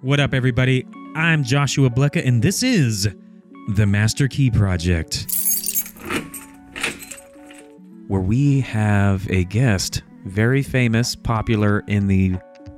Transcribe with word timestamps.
What 0.00 0.20
up, 0.20 0.32
everybody? 0.32 0.86
I'm 1.16 1.42
Joshua 1.42 1.90
Blecka, 1.90 2.24
and 2.24 2.40
this 2.40 2.62
is 2.62 3.08
the 3.74 3.84
Master 3.84 4.28
Key 4.28 4.48
Project, 4.48 5.26
where 8.06 8.20
we 8.20 8.60
have 8.60 9.28
a 9.28 9.42
guest, 9.42 10.04
very 10.24 10.62
famous, 10.62 11.16
popular 11.16 11.80
in 11.88 12.06
the 12.06 12.36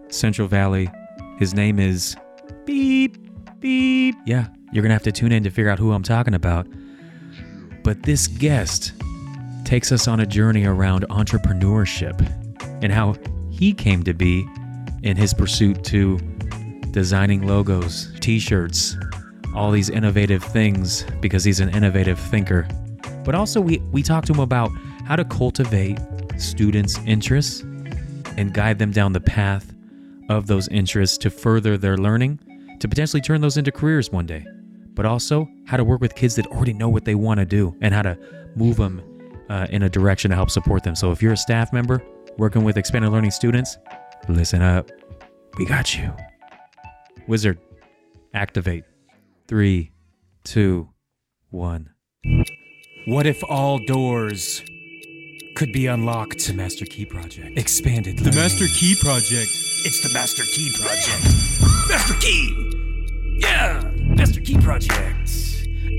Central 0.09 0.48
Valley. 0.48 0.91
His 1.38 1.53
name 1.53 1.79
is 1.79 2.17
Beep, 2.64 3.19
Beep. 3.61 4.15
Yeah, 4.25 4.47
you're 4.73 4.81
gonna 4.81 4.95
have 4.95 5.03
to 5.03 5.13
tune 5.13 5.31
in 5.31 5.43
to 5.43 5.51
figure 5.51 5.71
out 5.71 5.79
who 5.79 5.93
I'm 5.93 6.03
talking 6.03 6.33
about. 6.33 6.67
But 7.85 8.03
this 8.03 8.29
guest 8.29 8.95
takes 9.67 9.93
us 9.93 10.09
on 10.09 10.21
a 10.21 10.27
journey 10.27 10.65
around 10.65 11.05
entrepreneurship 11.11 12.19
and 12.83 12.91
how 12.91 13.15
he 13.51 13.75
came 13.75 14.05
to 14.05 14.15
be 14.15 14.49
in 15.03 15.19
his 15.19 15.35
pursuit 15.35 15.85
to 15.85 16.19
designing 16.93 17.47
logos, 17.47 18.12
t 18.20 18.38
shirts, 18.38 18.97
all 19.55 19.70
these 19.70 19.91
innovative 19.91 20.42
things 20.42 21.05
because 21.20 21.45
he's 21.45 21.60
an 21.60 21.70
innovative 21.70 22.19
thinker. 22.19 22.69
But 23.24 23.34
also, 23.34 23.60
we, 23.60 23.78
we 23.92 24.02
talked 24.02 24.27
to 24.28 24.33
him 24.33 24.41
about 24.41 24.70
how 25.06 25.16
to 25.16 25.24
cultivate 25.24 25.98
students' 26.38 26.98
interests 27.06 27.61
and 28.37 28.55
guide 28.55 28.78
them 28.78 28.91
down 28.91 29.12
the 29.12 29.20
path 29.20 29.73
of 30.28 30.47
those 30.47 30.69
interests 30.69 31.19
to 31.19 31.30
further 31.30 31.77
their 31.77 31.97
learning, 31.97 32.38
to 32.78 32.88
potentially 32.88 33.20
turn 33.20 33.41
those 33.41 33.56
into 33.56 33.72
careers 33.72 34.11
one 34.11 34.27
day. 34.27 34.45
But 34.95 35.06
also, 35.06 35.48
how 35.66 35.77
to 35.77 35.84
work 35.84 36.00
with 36.00 36.14
kids 36.14 36.36
that 36.36 36.47
already 36.47 36.72
know 36.72 36.88
what 36.88 37.05
they 37.05 37.14
want 37.14 37.41
to 37.41 37.47
do 37.47 37.77
and 37.80 37.95
how 37.95 38.02
to 38.02 38.19
move 38.56 38.77
them 38.77 39.02
uh, 39.48 39.66
in 39.70 39.83
a 39.83 39.88
direction 39.88 40.30
to 40.30 40.36
help 40.36 40.50
support 40.50 40.84
them. 40.84 40.95
So, 40.95 41.11
if 41.11 41.22
you're 41.22 41.33
a 41.33 41.36
staff 41.36 41.72
member 41.72 42.02
working 42.38 42.64
with 42.64 42.77
expanded 42.77 43.12
learning 43.12 43.33
students, 43.33 43.77
listen 44.28 44.62
up. 44.62 44.91
We 45.59 45.66
got 45.66 45.97
you. 45.97 46.14
Wizard, 47.30 47.61
activate. 48.34 48.83
Three, 49.47 49.93
two, 50.43 50.89
one. 51.50 51.91
What 53.06 53.25
if 53.25 53.45
all 53.48 53.78
doors 53.87 54.64
could 55.55 55.72
be 55.72 55.87
unlocked? 55.87 56.45
The 56.45 56.55
Master 56.55 56.84
Key 56.87 57.05
Project. 57.06 57.56
Expanded. 57.56 58.19
The 58.19 58.33
Master 58.33 58.64
Key 58.67 58.97
Project. 59.00 59.48
It's 59.87 60.03
the 60.03 60.12
Master 60.12 60.42
Key 60.42 60.72
Project. 60.75 61.22
Master 61.89 62.14
Key! 62.14 63.39
Yeah! 63.39 63.89
Master 64.00 64.41
Key 64.41 64.59
Project. 64.59 65.31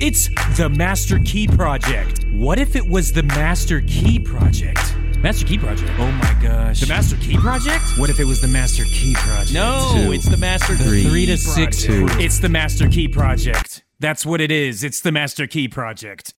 It's 0.02 0.28
the 0.58 0.68
Master 0.68 1.18
Key 1.20 1.48
Project. 1.48 2.26
What 2.34 2.60
if 2.60 2.76
it 2.76 2.86
was 2.86 3.14
the 3.14 3.24
Master 3.24 3.80
Key 3.88 4.20
Project? 4.20 4.98
Master 5.22 5.46
Key 5.46 5.58
Project. 5.60 5.92
Oh 6.00 6.12
my 6.12 6.36
gosh. 6.42 6.80
The 6.80 6.88
Master 6.88 7.16
Key 7.18 7.38
Project? 7.38 7.84
What 7.98 8.10
if 8.10 8.20
it 8.20 8.26
was 8.26 8.42
the 8.42 8.48
Master 8.48 8.84
Key 8.86 9.14
Project? 9.16 9.54
No, 9.54 9.92
Two, 9.94 10.12
it's 10.14 10.28
the 10.28 10.38
Master 10.38 10.76
three, 10.76 11.04
Three 11.04 11.26
to 11.28 11.38
six. 11.38 11.84
two. 11.84 12.08
It's 12.14 12.40
the 12.40 12.50
Master 12.50 12.88
Key 12.90 13.08
Project. 13.08 13.84
That's 14.00 14.26
what 14.26 14.42
it 14.42 14.52
is. 14.52 14.84
It's 14.84 15.00
the 15.02 15.12
Master 15.12 15.46
Key 15.46 15.68
Project. 15.68 16.34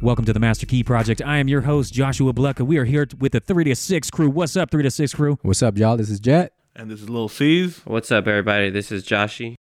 Welcome 0.00 0.24
to 0.24 0.32
the 0.32 0.40
Master 0.40 0.64
Key 0.64 0.82
Project. 0.82 1.20
I 1.22 1.36
am 1.36 1.46
your 1.48 1.60
host, 1.62 1.92
Joshua 1.92 2.32
Blecka. 2.32 2.66
We 2.66 2.78
are 2.78 2.86
here 2.86 3.06
with 3.18 3.32
the 3.32 3.40
3 3.40 3.64
to 3.64 3.76
6 3.76 4.10
crew. 4.10 4.30
What's 4.30 4.56
up, 4.56 4.70
3 4.70 4.82
to 4.82 4.90
6 4.90 5.14
crew? 5.14 5.38
What's 5.42 5.62
up, 5.62 5.76
y'all? 5.76 5.98
This 5.98 6.08
is 6.08 6.20
Jet. 6.20 6.54
And 6.74 6.90
this 6.90 7.02
is 7.02 7.10
Lil 7.10 7.28
C's. 7.28 7.82
What's 7.84 8.10
up, 8.10 8.26
everybody? 8.26 8.70
This 8.70 8.90
is 8.90 9.04
Joshy. 9.04 9.56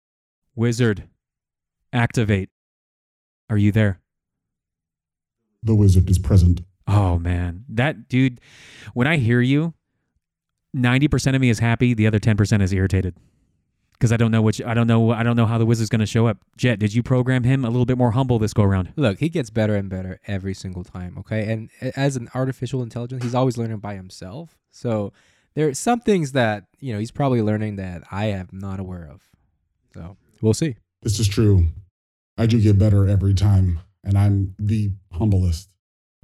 Wizard, 0.54 1.04
activate. 1.90 2.50
Are 3.48 3.56
you 3.56 3.72
there? 3.72 4.00
The 5.62 5.74
wizard 5.74 6.10
is 6.10 6.18
present. 6.18 6.60
Oh, 6.86 7.18
man. 7.18 7.64
That 7.68 8.08
dude, 8.08 8.40
when 8.94 9.06
I 9.06 9.16
hear 9.16 9.40
you, 9.40 9.74
90% 10.76 11.34
of 11.34 11.40
me 11.40 11.50
is 11.50 11.58
happy, 11.58 11.94
the 11.94 12.06
other 12.06 12.20
10% 12.20 12.62
is 12.62 12.72
irritated. 12.72 13.16
Because 13.92 14.12
I 14.12 14.18
don't 14.18 14.30
know 14.30 14.42
which 14.42 14.60
I 14.60 14.74
don't 14.74 14.86
know 14.86 15.10
I 15.10 15.22
don't 15.22 15.36
know 15.36 15.46
how 15.46 15.56
the 15.56 15.64
wizard's 15.64 15.88
gonna 15.88 16.04
show 16.04 16.26
up. 16.26 16.36
Jet, 16.58 16.78
did 16.78 16.94
you 16.94 17.02
program 17.02 17.44
him 17.44 17.64
a 17.64 17.70
little 17.70 17.86
bit 17.86 17.96
more 17.96 18.10
humble 18.10 18.38
this 18.38 18.52
go 18.52 18.62
around? 18.62 18.92
Look, 18.94 19.20
he 19.20 19.30
gets 19.30 19.48
better 19.48 19.74
and 19.74 19.88
better 19.88 20.20
every 20.26 20.52
single 20.52 20.84
time, 20.84 21.16
okay? 21.20 21.50
And 21.50 21.70
as 21.96 22.14
an 22.14 22.28
artificial 22.34 22.82
intelligence, 22.82 23.22
he's 23.22 23.34
always 23.34 23.56
learning 23.56 23.78
by 23.78 23.94
himself. 23.94 24.58
So 24.70 25.14
there 25.54 25.66
are 25.66 25.72
some 25.72 26.00
things 26.00 26.32
that, 26.32 26.64
you 26.78 26.92
know, 26.92 26.98
he's 26.98 27.10
probably 27.10 27.40
learning 27.40 27.76
that 27.76 28.02
I 28.10 28.26
am 28.26 28.48
not 28.52 28.80
aware 28.80 29.08
of. 29.10 29.22
So 29.94 30.18
we'll 30.42 30.52
see. 30.52 30.76
This 31.00 31.18
is 31.18 31.26
true. 31.26 31.66
I 32.36 32.44
do 32.44 32.60
get 32.60 32.78
better 32.78 33.08
every 33.08 33.32
time, 33.32 33.80
and 34.04 34.18
I'm 34.18 34.54
the 34.58 34.90
humblest, 35.12 35.70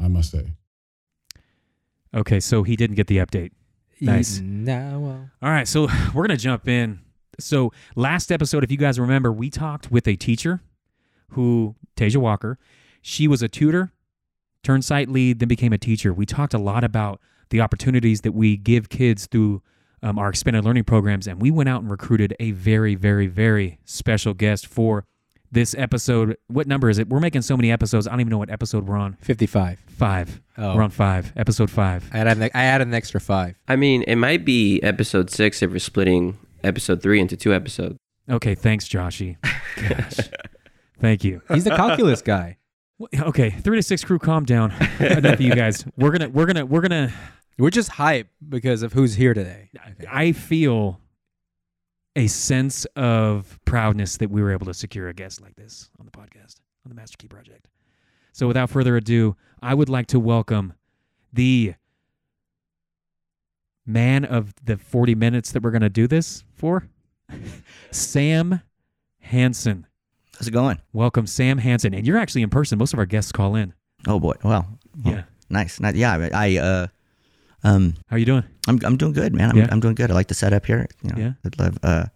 I 0.02 0.08
must 0.08 0.30
say. 0.30 0.52
Okay, 2.14 2.40
so 2.40 2.62
he 2.62 2.76
didn't 2.76 2.96
get 2.96 3.06
the 3.06 3.18
update. 3.18 3.52
Nice. 4.00 4.40
Nah, 4.40 4.98
well. 4.98 5.30
All 5.40 5.50
right, 5.50 5.66
so 5.66 5.88
we're 6.14 6.26
gonna 6.26 6.36
jump 6.36 6.68
in. 6.68 7.00
So 7.38 7.72
last 7.94 8.30
episode, 8.30 8.64
if 8.64 8.70
you 8.70 8.76
guys 8.76 8.98
remember, 8.98 9.32
we 9.32 9.48
talked 9.48 9.90
with 9.90 10.06
a 10.06 10.16
teacher 10.16 10.60
who 11.30 11.76
Tasia 11.96 12.18
Walker. 12.18 12.58
She 13.00 13.26
was 13.26 13.42
a 13.42 13.48
tutor, 13.48 13.92
turned 14.62 14.84
site 14.84 15.08
lead, 15.08 15.38
then 15.38 15.48
became 15.48 15.72
a 15.72 15.78
teacher. 15.78 16.12
We 16.12 16.26
talked 16.26 16.54
a 16.54 16.58
lot 16.58 16.84
about 16.84 17.20
the 17.50 17.60
opportunities 17.60 18.20
that 18.22 18.32
we 18.32 18.56
give 18.56 18.88
kids 18.88 19.26
through 19.26 19.62
um, 20.02 20.18
our 20.18 20.28
expanded 20.28 20.64
learning 20.64 20.84
programs, 20.84 21.26
and 21.26 21.40
we 21.40 21.50
went 21.50 21.68
out 21.68 21.82
and 21.82 21.90
recruited 21.90 22.34
a 22.40 22.50
very, 22.52 22.94
very, 22.94 23.26
very 23.26 23.78
special 23.84 24.34
guest 24.34 24.66
for 24.66 25.04
this 25.52 25.74
episode. 25.78 26.36
What 26.48 26.66
number 26.66 26.90
is 26.90 26.98
it? 26.98 27.08
We're 27.08 27.20
making 27.20 27.42
so 27.42 27.56
many 27.56 27.70
episodes. 27.70 28.06
I 28.06 28.10
don't 28.10 28.20
even 28.20 28.30
know 28.30 28.38
what 28.38 28.50
episode 28.50 28.88
we're 28.88 28.96
on. 28.96 29.16
55. 29.20 29.78
Five. 29.88 30.40
Oh. 30.58 30.74
We're 30.74 30.82
on 30.82 30.90
five. 30.90 31.32
Episode 31.36 31.70
five. 31.70 32.08
I 32.12 32.18
added, 32.18 32.42
an- 32.42 32.50
I 32.54 32.64
added 32.64 32.88
an 32.88 32.94
extra 32.94 33.20
five. 33.20 33.54
I 33.68 33.76
mean, 33.76 34.02
it 34.04 34.16
might 34.16 34.44
be 34.44 34.82
episode 34.82 35.30
six 35.30 35.62
if 35.62 35.70
we're 35.70 35.78
splitting 35.78 36.38
episode 36.64 37.02
three 37.02 37.20
into 37.20 37.36
two 37.36 37.54
episodes. 37.54 37.98
Okay, 38.28 38.54
thanks, 38.54 38.88
Joshy. 38.88 39.36
Gosh. 39.88 40.28
Thank 41.00 41.24
you. 41.24 41.42
He's 41.52 41.64
the 41.64 41.70
calculus 41.70 42.22
guy. 42.22 42.58
Okay, 43.18 43.50
three 43.50 43.76
to 43.78 43.82
six 43.82 44.04
crew, 44.04 44.18
calm 44.18 44.44
down. 44.44 44.70
Enough 45.00 45.34
of 45.34 45.40
you 45.40 45.54
guys. 45.54 45.84
We're 45.96 46.12
gonna, 46.12 46.28
we're 46.28 46.46
gonna, 46.46 46.64
we're 46.64 46.80
gonna. 46.82 47.12
We're 47.58 47.70
just 47.70 47.88
hype 47.90 48.28
because 48.48 48.82
of 48.82 48.92
who's 48.92 49.14
here 49.14 49.34
today. 49.34 49.70
I 50.10 50.32
feel 50.32 51.00
a 52.16 52.26
sense 52.26 52.84
of 52.96 53.58
proudness 53.64 54.18
that 54.18 54.30
we 54.30 54.42
were 54.42 54.52
able 54.52 54.66
to 54.66 54.74
secure 54.74 55.08
a 55.08 55.14
guest 55.14 55.40
like 55.40 55.56
this 55.56 55.90
on 55.98 56.06
the 56.06 56.12
podcast 56.12 56.56
on 56.84 56.88
the 56.90 56.94
Master 56.94 57.16
Key 57.16 57.28
Project. 57.28 57.68
So, 58.32 58.46
without 58.46 58.70
further 58.70 58.96
ado, 58.96 59.36
I 59.62 59.74
would 59.74 59.88
like 59.88 60.06
to 60.08 60.20
welcome 60.20 60.74
the 61.32 61.74
man 63.86 64.24
of 64.24 64.54
the 64.64 64.76
forty 64.76 65.14
minutes 65.14 65.52
that 65.52 65.62
we're 65.62 65.70
gonna 65.70 65.88
do 65.90 66.06
this 66.06 66.44
for, 66.54 66.88
Sam 67.90 68.60
Hansen. 69.20 69.86
How's 70.38 70.48
it 70.48 70.52
going? 70.52 70.80
Welcome, 70.92 71.26
Sam 71.26 71.58
Hansen, 71.58 71.94
and 71.94 72.06
you're 72.06 72.18
actually 72.18 72.42
in 72.42 72.50
person. 72.50 72.78
Most 72.78 72.92
of 72.92 72.98
our 72.98 73.06
guests 73.06 73.32
call 73.32 73.54
in. 73.54 73.74
Oh 74.06 74.18
boy. 74.18 74.34
Well. 74.42 74.66
well, 75.04 75.14
Yeah. 75.14 75.22
Nice. 75.48 75.78
Not, 75.80 75.94
yeah. 75.94 76.28
I. 76.32 76.56
Uh. 76.56 76.86
Um. 77.64 77.94
How 78.08 78.16
you 78.16 78.24
doing? 78.24 78.44
I'm. 78.68 78.80
I'm 78.84 78.96
doing 78.96 79.12
good, 79.12 79.34
man. 79.34 79.50
I'm. 79.50 79.56
Yeah. 79.56 79.68
I'm 79.70 79.80
doing 79.80 79.94
good. 79.94 80.10
I 80.10 80.14
like 80.14 80.28
the 80.28 80.34
setup 80.34 80.66
here. 80.66 80.86
You 81.02 81.10
know, 81.10 81.16
Yeah. 81.18 81.32
I'd 81.44 81.58
love. 81.58 81.78
Uh. 81.82 82.06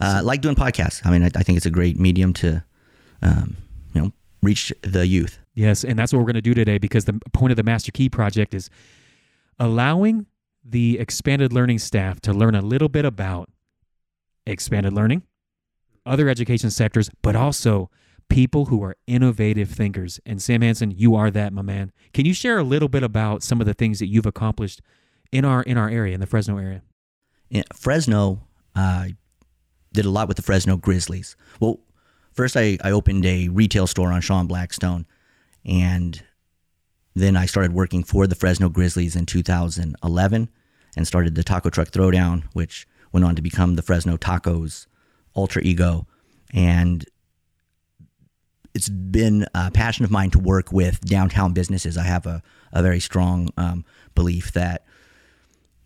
Uh. 0.00 0.20
Like 0.24 0.40
doing 0.42 0.54
podcasts. 0.54 1.04
I 1.04 1.10
mean, 1.10 1.22
I, 1.22 1.30
I 1.34 1.42
think 1.42 1.56
it's 1.56 1.66
a 1.66 1.70
great 1.70 1.98
medium 1.98 2.32
to, 2.34 2.64
um, 3.22 3.56
you 3.94 4.02
know, 4.02 4.12
reach 4.42 4.72
the 4.82 5.06
youth. 5.06 5.38
Yes, 5.54 5.84
and 5.84 5.98
that's 5.98 6.12
what 6.12 6.20
we're 6.20 6.26
going 6.26 6.34
to 6.34 6.40
do 6.40 6.54
today 6.54 6.78
because 6.78 7.04
the 7.04 7.18
point 7.32 7.50
of 7.50 7.56
the 7.56 7.62
Master 7.64 7.90
Key 7.92 8.08
project 8.08 8.54
is 8.54 8.70
allowing 9.58 10.26
the 10.64 10.98
expanded 10.98 11.52
learning 11.52 11.78
staff 11.78 12.20
to 12.20 12.32
learn 12.32 12.54
a 12.54 12.62
little 12.62 12.88
bit 12.88 13.04
about 13.04 13.50
expanded 14.46 14.92
learning, 14.92 15.22
other 16.06 16.28
education 16.28 16.70
sectors, 16.70 17.10
but 17.22 17.34
also 17.36 17.90
people 18.30 18.66
who 18.66 18.82
are 18.82 18.96
innovative 19.06 19.68
thinkers. 19.68 20.18
And 20.24 20.40
Sam 20.40 20.62
Hansen, 20.62 20.90
you 20.90 21.14
are 21.14 21.30
that, 21.30 21.52
my 21.52 21.62
man. 21.62 21.92
Can 22.14 22.24
you 22.24 22.32
share 22.32 22.58
a 22.58 22.64
little 22.64 22.88
bit 22.88 23.02
about 23.02 23.42
some 23.42 23.60
of 23.60 23.66
the 23.66 23.74
things 23.74 23.98
that 23.98 24.06
you've 24.06 24.26
accomplished 24.26 24.80
in 25.30 25.44
our 25.44 25.62
in 25.62 25.76
our 25.76 25.90
area, 25.90 26.14
in 26.14 26.20
the 26.20 26.26
Fresno 26.26 26.56
area? 26.56 26.82
in 27.50 27.64
Fresno, 27.74 28.46
I 28.74 29.16
did 29.92 30.04
a 30.04 30.10
lot 30.10 30.28
with 30.28 30.36
the 30.36 30.42
Fresno 30.42 30.76
Grizzlies. 30.76 31.36
Well, 31.58 31.80
first 32.32 32.56
I, 32.56 32.78
I 32.82 32.92
opened 32.92 33.26
a 33.26 33.48
retail 33.48 33.86
store 33.86 34.12
on 34.12 34.20
Sean 34.20 34.46
Blackstone, 34.46 35.04
and 35.64 36.22
then 37.14 37.36
I 37.36 37.46
started 37.46 37.72
working 37.72 38.04
for 38.04 38.26
the 38.26 38.36
Fresno 38.36 38.68
Grizzlies 38.68 39.16
in 39.16 39.26
2011 39.26 40.48
and 40.96 41.06
started 41.06 41.34
the 41.34 41.42
Taco 41.42 41.70
Truck 41.70 41.90
Throwdown, 41.90 42.44
which 42.52 42.86
went 43.12 43.26
on 43.26 43.34
to 43.34 43.42
become 43.42 43.74
the 43.74 43.82
Fresno 43.82 44.16
Tacos 44.16 44.86
Ultra 45.34 45.62
Ego. 45.62 46.06
And 46.54 47.04
it's 48.74 48.88
been 48.88 49.46
a 49.54 49.70
passion 49.70 50.04
of 50.04 50.10
mine 50.10 50.30
to 50.30 50.38
work 50.38 50.70
with 50.72 51.00
downtown 51.00 51.52
businesses. 51.52 51.96
I 51.98 52.04
have 52.04 52.26
a, 52.26 52.42
a 52.72 52.82
very 52.82 53.00
strong 53.00 53.48
um, 53.56 53.84
belief 54.14 54.52
that 54.52 54.84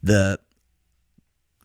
the 0.03 0.39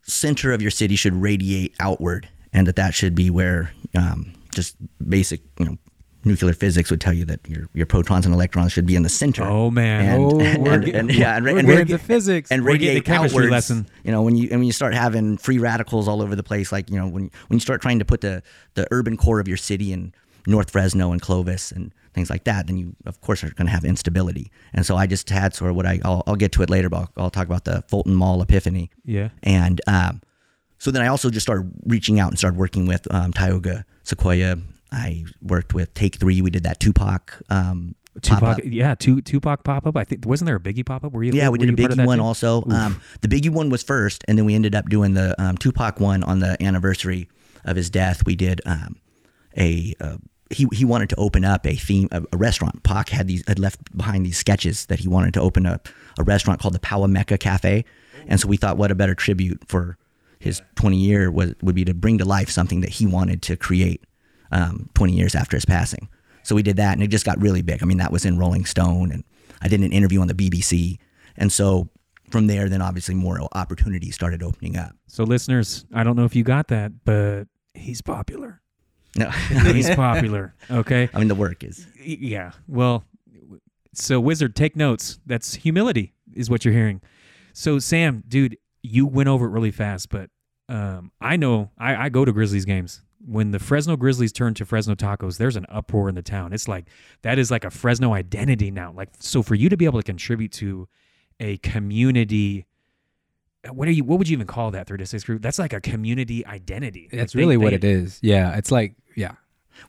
center 0.02 0.52
of 0.52 0.62
your 0.62 0.70
city 0.70 0.96
should 0.96 1.14
radiate 1.14 1.74
outward, 1.80 2.28
and 2.52 2.66
that 2.66 2.76
that 2.76 2.94
should 2.94 3.14
be 3.14 3.30
where 3.30 3.72
um, 3.94 4.32
just 4.54 4.76
basic, 5.08 5.40
you 5.58 5.66
know, 5.66 5.76
nuclear 6.24 6.52
physics 6.52 6.90
would 6.90 7.00
tell 7.00 7.12
you 7.12 7.24
that 7.24 7.40
your 7.48 7.68
your 7.72 7.86
protons 7.86 8.26
and 8.26 8.34
electrons 8.34 8.72
should 8.72 8.86
be 8.86 8.96
in 8.96 9.02
the 9.02 9.08
center. 9.08 9.42
Oh 9.44 9.70
man. 9.70 10.04
And, 10.06 10.22
Oh, 10.24 10.40
and, 10.40 10.66
and- 10.68 10.84
get- 10.84 10.94
and- 10.94 11.14
yeah, 11.14 11.36
and, 11.36 11.44
we're 11.44 11.58
and 11.58 11.68
radi- 11.68 12.00
physics. 12.00 12.50
and 12.50 12.64
radiate 12.64 12.94
the 12.94 13.00
chemistry 13.02 13.44
outwards. 13.44 13.50
lesson. 13.50 13.86
You 14.04 14.12
know, 14.12 14.22
when 14.22 14.36
you 14.36 14.48
and 14.50 14.60
when 14.60 14.66
you 14.66 14.72
start 14.72 14.94
having 14.94 15.36
free 15.38 15.58
radicals 15.58 16.08
all 16.08 16.22
over 16.22 16.34
the 16.34 16.42
place, 16.42 16.72
like 16.72 16.90
you 16.90 16.96
know, 16.96 17.06
when 17.08 17.30
when 17.48 17.56
you 17.56 17.60
start 17.60 17.80
trying 17.82 17.98
to 18.00 18.04
put 18.04 18.20
the 18.22 18.42
the 18.74 18.86
urban 18.90 19.16
core 19.16 19.40
of 19.40 19.48
your 19.48 19.56
city 19.56 19.92
in 19.92 20.12
North 20.46 20.70
Fresno 20.70 21.12
and 21.12 21.20
Clovis 21.20 21.72
and 21.72 21.92
things 22.14 22.30
like 22.30 22.44
that, 22.44 22.66
then 22.66 22.76
you 22.76 22.96
of 23.06 23.20
course 23.20 23.44
are 23.44 23.50
going 23.50 23.66
to 23.66 23.72
have 23.72 23.84
instability. 23.84 24.50
And 24.72 24.84
so 24.84 24.96
I 24.96 25.06
just 25.06 25.28
had 25.30 25.54
sort 25.54 25.70
of 25.70 25.76
what 25.76 25.86
I 25.86 26.00
I'll, 26.04 26.22
I'll 26.26 26.36
get 26.36 26.52
to 26.52 26.62
it 26.62 26.70
later, 26.70 26.88
but 26.88 26.96
I'll, 26.98 27.10
I'll 27.16 27.30
talk 27.30 27.46
about 27.46 27.64
the 27.64 27.84
Fulton 27.88 28.14
Mall 28.14 28.42
epiphany. 28.42 28.90
Yeah. 29.04 29.28
And 29.42 29.80
um, 29.86 30.20
so 30.78 30.90
then 30.90 31.02
I 31.02 31.08
also 31.08 31.30
just 31.30 31.44
started 31.44 31.70
reaching 31.86 32.18
out 32.18 32.30
and 32.30 32.38
started 32.38 32.58
working 32.58 32.86
with 32.86 33.12
um, 33.12 33.32
Tioga 33.32 33.84
Sequoia. 34.02 34.56
I 34.90 35.24
worked 35.42 35.72
with 35.74 35.94
Take 35.94 36.16
Three. 36.16 36.40
We 36.42 36.50
did 36.50 36.64
that 36.64 36.80
Tupac. 36.80 37.40
Um, 37.48 37.94
Tupac, 38.22 38.40
pop-up. 38.40 38.60
yeah, 38.64 38.96
tu- 38.96 39.20
Tupac 39.20 39.62
pop 39.62 39.86
up. 39.86 39.96
I 39.96 40.02
think 40.02 40.26
wasn't 40.26 40.46
there 40.46 40.56
a 40.56 40.60
Biggie 40.60 40.84
pop 40.84 41.04
up? 41.04 41.12
Were 41.12 41.22
you? 41.22 41.32
Yeah, 41.32 41.48
we 41.48 41.58
did 41.58 41.68
a 41.68 41.70
you 41.70 41.76
part 41.76 41.92
of 41.92 41.98
Biggie 41.98 42.06
one 42.06 42.18
too? 42.18 42.24
also. 42.24 42.64
Um, 42.64 43.00
the 43.20 43.28
Biggie 43.28 43.50
one 43.50 43.70
was 43.70 43.84
first, 43.84 44.24
and 44.26 44.36
then 44.36 44.46
we 44.46 44.54
ended 44.56 44.74
up 44.74 44.88
doing 44.88 45.14
the 45.14 45.40
um, 45.40 45.56
Tupac 45.56 46.00
one 46.00 46.24
on 46.24 46.40
the 46.40 46.60
anniversary 46.60 47.28
of 47.64 47.76
his 47.76 47.88
death. 47.88 48.26
We 48.26 48.34
did 48.34 48.60
um, 48.66 48.96
a. 49.56 49.94
He, 50.50 50.66
he 50.72 50.84
wanted 50.84 51.08
to 51.10 51.16
open 51.16 51.44
up 51.44 51.66
a 51.66 51.74
theme 51.76 52.08
a, 52.10 52.22
a 52.32 52.36
restaurant. 52.36 52.82
Pac 52.82 53.10
had 53.10 53.28
these 53.28 53.44
had 53.46 53.58
left 53.58 53.96
behind 53.96 54.26
these 54.26 54.36
sketches 54.36 54.86
that 54.86 54.98
he 55.00 55.08
wanted 55.08 55.34
to 55.34 55.40
open 55.40 55.64
up 55.64 55.88
a 56.18 56.24
restaurant 56.24 56.60
called 56.60 56.74
the 56.74 56.80
Powamekka 56.80 57.38
Cafe, 57.38 57.84
and 58.26 58.40
so 58.40 58.48
we 58.48 58.56
thought 58.56 58.76
what 58.76 58.90
a 58.90 58.94
better 58.94 59.14
tribute 59.14 59.62
for 59.68 59.96
his 60.40 60.62
20 60.76 60.96
year 60.96 61.30
was 61.30 61.54
would 61.62 61.74
be 61.74 61.84
to 61.84 61.94
bring 61.94 62.18
to 62.18 62.24
life 62.24 62.50
something 62.50 62.80
that 62.80 62.90
he 62.90 63.06
wanted 63.06 63.42
to 63.42 63.56
create 63.56 64.04
um, 64.50 64.88
20 64.94 65.12
years 65.12 65.34
after 65.34 65.56
his 65.56 65.64
passing. 65.64 66.08
So 66.42 66.54
we 66.54 66.62
did 66.62 66.76
that, 66.76 66.94
and 66.94 67.02
it 67.02 67.08
just 67.08 67.26
got 67.26 67.40
really 67.40 67.62
big. 67.62 67.82
I 67.82 67.86
mean, 67.86 67.98
that 67.98 68.10
was 68.10 68.24
in 68.24 68.38
Rolling 68.38 68.64
Stone, 68.64 69.12
and 69.12 69.24
I 69.62 69.68
did 69.68 69.80
an 69.80 69.92
interview 69.92 70.20
on 70.20 70.26
the 70.26 70.34
BBC, 70.34 70.98
and 71.36 71.52
so 71.52 71.90
from 72.30 72.46
there, 72.46 72.68
then 72.68 72.80
obviously 72.80 73.14
more 73.14 73.40
opportunities 73.52 74.14
started 74.14 74.42
opening 74.42 74.76
up. 74.76 74.96
So 75.06 75.24
listeners, 75.24 75.84
I 75.92 76.04
don't 76.04 76.16
know 76.16 76.24
if 76.24 76.34
you 76.34 76.44
got 76.44 76.68
that, 76.68 77.04
but 77.04 77.44
he's 77.74 78.00
popular. 78.00 78.62
No, 79.16 79.30
He's 79.72 79.90
popular. 79.94 80.54
Okay. 80.70 81.08
I 81.12 81.18
mean, 81.18 81.28
the 81.28 81.34
work 81.34 81.64
is 81.64 81.86
Yeah. 82.02 82.52
Well, 82.68 83.04
so 83.92 84.20
Wizard, 84.20 84.54
take 84.54 84.76
notes. 84.76 85.18
That's 85.26 85.54
humility, 85.54 86.14
is 86.34 86.48
what 86.48 86.64
you're 86.64 86.74
hearing. 86.74 87.00
So 87.52 87.78
Sam, 87.78 88.22
dude, 88.28 88.56
you 88.82 89.06
went 89.06 89.28
over 89.28 89.46
it 89.46 89.50
really 89.50 89.72
fast, 89.72 90.08
but 90.10 90.30
um, 90.68 91.10
I 91.20 91.36
know 91.36 91.70
I, 91.76 92.06
I 92.06 92.08
go 92.08 92.24
to 92.24 92.32
Grizzlies 92.32 92.64
games. 92.64 93.02
When 93.26 93.50
the 93.50 93.58
Fresno 93.58 93.96
Grizzlies 93.96 94.32
turn 94.32 94.54
to 94.54 94.64
Fresno 94.64 94.94
Tacos, 94.94 95.36
there's 95.36 95.56
an 95.56 95.66
uproar 95.68 96.08
in 96.08 96.14
the 96.14 96.22
town. 96.22 96.54
It's 96.54 96.68
like 96.68 96.86
that 97.22 97.38
is 97.38 97.50
like 97.50 97.64
a 97.64 97.70
Fresno 97.70 98.14
identity 98.14 98.70
now. 98.70 98.92
Like 98.96 99.10
so, 99.18 99.42
for 99.42 99.54
you 99.54 99.68
to 99.68 99.76
be 99.76 99.84
able 99.84 99.98
to 99.98 100.04
contribute 100.04 100.52
to 100.52 100.88
a 101.38 101.58
community, 101.58 102.64
what 103.68 103.88
are 103.88 103.92
you? 103.92 104.04
What 104.04 104.18
would 104.18 104.28
you 104.28 104.34
even 104.34 104.46
call 104.46 104.70
that? 104.72 104.86
Third 104.86 104.98
district 104.98 105.26
group? 105.26 105.42
That's 105.42 105.58
like 105.58 105.72
a 105.72 105.80
community 105.80 106.46
identity. 106.46 107.08
That's 107.12 107.34
Like, 107.34 107.38
they- 107.38 107.38
really 107.40 107.56
what 107.56 107.70
they- 107.70 107.76
it 107.76 107.84
is. 107.84 108.18
Yeah, 108.22 108.56
it's 108.56 108.70
like 108.70 108.94
yeah. 109.16 109.32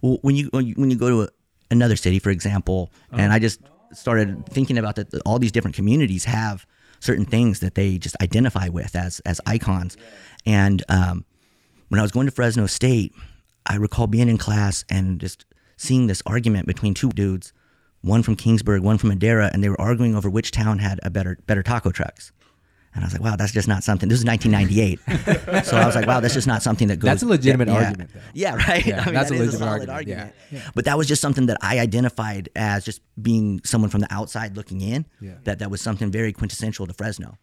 well 0.01 0.17
when 0.21 0.35
you 0.35 0.49
when 0.51 0.65
you, 0.65 0.73
when 0.77 0.89
you 0.91 0.97
go 0.97 1.09
to 1.09 1.21
a, 1.23 1.27
another 1.69 1.95
city, 1.95 2.19
for 2.19 2.29
example, 2.29 2.91
and 3.11 3.31
I 3.31 3.39
just 3.39 3.61
started 3.93 4.45
thinking 4.47 4.77
about 4.77 4.95
that. 4.95 5.11
that 5.11 5.21
All 5.25 5.39
these 5.39 5.51
different 5.51 5.75
communities 5.75 6.25
have 6.25 6.65
certain 6.99 7.25
things 7.25 7.59
that 7.61 7.75
they 7.75 7.97
just 7.97 8.15
identify 8.21 8.67
with 8.69 8.95
as 8.95 9.19
as 9.21 9.39
icons, 9.45 9.95
and 10.45 10.83
um, 10.89 11.25
when 11.89 11.99
I 11.99 12.01
was 12.03 12.11
going 12.11 12.25
to 12.27 12.31
Fresno 12.31 12.67
State, 12.67 13.13
I 13.65 13.75
recall 13.75 14.07
being 14.07 14.29
in 14.29 14.37
class 14.37 14.83
and 14.89 15.19
just 15.19 15.45
seeing 15.77 16.07
this 16.07 16.21
argument 16.25 16.67
between 16.67 16.93
two 16.93 17.09
dudes, 17.09 17.53
one 18.01 18.21
from 18.23 18.35
Kingsburg, 18.35 18.81
one 18.81 18.97
from 18.97 19.09
Madera, 19.09 19.49
and 19.53 19.63
they 19.63 19.69
were 19.69 19.79
arguing 19.81 20.15
over 20.15 20.29
which 20.29 20.51
town 20.51 20.79
had 20.79 20.99
a 21.03 21.09
better 21.09 21.37
better 21.47 21.63
taco 21.63 21.91
trucks. 21.91 22.31
And 22.93 23.03
I 23.03 23.07
was 23.07 23.13
like, 23.13 23.21
wow, 23.21 23.35
that's 23.37 23.53
just 23.53 23.69
not 23.69 23.83
something. 23.83 24.09
This 24.09 24.19
is 24.19 24.25
1998. 24.25 25.63
so 25.65 25.77
I 25.77 25.85
was 25.85 25.95
like, 25.95 26.07
wow, 26.07 26.19
that's 26.19 26.33
just 26.33 26.47
not 26.47 26.61
something 26.61 26.89
that 26.89 26.97
goes. 26.97 27.07
That's 27.07 27.23
a 27.23 27.27
legitimate 27.27 27.69
yeah, 27.69 27.73
argument, 27.75 28.11
though. 28.13 28.19
Yeah, 28.33 28.55
right. 28.55 28.85
Yeah, 28.91 29.01
I 29.01 29.05
mean, 29.05 29.13
that's 29.13 29.29
that 29.29 29.35
a 29.35 29.39
legitimate 29.39 29.59
solid 29.59 29.89
argument, 29.89 30.33
yeah. 30.51 30.69
But 30.75 30.85
that 30.85 30.97
was 30.97 31.07
just 31.07 31.21
something 31.21 31.45
that 31.45 31.57
I 31.61 31.79
identified 31.79 32.49
as 32.55 32.83
just 32.83 33.01
being 33.21 33.61
someone 33.63 33.89
from 33.89 34.01
the 34.01 34.13
outside 34.13 34.57
looking 34.57 34.81
in. 34.81 35.05
Yeah. 35.21 35.35
That 35.45 35.59
that 35.59 35.71
was 35.71 35.81
something 35.81 36.11
very 36.11 36.33
quintessential 36.33 36.85
to 36.85 36.93
Fresno. 36.93 37.37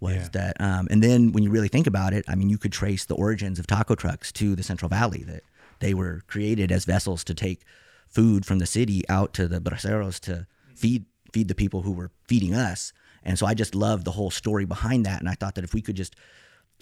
Was 0.00 0.14
Yeah. 0.14 0.28
that, 0.32 0.60
um, 0.60 0.88
and 0.90 1.02
then 1.02 1.32
when 1.32 1.42
you 1.44 1.50
really 1.50 1.68
think 1.68 1.86
about 1.86 2.12
it, 2.14 2.24
I 2.26 2.34
mean, 2.34 2.48
you 2.48 2.58
could 2.58 2.72
trace 2.72 3.04
the 3.04 3.14
origins 3.14 3.58
of 3.58 3.66
taco 3.66 3.94
trucks 3.94 4.32
to 4.32 4.56
the 4.56 4.62
Central 4.62 4.88
Valley. 4.88 5.22
That 5.24 5.42
they 5.80 5.92
were 5.92 6.22
created 6.26 6.72
as 6.72 6.84
vessels 6.86 7.24
to 7.24 7.34
take 7.34 7.60
food 8.08 8.46
from 8.46 8.58
the 8.58 8.66
city 8.66 9.02
out 9.08 9.34
to 9.34 9.48
the 9.48 9.60
braceros 9.60 10.18
to 10.20 10.46
feed 10.74 11.04
feed 11.32 11.48
the 11.48 11.54
people 11.54 11.82
who 11.82 11.92
were 11.92 12.10
feeding 12.26 12.54
us. 12.54 12.92
And 13.24 13.38
so 13.38 13.46
I 13.46 13.54
just 13.54 13.74
loved 13.74 14.04
the 14.04 14.12
whole 14.12 14.30
story 14.30 14.64
behind 14.64 15.06
that. 15.06 15.20
And 15.20 15.28
I 15.28 15.34
thought 15.34 15.54
that 15.54 15.64
if 15.64 15.74
we 15.74 15.80
could 15.80 15.96
just 15.96 16.14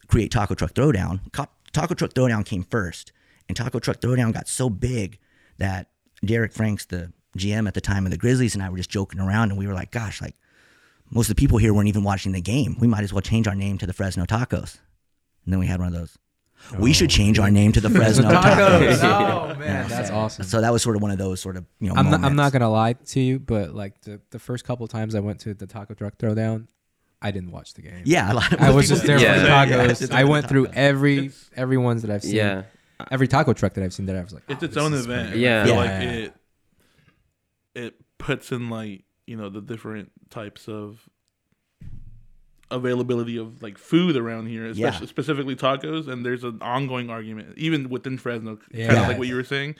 create 0.08 0.30
Taco 0.30 0.54
Truck 0.54 0.74
Throwdown, 0.74 1.20
Taco 1.72 1.94
Truck 1.94 2.12
Throwdown 2.12 2.44
came 2.44 2.64
first. 2.64 3.12
And 3.48 3.56
Taco 3.56 3.78
Truck 3.78 4.00
Throwdown 4.00 4.32
got 4.32 4.48
so 4.48 4.68
big 4.68 5.18
that 5.58 5.90
Derek 6.24 6.52
Franks, 6.52 6.84
the 6.84 7.12
GM 7.38 7.66
at 7.66 7.74
the 7.74 7.80
time 7.80 8.04
of 8.04 8.10
the 8.10 8.18
Grizzlies, 8.18 8.54
and 8.54 8.62
I 8.62 8.70
were 8.70 8.76
just 8.76 8.90
joking 8.90 9.20
around. 9.20 9.50
And 9.50 9.58
we 9.58 9.66
were 9.66 9.74
like, 9.74 9.90
gosh, 9.90 10.20
like 10.20 10.34
most 11.10 11.30
of 11.30 11.36
the 11.36 11.40
people 11.40 11.58
here 11.58 11.74
weren't 11.74 11.88
even 11.88 12.04
watching 12.04 12.32
the 12.32 12.40
game. 12.40 12.76
We 12.80 12.88
might 12.88 13.04
as 13.04 13.12
well 13.12 13.20
change 13.20 13.46
our 13.46 13.54
name 13.54 13.78
to 13.78 13.86
the 13.86 13.92
Fresno 13.92 14.24
Tacos. 14.24 14.78
And 15.44 15.52
then 15.52 15.60
we 15.60 15.66
had 15.66 15.78
one 15.80 15.88
of 15.88 15.94
those. 15.94 16.18
We 16.78 16.92
should 16.92 17.10
oh. 17.10 17.14
change 17.14 17.38
our 17.38 17.50
name 17.50 17.72
to 17.72 17.80
the 17.80 17.90
Fresno 17.96 18.28
Tacos. 18.30 19.02
oh 19.04 19.54
man, 19.58 19.88
that's 19.88 20.10
awesome. 20.10 20.44
So 20.44 20.60
that 20.60 20.72
was 20.72 20.82
sort 20.82 20.96
of 20.96 21.02
one 21.02 21.10
of 21.10 21.18
those 21.18 21.40
sort 21.40 21.56
of 21.56 21.64
you 21.80 21.88
know. 21.88 21.94
I'm 21.94 22.06
not, 22.06 22.14
I'm 22.14 22.20
moments. 22.22 22.36
not 22.36 22.52
gonna 22.52 22.70
lie 22.70 22.92
to 22.94 23.20
you, 23.20 23.38
but 23.38 23.74
like 23.74 24.00
the, 24.02 24.20
the 24.30 24.38
first 24.38 24.64
couple 24.64 24.86
times 24.88 25.14
I 25.14 25.20
went 25.20 25.40
to 25.40 25.54
the 25.54 25.66
taco 25.66 25.94
truck 25.94 26.16
throwdown, 26.18 26.68
I 27.20 27.30
didn't 27.30 27.50
watch 27.50 27.74
the 27.74 27.82
game. 27.82 28.02
Yeah, 28.04 28.32
a 28.32 28.34
lot 28.34 28.52
of 28.52 28.60
I 28.60 28.70
was 28.70 28.88
just 28.88 29.04
there 29.04 29.18
Yeah. 29.18 29.34
for 29.34 29.40
the 29.40 29.46
that. 29.46 29.68
tacos. 29.68 29.70
Yeah, 29.70 29.86
just 29.88 30.12
I 30.12 30.24
went 30.24 30.48
through 30.48 30.66
every 30.68 31.30
every 31.54 31.76
ones 31.78 32.02
that 32.02 32.10
I've 32.10 32.22
seen. 32.22 32.36
Yeah. 32.36 32.62
Every 33.10 33.26
taco 33.28 33.52
truck 33.52 33.74
that 33.74 33.82
I've 33.84 33.92
seen 33.92 34.06
that 34.06 34.16
I 34.16 34.22
was 34.22 34.32
like, 34.32 34.44
It's 34.48 34.62
oh, 34.62 34.66
its 34.66 34.74
this 34.74 34.82
own 34.82 34.94
is 34.94 35.04
event. 35.06 35.30
great. 35.30 35.40
Yeah. 35.40 35.62
I 35.62 35.66
feel 35.66 35.74
Yeah. 35.74 35.80
like 35.80 36.02
it 36.02 36.34
it 37.74 37.94
puts 38.18 38.52
in 38.52 38.70
like 38.70 39.04
you 39.26 39.36
know 39.36 39.48
the 39.48 39.60
different 39.60 40.10
types 40.30 40.68
of 40.68 41.08
availability 42.72 43.36
of 43.36 43.62
like 43.62 43.78
food 43.78 44.16
around 44.16 44.46
here, 44.46 44.66
especially 44.66 45.06
Yeah. 45.06 45.08
specifically 45.08 45.54
tacos. 45.56 46.08
And 46.08 46.24
there's 46.26 46.42
an 46.44 46.58
ongoing 46.60 47.10
argument 47.10 47.54
even 47.56 47.88
within 47.88 48.18
Fresno, 48.18 48.58
kind 48.72 48.90
of 48.92 49.08
like 49.08 49.18
what 49.18 49.28
you 49.28 49.36
were 49.36 49.44
saying. 49.44 49.76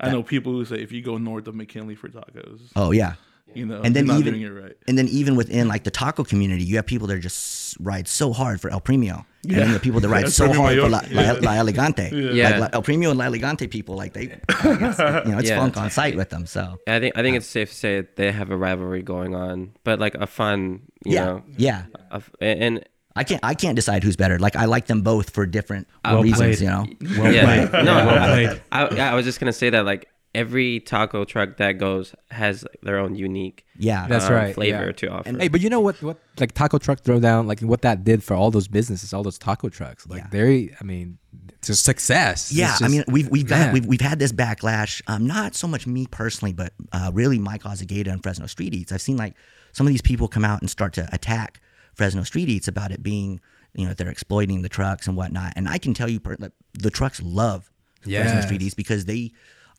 I 0.00 0.10
know 0.10 0.22
people 0.22 0.52
who 0.52 0.64
say 0.64 0.76
if 0.82 0.90
you 0.92 1.00
go 1.02 1.16
north 1.16 1.46
of 1.46 1.54
McKinley 1.54 1.94
for 1.94 2.08
tacos, 2.08 2.60
Oh 2.76 2.90
yeah. 2.90 3.14
You 3.54 3.66
know, 3.66 3.80
And 3.82 3.94
then 3.96 4.06
not 4.06 4.20
even- 4.20 4.34
doing 4.34 4.42
it 4.42 4.48
right. 4.50 4.76
And 4.88 4.96
then 4.98 5.08
even 5.08 5.36
within 5.36 5.68
like 5.68 5.84
the 5.84 5.90
taco 5.90 6.24
community, 6.24 6.64
you 6.64 6.76
have 6.76 6.86
people 6.86 7.06
that 7.08 7.18
just 7.20 7.76
ride 7.80 8.08
so 8.08 8.32
hard 8.32 8.60
for 8.60 8.70
El 8.70 8.80
Premio, 8.80 9.24
and 9.44 9.52
then 9.56 9.72
the 9.72 9.80
people 9.80 10.00
that 10.00 10.08
ride 10.08 10.24
El 10.30 10.30
so 10.30 10.48
Premio 10.48 10.56
hard 10.56 10.78
for 10.78 10.88
La, 10.88 11.00
Mayor. 11.10 11.40
La, 11.40 11.52
La 11.52 11.60
Elegante. 11.60 12.10
Yeah. 12.34 12.50
Like, 12.50 12.60
La- 12.60 12.78
El 12.78 12.82
Premio 12.82 13.10
and 13.10 13.18
La 13.18 13.26
Elegante 13.26 13.66
people, 13.68 13.94
like 13.96 14.12
they, 14.14 14.22
you 14.22 14.28
know, 14.28 15.38
it's 15.38 15.48
Yeah. 15.48 15.58
funk 15.58 15.76
on 15.76 15.90
site 15.90 16.16
with 16.16 16.30
them. 16.30 16.46
So 16.46 16.78
I 16.86 16.98
think 17.00 17.16
I 17.16 17.22
think 17.22 17.36
it's 17.36 17.46
safe 17.46 17.70
to 17.70 17.74
say 17.76 18.06
they 18.16 18.32
have 18.32 18.50
a 18.50 18.56
rivalry 18.56 19.02
going 19.02 19.34
on, 19.34 19.72
but 19.84 19.98
like 20.00 20.14
a 20.14 20.26
fun, 20.26 20.82
you 21.04 21.14
yeah, 21.14 21.24
know, 21.24 21.42
yeah. 21.56 21.84
a 22.10 22.16
f- 22.16 22.30
and 22.40 22.84
I 23.14 23.24
can't 23.24 23.40
I 23.44 23.54
can't 23.54 23.76
decide 23.76 24.02
who's 24.04 24.16
better. 24.16 24.38
Like 24.38 24.56
I 24.56 24.64
like 24.64 24.86
them 24.86 25.02
both 25.02 25.30
for 25.30 25.44
different 25.46 25.86
Well 26.04 26.22
reasons. 26.22 26.58
played. 26.58 26.60
You 26.60 26.66
know. 26.68 26.86
Well 27.22 27.32
yeah, 27.32 27.66
played. 27.68 27.84
no, 27.84 27.94
well 28.06 28.26
played. 28.32 28.62
I, 28.72 28.86
I 29.10 29.14
was 29.14 29.24
just 29.26 29.38
gonna 29.38 29.52
say 29.52 29.70
that 29.70 29.84
like 29.84 30.08
every 30.34 30.80
taco 30.80 31.24
truck 31.24 31.58
that 31.58 31.72
goes 31.72 32.14
has 32.30 32.64
their 32.82 32.98
own 32.98 33.14
unique 33.14 33.66
Yeah. 33.76 34.06
That's 34.08 34.24
um, 34.26 34.32
right, 34.32 34.54
flavor 34.54 34.86
yeah. 34.86 34.92
to 34.92 35.08
offer. 35.08 35.28
And- 35.28 35.40
Hey, 35.42 35.48
but 35.48 35.60
you 35.60 35.68
know 35.68 35.80
what? 35.80 36.00
What 36.02 36.18
like 36.40 36.52
taco 36.52 36.78
truck 36.78 37.02
throwdown, 37.02 37.46
like 37.46 37.60
what 37.60 37.82
that 37.82 38.02
did 38.04 38.22
for 38.24 38.34
all 38.34 38.50
those 38.50 38.66
businesses, 38.68 39.12
all 39.12 39.22
those 39.22 39.38
taco 39.38 39.68
trucks. 39.68 40.06
Like 40.06 40.20
Yeah. 40.22 40.28
they, 40.30 40.74
I 40.80 40.84
mean, 40.84 41.18
it's 41.58 41.68
a 41.68 41.76
success. 41.76 42.50
It's 42.50 42.58
Yeah, 42.58 42.76
I 42.80 42.88
mean, 42.88 43.04
we've 43.08 43.28
we've 43.28 43.46
got 43.46 43.72
we've, 43.74 43.84
we've 43.86 44.00
had 44.00 44.18
this 44.18 44.32
backlash. 44.32 45.02
Um, 45.06 45.26
not 45.26 45.54
so 45.54 45.68
much 45.68 45.86
me 45.86 46.06
personally, 46.10 46.52
but 46.54 46.72
uh, 46.92 47.10
really 47.12 47.38
Mike 47.38 47.64
Ozagata 47.64 48.08
and 48.08 48.22
Fresno 48.22 48.46
Street 48.46 48.74
Eats. 48.74 48.90
I've 48.92 49.02
seen 49.02 49.16
like 49.18 49.34
some 49.72 49.86
of 49.86 49.92
these 49.92 50.02
people 50.02 50.28
come 50.28 50.44
out 50.44 50.60
and 50.60 50.70
start 50.70 50.94
to 50.94 51.08
attack 51.12 51.60
Fresno 51.94 52.22
Street 52.22 52.48
Eats 52.48 52.68
about 52.68 52.90
it 52.90 53.02
being, 53.02 53.40
you 53.74 53.86
know, 53.86 53.92
they're 53.94 54.08
exploiting 54.08 54.62
the 54.62 54.68
trucks 54.70 55.06
and 55.06 55.14
whatnot. 55.16 55.52
And 55.56 55.68
I 55.68 55.76
can 55.78 55.92
tell 55.94 56.08
you, 56.08 56.20
per- 56.20 56.36
that 56.36 56.52
the 56.74 56.90
trucks 56.90 57.20
love 57.22 57.70
Fresno 58.02 58.40
Street 58.40 58.62
Eats 58.62 58.74
because 58.74 59.04
they, 59.04 59.32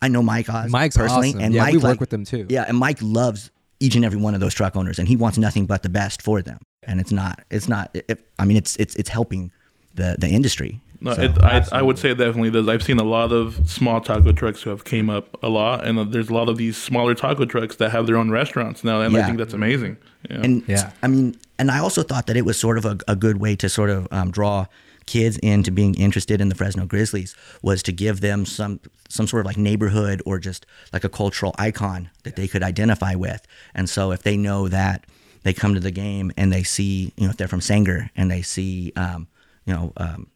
I 0.03 0.07
know 0.09 0.21
Mike 0.21 0.49
Oz 0.49 0.69
Mike's 0.69 0.97
personally, 0.97 1.29
awesome. 1.29 1.41
and 1.41 1.53
Yeah, 1.53 1.63
Mike 1.63 1.71
we 1.73 1.77
work 1.77 1.83
like- 1.85 1.99
with 1.99 2.09
them 2.11 2.25
too. 2.25 2.45
Yeah, 2.49 2.65
and 2.67 2.77
Mike 2.77 2.99
loves 3.01 3.49
each 3.79 3.95
and 3.95 4.05
every 4.05 4.19
one 4.19 4.33
of 4.35 4.39
those 4.39 4.53
truck 4.53 4.75
owners, 4.75 4.99
and 4.99 5.07
he 5.07 5.15
wants 5.15 5.37
nothing 5.37 5.65
but 5.65 5.81
the 5.83 5.89
best 5.89 6.21
for 6.21 6.41
them. 6.41 6.59
And 6.83 6.99
it's 6.99 7.11
not, 7.11 7.41
it's 7.49 7.67
not. 7.67 7.89
It, 7.93 8.19
I 8.37 8.45
mean, 8.45 8.57
it's 8.57 8.75
it's 8.77 8.95
it's 8.95 9.09
helping 9.09 9.51
the 9.95 10.15
the 10.19 10.27
industry. 10.27 10.81
No, 11.01 11.13
So- 11.15 11.21
it, 11.23 11.31
I, 11.43 11.65
I 11.73 11.81
would 11.81 11.97
say 11.99 12.11
it 12.11 12.17
definitely 12.17 12.49
does. 12.51 12.67
I've 12.69 12.81
seen 12.83 12.97
a 12.99 13.03
lot 13.03 13.31
of 13.33 13.69
small 13.69 13.99
taco 13.99 14.31
trucks 14.31 14.61
who 14.61 14.69
have 14.69 14.85
came 14.85 15.09
up 15.09 15.37
a 15.43 15.49
lot, 15.49 15.85
and 15.85 15.99
uh, 15.99 16.03
there's 16.05 16.29
a 16.29 16.33
lot 16.33 16.47
of 16.47 16.55
these 16.57 16.77
smaller 16.77 17.13
taco 17.13 17.43
trucks 17.45 17.75
that 17.77 17.91
have 17.91 18.07
their 18.07 18.15
own 18.17 18.29
restaurants 18.31 18.83
now, 18.85 19.01
and 19.01 19.15
I 19.17 19.25
think 19.25 19.37
that's 19.37 19.53
amazing. 19.53 19.97
Yeah. 20.29 20.41
And 20.43 20.63
Yeah. 20.67 20.91
I 21.01 21.07
mean, 21.07 21.35
and 21.59 21.69
I 21.71 21.79
also 21.79 22.03
thought 22.03 22.27
that 22.27 22.37
it 22.37 22.45
was 22.45 22.57
sort 22.57 22.77
of 22.77 22.85
a, 22.85 22.97
a 23.09 23.15
good 23.17 23.37
way 23.37 23.55
to 23.57 23.67
sort 23.67 23.89
of 23.89 24.07
um, 24.11 24.31
draw 24.31 24.65
kids 25.05 25.37
into 25.39 25.71
being 25.71 25.95
interested 25.95 26.41
in 26.41 26.49
the 26.49 26.55
Fresno 26.55 26.85
Grizzlies 26.85 27.35
was 27.61 27.83
to 27.83 27.91
give 27.91 28.21
them 28.21 28.45
some 28.45 28.79
some 29.09 29.27
sort 29.27 29.41
of 29.41 29.45
like 29.45 29.57
neighborhood 29.57 30.21
or 30.25 30.39
just 30.39 30.65
like 30.91 31.03
a 31.03 31.09
cultural 31.09 31.53
icon 31.59 32.09
that 32.23 32.35
they 32.35 32.47
could 32.47 32.63
identify 32.63 33.13
with. 33.13 33.45
And 33.75 33.89
so 33.89 34.11
if 34.11 34.23
they 34.23 34.37
know 34.37 34.67
that 34.67 35.05
they 35.43 35.53
come 35.53 35.73
to 35.75 35.79
the 35.79 35.91
game 35.91 36.31
and 36.37 36.51
they 36.51 36.63
see, 36.63 37.13
you 37.17 37.25
know, 37.25 37.29
if 37.29 37.37
they're 37.37 37.47
from 37.47 37.61
Sanger 37.61 38.09
and 38.15 38.31
they 38.31 38.41
see, 38.41 38.91
um, 38.95 39.27
you 39.65 39.73
know, 39.73 39.93
um, 39.97 40.27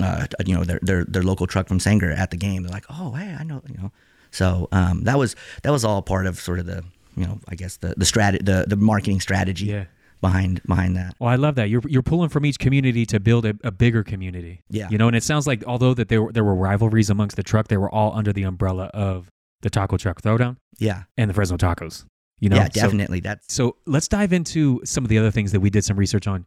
uh, 0.00 0.26
you 0.44 0.54
know, 0.54 0.64
their, 0.64 0.80
their 0.82 1.04
their 1.04 1.22
local 1.22 1.46
truck 1.46 1.68
from 1.68 1.78
Sanger 1.78 2.10
at 2.10 2.30
the 2.30 2.36
game, 2.36 2.62
they're 2.62 2.72
like, 2.72 2.86
oh, 2.90 3.12
hey, 3.12 3.36
I 3.38 3.44
know, 3.44 3.62
you 3.68 3.76
know. 3.76 3.92
So 4.30 4.68
um, 4.72 5.04
that 5.04 5.18
was 5.18 5.36
that 5.62 5.70
was 5.70 5.84
all 5.84 6.02
part 6.02 6.26
of 6.26 6.40
sort 6.40 6.58
of 6.58 6.66
the, 6.66 6.84
you 7.16 7.24
know, 7.24 7.38
I 7.48 7.54
guess 7.54 7.76
the 7.76 7.94
the 7.96 8.04
strat 8.04 8.44
the 8.44 8.64
the 8.66 8.76
marketing 8.76 9.20
strategy 9.20 9.66
Yeah. 9.66 9.84
Behind 10.24 10.62
behind 10.66 10.96
that. 10.96 11.14
Well, 11.18 11.28
I 11.28 11.36
love 11.36 11.54
that. 11.56 11.68
You're 11.68 11.82
you're 11.86 12.02
pulling 12.02 12.30
from 12.30 12.46
each 12.46 12.58
community 12.58 13.04
to 13.06 13.20
build 13.20 13.44
a, 13.44 13.54
a 13.62 13.70
bigger 13.70 14.02
community. 14.02 14.62
Yeah. 14.70 14.88
You 14.90 14.96
know, 14.96 15.06
and 15.06 15.14
it 15.14 15.22
sounds 15.22 15.46
like 15.46 15.62
although 15.66 15.92
that 15.92 16.08
there 16.08 16.22
were, 16.22 16.32
there 16.32 16.44
were 16.44 16.54
rivalries 16.54 17.10
amongst 17.10 17.36
the 17.36 17.42
truck, 17.42 17.68
they 17.68 17.76
were 17.76 17.90
all 17.90 18.16
under 18.16 18.32
the 18.32 18.44
umbrella 18.44 18.86
of 18.94 19.30
the 19.60 19.68
Taco 19.68 19.96
Truck 19.98 20.22
Throwdown 20.22 20.56
Yeah, 20.78 21.02
and 21.18 21.28
the 21.28 21.34
Fresno 21.34 21.58
Tacos. 21.58 22.06
You 22.40 22.48
know, 22.48 22.56
yeah, 22.56 22.68
So- 22.72 22.80
definitely. 22.80 23.20
That's 23.20 23.52
So, 23.52 23.76
let's 23.86 24.08
dive 24.08 24.32
into 24.32 24.80
some 24.84 25.04
of 25.04 25.08
the 25.08 25.18
other 25.18 25.30
things 25.30 25.52
that 25.52 25.60
we 25.60 25.68
did 25.70 25.84
some 25.84 25.98
research 25.98 26.26
on. 26.26 26.46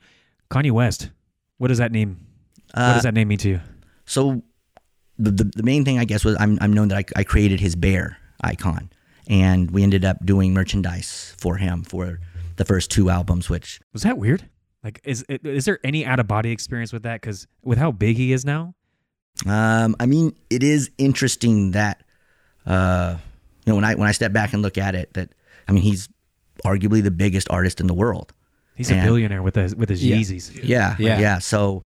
Kanye 0.50 0.72
West. 0.72 1.12
What 1.60 1.68
does 1.70 1.78
that 1.78 1.92
name? 1.92 2.26
what 2.74 2.82
uh, 2.82 2.94
does 2.96 3.04
that 3.04 3.14
name 3.14 3.28
mean 3.28 3.38
to 3.40 3.50
you? 3.50 3.60
so. 4.06 4.42
The, 5.20 5.32
the 5.32 5.44
the 5.56 5.64
main 5.64 5.84
thing 5.84 5.98
I 5.98 6.06
guess 6.06 6.24
was 6.24 6.36
I'm 6.40 6.60
I'm 6.62 6.72
known 6.72 6.90
that 6.90 6.98
I, 7.00 7.22
I 7.22 7.24
created 7.24 7.60
his 7.60 7.76
bear 7.76 8.18
icon, 8.42 8.92
and 9.28 9.72
we 9.72 9.82
ended 9.82 10.06
up 10.06 10.24
doing 10.24 10.54
merchandise 10.54 11.34
for 11.40 11.58
him 11.58 11.84
for 11.84 12.20
the 12.58 12.66
first 12.66 12.92
two 12.92 13.10
albums, 13.10 13.50
which 13.50 13.80
Was 13.94 14.04
that 14.04 14.18
weird? 14.18 14.50
Like, 14.84 15.02
is 15.04 15.24
is 15.30 15.66
there 15.66 15.80
any 15.84 16.06
out 16.06 16.20
of 16.20 16.28
body 16.28 16.52
experience 16.52 16.94
with 16.94 17.04
that? 17.04 17.22
Because 17.22 17.48
with 17.64 17.78
how 17.78 17.92
big 17.92 18.18
he 18.18 18.32
is 18.32 18.46
now, 18.46 18.74
Um, 19.46 19.96
I 20.00 20.06
mean, 20.06 20.36
it 20.50 20.64
is 20.64 20.90
interesting 20.98 21.72
that, 21.72 22.04
uh, 22.66 23.18
you 23.66 23.72
know, 23.72 23.76
when 23.76 23.84
I 23.86 23.96
when 23.96 24.08
I 24.08 24.12
step 24.12 24.34
back 24.34 24.54
and 24.54 24.62
look 24.62 24.78
at 24.78 24.96
it, 24.96 25.14
that 25.14 25.30
I 25.68 25.72
mean, 25.72 25.84
he's 25.84 26.08
arguably 26.66 27.04
the 27.04 27.12
biggest 27.12 27.50
artist 27.50 27.80
in 27.82 27.88
the 27.88 27.94
world. 27.94 28.34
he's 28.76 28.92
a 28.92 29.02
billionaire 29.02 29.42
with 29.44 29.56
his 29.56 29.76
with 29.76 29.90
his 29.90 30.04
Yeah. 30.06 30.18
Yeezys. 30.18 30.64
Yeah, 30.64 30.96
Yeah. 31.00 31.20
yeah. 31.20 31.40
So, 31.40 31.82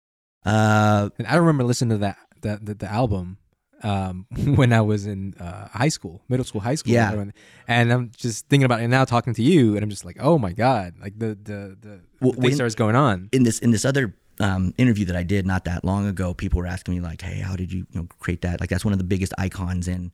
uh, 0.45 1.09
And 1.17 1.27
I 1.27 1.35
remember 1.35 1.63
listening 1.63 1.91
to 1.91 1.97
that 1.99 2.17
that 2.41 2.65
the, 2.65 2.73
the 2.75 2.91
album 2.91 3.37
um, 3.83 4.25
when 4.55 4.71
I 4.73 4.81
was 4.81 5.05
in 5.07 5.33
uh, 5.39 5.67
high 5.69 5.89
school, 5.89 6.21
middle 6.29 6.45
school, 6.45 6.61
high 6.61 6.75
school. 6.75 6.93
Yeah. 6.93 7.11
And- 7.13 7.33
And 7.67 7.91
I'm 7.93 8.11
just 8.17 8.47
thinking 8.49 8.65
about 8.65 8.81
it 8.81 8.87
now, 8.89 9.05
talking 9.05 9.33
to 9.35 9.41
you, 9.43 9.75
and 9.75 9.83
I'm 9.83 9.89
just 9.89 10.03
like, 10.05 10.17
oh 10.19 10.37
my 10.37 10.51
god, 10.53 10.95
like 10.99 11.17
the 11.17 11.29
the 11.41 11.77
the, 11.79 12.01
Well, 12.21 12.31
the 12.31 12.41
things 12.41 12.43
when- 12.43 12.57
that 12.57 12.63
was 12.63 12.75
going 12.75 12.95
on. 12.95 13.29
in 13.31 13.43
this 13.43 13.59
in 13.59 13.71
this 13.71 13.85
other 13.85 14.13
um, 14.39 14.73
interview 14.77 15.05
that 15.05 15.15
I 15.15 15.23
did 15.23 15.45
not 15.45 15.65
that 15.65 15.83
long 15.85 16.07
ago, 16.07 16.33
people 16.33 16.59
were 16.59 16.67
asking 16.67 16.95
me 16.95 16.99
like, 17.01 17.21
"Hey, 17.21 17.39
how 17.39 17.55
did 17.55 17.71
you 17.71 17.85
you 17.91 18.01
know 18.01 18.07
create 18.19 18.41
that? 18.41 18.59
Like, 18.59 18.69
that's 18.69 18.83
one 18.85 18.91
of 18.93 18.97
the 18.97 19.05
biggest 19.05 19.33
icons 19.37 19.87
in, 19.87 20.11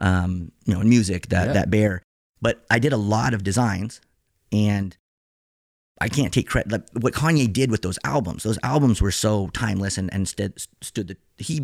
um, 0.00 0.52
you 0.64 0.74
know, 0.74 0.80
in 0.80 0.88
music 0.88 1.28
that 1.28 1.46
Yeah. 1.48 1.52
that 1.54 1.70
bear." 1.70 2.02
But 2.40 2.64
I 2.70 2.78
did 2.78 2.92
a 2.92 2.96
lot 2.98 3.34
of 3.34 3.42
designs, 3.42 4.00
and 4.52 4.96
I 6.00 6.08
can't 6.08 6.32
take 6.32 6.48
credit. 6.48 6.70
Like 6.72 6.82
what 7.00 7.14
Kanye 7.14 7.50
did 7.52 7.70
with 7.70 7.82
those 7.82 7.98
albums, 8.04 8.42
those 8.42 8.58
albums 8.62 9.00
were 9.00 9.12
so 9.12 9.48
timeless 9.48 9.96
and 9.98 10.12
and 10.12 10.26
stood 10.28 10.52
stood 10.82 11.08
the 11.08 11.16
he. 11.38 11.60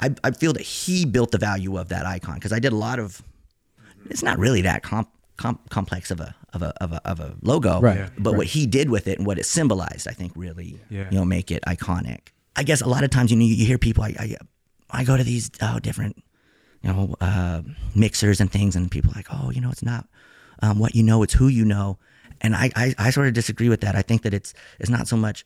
Be, 0.00 0.06
I 0.24 0.28
I 0.28 0.30
feel 0.32 0.52
that 0.54 0.62
he 0.62 1.04
built 1.04 1.30
the 1.30 1.38
value 1.38 1.76
of 1.76 1.88
that 1.88 2.06
icon 2.06 2.34
because 2.34 2.52
I 2.52 2.58
did 2.58 2.72
a 2.72 2.76
lot 2.76 2.98
of. 2.98 3.22
It's 4.08 4.22
not 4.22 4.38
really 4.38 4.62
that 4.62 4.82
comp, 4.82 5.10
comp, 5.36 5.68
complex 5.70 6.10
of 6.10 6.20
a 6.20 6.34
of 6.54 6.62
a 6.62 6.72
of 6.82 6.92
a 6.92 7.00
of 7.08 7.20
a 7.20 7.34
logo, 7.42 7.80
Right, 7.80 7.98
Yeah. 7.98 8.08
But 8.18 8.30
right. 8.30 8.38
what 8.38 8.46
he 8.46 8.66
did 8.66 8.88
with 8.90 9.06
it 9.06 9.18
and 9.18 9.26
what 9.26 9.38
it 9.38 9.44
symbolized, 9.46 10.08
I 10.08 10.12
think, 10.12 10.32
really, 10.34 10.80
Yeah. 10.88 11.08
you 11.10 11.18
know, 11.18 11.24
make 11.24 11.50
it 11.50 11.62
iconic. 11.66 12.28
I 12.56 12.62
guess 12.62 12.80
a 12.80 12.88
lot 12.88 13.04
of 13.04 13.10
times, 13.10 13.30
you 13.30 13.36
know, 13.36 13.44
you 13.44 13.64
hear 13.66 13.78
people. 13.78 14.02
I 14.04 14.14
I, 14.18 14.36
I 14.90 15.04
go 15.04 15.16
to 15.16 15.22
these 15.24 15.50
oh 15.60 15.78
different, 15.78 16.16
you 16.82 16.92
know, 16.92 17.14
uh, 17.20 17.62
mixers 17.94 18.40
and 18.40 18.50
things, 18.50 18.74
and 18.76 18.90
people 18.90 19.10
are 19.12 19.14
like, 19.16 19.28
oh, 19.30 19.50
you 19.50 19.60
know, 19.60 19.70
it's 19.70 19.82
not 19.84 20.06
um, 20.62 20.78
what 20.78 20.94
you 20.94 21.02
know, 21.02 21.22
it's 21.22 21.34
who 21.34 21.48
you 21.48 21.64
know. 21.64 21.98
And 22.40 22.56
I, 22.56 22.70
I 22.74 22.94
I 22.98 23.10
sort 23.10 23.28
of 23.28 23.34
disagree 23.34 23.68
with 23.68 23.82
that. 23.82 23.94
I 23.94 24.02
think 24.02 24.22
that 24.22 24.32
it's 24.34 24.54
it's 24.78 24.90
not 24.90 25.06
so 25.08 25.16
much 25.16 25.44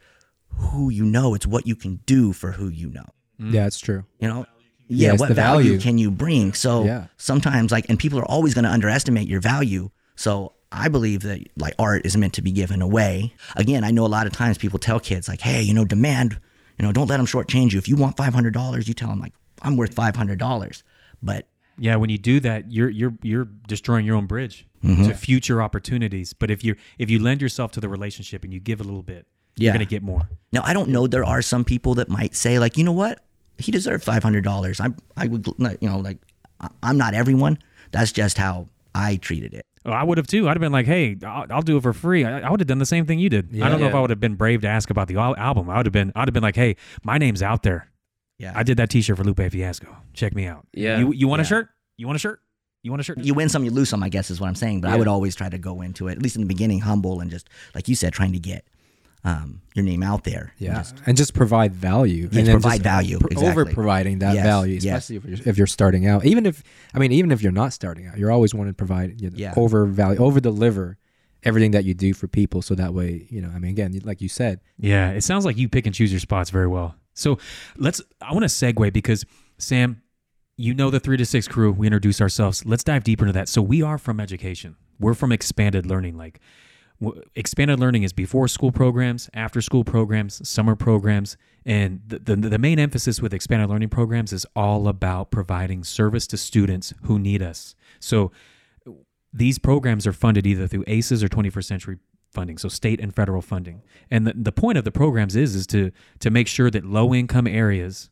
who 0.48 0.90
you 0.90 1.04
know, 1.04 1.34
it's 1.34 1.46
what 1.46 1.66
you 1.66 1.74
can 1.76 1.98
do 2.06 2.32
for 2.32 2.52
who 2.52 2.68
you 2.68 2.88
know. 2.90 3.06
Yeah, 3.38 3.66
it's 3.66 3.78
true. 3.80 4.04
You 4.20 4.28
know, 4.28 4.46
Yeah, 4.88 5.12
yeah, 5.12 5.16
what 5.16 5.30
value, 5.32 5.70
value. 5.70 5.80
can 5.80 5.98
you 5.98 6.10
bring? 6.10 6.52
So 6.52 6.84
Yeah. 6.84 7.06
sometimes, 7.16 7.72
like, 7.72 7.86
and 7.88 7.98
people 7.98 8.18
are 8.18 8.24
always 8.30 8.54
going 8.54 8.64
to 8.64 8.70
underestimate 8.70 9.26
your 9.28 9.40
value. 9.40 9.90
So 10.16 10.52
I 10.70 10.88
believe 10.88 11.20
that 11.22 11.40
like 11.56 11.74
art 11.78 12.04
is 12.04 12.16
meant 12.16 12.32
to 12.34 12.42
be 12.42 12.50
given 12.52 12.82
away. 12.82 13.34
Again, 13.56 13.82
I 13.84 13.90
know 13.90 14.04
a 14.04 14.08
lot 14.08 14.26
of 14.26 14.32
times 14.32 14.58
people 14.58 14.78
tell 14.78 15.00
kids 15.00 15.28
like, 15.28 15.40
"Hey, 15.40 15.62
you 15.62 15.72
know, 15.74 15.84
demand, 15.84 16.38
you 16.78 16.84
know, 16.84 16.92
don't 16.92 17.08
let 17.08 17.16
them 17.18 17.26
shortchange 17.26 17.72
you. 17.72 17.78
If 17.78 17.88
you 17.88 17.96
want 17.96 18.16
five 18.16 18.34
hundred 18.34 18.54
dollars, 18.54 18.86
you 18.88 18.94
tell 18.94 19.08
them 19.08 19.20
like, 19.20 19.32
I'm 19.62 19.76
worth 19.76 19.94
five 19.94 20.16
hundred 20.16 20.38
dollars." 20.38 20.82
But 21.22 21.46
Yeah, 21.78 21.96
when 21.96 22.08
you 22.10 22.18
do 22.18 22.38
that, 22.40 22.70
you're 22.70 22.90
you're 22.90 23.14
you're 23.22 23.48
destroying 23.66 24.04
your 24.06 24.16
own 24.16 24.26
bridge 24.26 24.66
Mm-hmm. 24.84 25.04
to 25.08 25.14
future 25.14 25.62
opportunities. 25.62 26.34
But 26.34 26.50
if 26.50 26.62
you 26.62 26.76
if 26.98 27.08
you 27.10 27.18
lend 27.18 27.40
yourself 27.40 27.72
to 27.72 27.80
the 27.80 27.88
relationship 27.88 28.44
and 28.44 28.52
you 28.52 28.60
give 28.60 28.80
a 28.80 28.84
little 28.84 29.02
bit, 29.02 29.26
Yeah. 29.56 29.66
you're 29.66 29.72
gonna 29.74 29.84
get 29.84 30.02
more. 30.02 30.28
now 30.52 30.62
I 30.64 30.72
don't 30.72 30.88
know. 30.88 31.06
There 31.06 31.24
are 31.24 31.42
some 31.42 31.64
people 31.64 31.94
that 31.96 32.08
might 32.08 32.34
say 32.34 32.58
like, 32.58 32.76
you 32.76 32.84
know 32.84 32.92
what, 32.92 33.20
he 33.58 33.70
deserved 33.72 34.04
five 34.04 34.22
hundred 34.22 34.44
dollars. 34.44 34.80
I 34.80 34.88
I 35.16 35.26
would 35.28 35.46
you 35.80 35.88
know 35.88 35.98
like 35.98 36.18
I- 36.60 36.68
I'm 36.82 36.96
not 36.98 37.14
everyone. 37.14 37.58
That's 37.92 38.12
just 38.12 38.38
how 38.38 38.68
I 38.94 39.16
treated 39.16 39.54
it. 39.54 39.64
Oh, 39.86 39.92
I 39.92 40.02
would 40.02 40.16
have 40.18 40.26
too. 40.26 40.48
I'd 40.48 40.52
have 40.56 40.60
been 40.60 40.72
like, 40.72 40.86
"Hey, 40.86 41.16
I'll, 41.24 41.44
I'll 41.50 41.62
do 41.62 41.76
it 41.76 41.82
for 41.82 41.92
free." 41.92 42.24
I, 42.24 42.40
I 42.40 42.50
would 42.50 42.58
have 42.60 42.66
done 42.66 42.78
the 42.78 42.86
same 42.86 43.04
thing 43.06 43.18
you 43.18 43.28
did. 43.28 43.50
I 43.62 43.68
don't 43.68 43.80
know 43.80 43.86
if 43.86 43.94
I 43.94 44.00
would 44.00 44.08
have 44.10 44.18
been 44.20 44.34
brave 44.34 44.62
to 44.62 44.68
ask 44.68 44.88
about 44.90 45.08
the 45.08 45.16
al- 45.16 45.36
album. 45.36 45.68
I 45.68 45.76
would 45.76 45.86
have 45.86 45.92
been. 45.92 46.10
I'd 46.16 46.26
have 46.26 46.32
been 46.32 46.42
like, 46.42 46.56
"Hey, 46.56 46.76
my 47.02 47.18
name's 47.18 47.42
out 47.42 47.62
there. 47.62 47.90
Yeah, 48.38 48.52
I 48.56 48.62
did 48.62 48.78
that 48.78 48.88
T-shirt 48.90 49.16
for 49.16 49.24
Lupe 49.24 49.40
Fiasco. 49.52 49.94
Check 50.14 50.34
me 50.34 50.46
out. 50.46 50.66
Yeah. 50.72 50.98
You 50.98 51.12
you 51.12 51.28
want 51.28 51.42
a 51.42 51.44
shirt? 51.44 51.68
You 51.98 52.06
want 52.06 52.16
a 52.16 52.18
shirt? 52.18 52.40
You 52.82 52.90
want 52.90 53.00
a 53.00 53.04
shirt? 53.04 53.18
you 53.18 53.32
win 53.34 53.48
some, 53.48 53.64
you 53.64 53.70
lose 53.70 53.88
some, 53.88 54.02
I 54.02 54.08
guess 54.10 54.30
is 54.30 54.40
what 54.40 54.48
I'm 54.48 54.54
saying. 54.54 54.80
But 54.80 54.90
I 54.90 54.96
would 54.96 55.06
always 55.08 55.34
try 55.36 55.48
to 55.48 55.56
go 55.58 55.80
into 55.82 56.08
it, 56.08 56.12
at 56.12 56.22
least 56.22 56.34
in 56.36 56.42
the 56.42 56.48
beginning, 56.48 56.80
humble 56.80 57.20
and 57.20 57.30
just 57.30 57.48
like 57.74 57.86
you 57.88 57.94
said, 57.94 58.12
trying 58.12 58.32
to 58.32 58.38
get 58.38 58.64
um, 59.24 59.62
your 59.74 59.84
name 59.84 60.02
out 60.02 60.24
there. 60.24 60.52
and 60.58 60.66
Yeah, 60.68 60.74
just- 60.74 60.96
and 61.06 61.16
just 61.16 61.34
provide 61.34 61.74
value. 61.74 62.28
Yeah, 62.30 62.38
and 62.40 62.46
then 62.48 62.54
provide 62.60 62.82
value, 62.82 63.18
pr- 63.18 63.28
exactly. 63.28 63.50
Over 63.50 63.64
providing 63.72 64.18
that 64.20 64.34
Yes, 64.34 64.44
value, 64.44 64.74
yes. 64.74 64.84
especially 64.84 65.16
if 65.16 65.24
you're, 65.40 65.48
if 65.50 65.58
you're 65.58 65.66
starting 65.66 66.06
out. 66.06 66.24
Even 66.26 66.46
if 66.46 66.62
I 66.92 66.98
mean, 66.98 67.10
even 67.12 67.30
if 67.32 67.42
you're 67.42 67.52
not 67.52 67.72
starting 67.72 68.06
out, 68.06 68.18
you're 68.18 68.30
always 68.30 68.54
wanting 68.54 68.72
to 68.74 68.76
provide 68.76 69.20
you 69.20 69.30
know, 69.30 69.36
Yeah. 69.36 69.54
over 69.56 69.86
value, 69.86 70.20
over 70.20 70.40
deliver 70.40 70.98
everything 71.42 71.72
that 71.72 71.84
you 71.84 71.94
do 71.94 72.14
for 72.14 72.26
people. 72.28 72.62
So 72.62 72.74
that 72.74 72.94
way, 72.94 73.26
you 73.30 73.40
know, 73.42 73.50
I 73.54 73.58
mean, 73.58 73.70
again, 73.70 73.98
like 74.04 74.20
you 74.22 74.28
said, 74.28 74.60
Yeah, 74.78 75.10
it 75.10 75.22
sounds 75.24 75.44
like 75.44 75.56
you 75.56 75.68
pick 75.68 75.86
and 75.86 75.94
choose 75.94 76.12
your 76.12 76.20
spots 76.20 76.50
very 76.50 76.68
well. 76.68 76.94
So 77.14 77.38
let's. 77.76 78.00
I 78.20 78.32
want 78.32 78.42
to 78.42 78.48
segue 78.48 78.92
because 78.92 79.24
Sam, 79.58 80.02
you 80.56 80.74
know 80.74 80.90
the 80.90 81.00
three 81.00 81.16
to 81.16 81.24
six 81.26 81.48
crew. 81.48 81.72
We 81.72 81.86
introduce 81.86 82.20
ourselves. 82.20 82.64
Let's 82.66 82.84
dive 82.84 83.04
deeper 83.04 83.24
into 83.24 83.32
that. 83.34 83.48
So 83.48 83.62
we 83.62 83.82
are 83.82 83.98
from 83.98 84.20
education. 84.20 84.76
We're 85.00 85.14
from 85.14 85.32
expanded 85.32 85.86
learning. 85.86 86.16
Like 86.16 86.40
w- 86.40 86.42
expanded 87.34 87.80
learning 87.80 88.02
is 88.02 88.12
before 88.12 88.48
school 88.48 88.72
programs, 88.72 89.30
after 89.34 89.60
school 89.60 89.84
programs, 89.84 90.46
summer 90.48 90.76
programs, 90.76 91.36
and 91.66 92.00
the, 92.06 92.18
the 92.18 92.36
the 92.36 92.58
main 92.58 92.78
emphasis 92.78 93.20
with 93.20 93.32
expanded 93.32 93.70
learning 93.70 93.88
programs 93.88 94.32
is 94.32 94.46
all 94.54 94.88
about 94.88 95.30
providing 95.30 95.84
service 95.84 96.26
to 96.28 96.36
students 96.36 96.92
who 97.04 97.18
need 97.18 97.42
us. 97.42 97.74
So 98.00 98.32
these 99.32 99.58
programs 99.58 100.06
are 100.06 100.12
funded 100.12 100.46
either 100.46 100.68
through 100.68 100.84
ASES 100.86 101.22
or 101.22 101.28
21st 101.28 101.64
Century 101.64 101.98
funding, 102.30 102.58
so 102.58 102.68
state 102.68 103.00
and 103.00 103.14
federal 103.14 103.40
funding. 103.40 103.82
And 104.10 104.26
the, 104.26 104.34
the 104.36 104.52
point 104.52 104.76
of 104.76 104.84
the 104.84 104.92
programs 104.92 105.36
is 105.36 105.54
is 105.54 105.66
to 105.68 105.92
to 106.18 106.30
make 106.30 106.48
sure 106.48 106.70
that 106.70 106.84
low 106.84 107.14
income 107.14 107.46
areas 107.46 108.10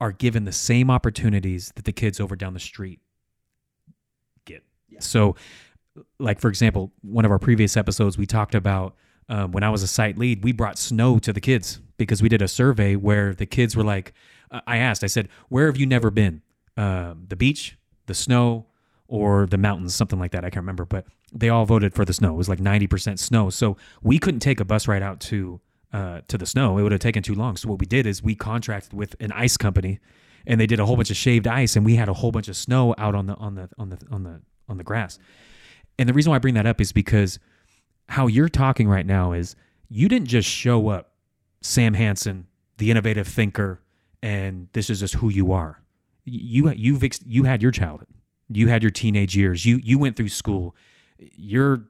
are 0.00 0.10
given 0.10 0.44
the 0.44 0.52
same 0.52 0.90
opportunities 0.90 1.72
that 1.76 1.84
the 1.84 1.92
kids 1.92 2.18
over 2.18 2.34
down 2.34 2.54
the 2.54 2.60
street 2.60 2.98
get. 4.44 4.64
So, 4.98 5.36
like 6.18 6.40
for 6.40 6.48
example, 6.48 6.92
one 7.02 7.24
of 7.24 7.30
our 7.30 7.38
previous 7.38 7.76
episodes, 7.76 8.16
we 8.18 8.26
talked 8.26 8.54
about 8.54 8.94
um, 9.28 9.52
when 9.52 9.62
I 9.62 9.70
was 9.70 9.82
a 9.82 9.88
site 9.88 10.18
lead, 10.18 10.44
we 10.44 10.52
brought 10.52 10.78
snow 10.78 11.18
to 11.20 11.32
the 11.32 11.40
kids 11.40 11.80
because 11.96 12.22
we 12.22 12.28
did 12.28 12.42
a 12.42 12.48
survey 12.48 12.96
where 12.96 13.34
the 13.34 13.46
kids 13.46 13.76
were 13.76 13.84
like, 13.84 14.12
I 14.66 14.78
asked, 14.78 15.02
I 15.02 15.06
said, 15.06 15.28
"Where 15.48 15.66
have 15.66 15.78
you 15.78 15.86
never 15.86 16.10
been? 16.10 16.42
Um, 16.76 17.24
the 17.28 17.36
beach, 17.36 17.78
the 18.06 18.14
snow, 18.14 18.66
or 19.08 19.46
the 19.46 19.58
mountains, 19.58 19.94
something 19.94 20.18
like 20.18 20.32
that. 20.32 20.44
I 20.44 20.48
can't 20.48 20.62
remember, 20.62 20.84
but 20.84 21.06
they 21.32 21.48
all 21.48 21.66
voted 21.66 21.94
for 21.94 22.04
the 22.04 22.12
snow. 22.12 22.34
It 22.34 22.36
was 22.36 22.48
like 22.48 22.60
90% 22.60 23.18
snow. 23.18 23.50
So 23.50 23.76
we 24.02 24.18
couldn't 24.18 24.40
take 24.40 24.60
a 24.60 24.64
bus 24.64 24.88
ride 24.88 25.02
out 25.02 25.20
to 25.20 25.60
uh, 25.92 26.22
to 26.28 26.38
the 26.38 26.46
snow. 26.46 26.78
It 26.78 26.82
would 26.82 26.92
have 26.92 27.02
taken 27.02 27.22
too 27.22 27.34
long. 27.34 27.56
So 27.56 27.68
what 27.68 27.78
we 27.78 27.84
did 27.84 28.06
is 28.06 28.22
we 28.22 28.34
contracted 28.34 28.94
with 28.94 29.14
an 29.20 29.30
ice 29.32 29.58
company, 29.58 30.00
and 30.46 30.58
they 30.58 30.66
did 30.66 30.80
a 30.80 30.86
whole 30.86 30.96
bunch 30.96 31.10
of 31.10 31.16
shaved 31.18 31.46
ice, 31.46 31.76
and 31.76 31.84
we 31.84 31.96
had 31.96 32.08
a 32.08 32.14
whole 32.14 32.32
bunch 32.32 32.48
of 32.48 32.56
snow 32.56 32.94
out 32.96 33.14
on 33.14 33.26
the 33.26 33.34
on 33.34 33.54
the 33.54 33.68
on 33.78 33.90
the 33.90 33.98
on 34.10 34.22
the 34.22 34.40
on 34.68 34.78
the 34.78 34.84
grass. 34.84 35.18
And 35.98 36.08
the 36.08 36.12
reason 36.12 36.30
why 36.30 36.36
I 36.36 36.38
bring 36.40 36.54
that 36.54 36.66
up 36.66 36.80
is 36.80 36.92
because 36.92 37.38
how 38.08 38.26
you're 38.26 38.48
talking 38.48 38.88
right 38.88 39.06
now 39.06 39.32
is 39.32 39.56
you 39.88 40.08
didn't 40.08 40.28
just 40.28 40.48
show 40.48 40.88
up, 40.88 41.12
Sam 41.60 41.94
Hansen, 41.94 42.46
the 42.78 42.90
innovative 42.90 43.28
thinker, 43.28 43.80
and 44.22 44.68
this 44.72 44.90
is 44.90 45.00
just 45.00 45.14
who 45.14 45.28
you 45.28 45.52
are. 45.52 45.80
You 46.24 46.70
you've 46.70 47.02
you 47.26 47.44
had 47.44 47.62
your 47.62 47.72
childhood, 47.72 48.08
you 48.48 48.68
had 48.68 48.82
your 48.82 48.90
teenage 48.90 49.36
years, 49.36 49.66
you 49.66 49.80
you 49.82 49.98
went 49.98 50.16
through 50.16 50.28
school, 50.28 50.76
you're 51.18 51.84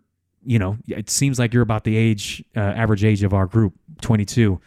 you 0.44 0.59
know, 0.59 0.76
it 0.88 1.09
seems 1.09 1.38
like 1.38 1.54
you're 1.54 1.62
about 1.62 1.85
the 1.85 1.97
age, 1.97 2.44
uh, 2.56 2.61
average 2.61 3.04
age 3.04 3.23
of 3.23 3.32
our 3.32 3.47
group, 3.47 3.75
22. 4.00 4.61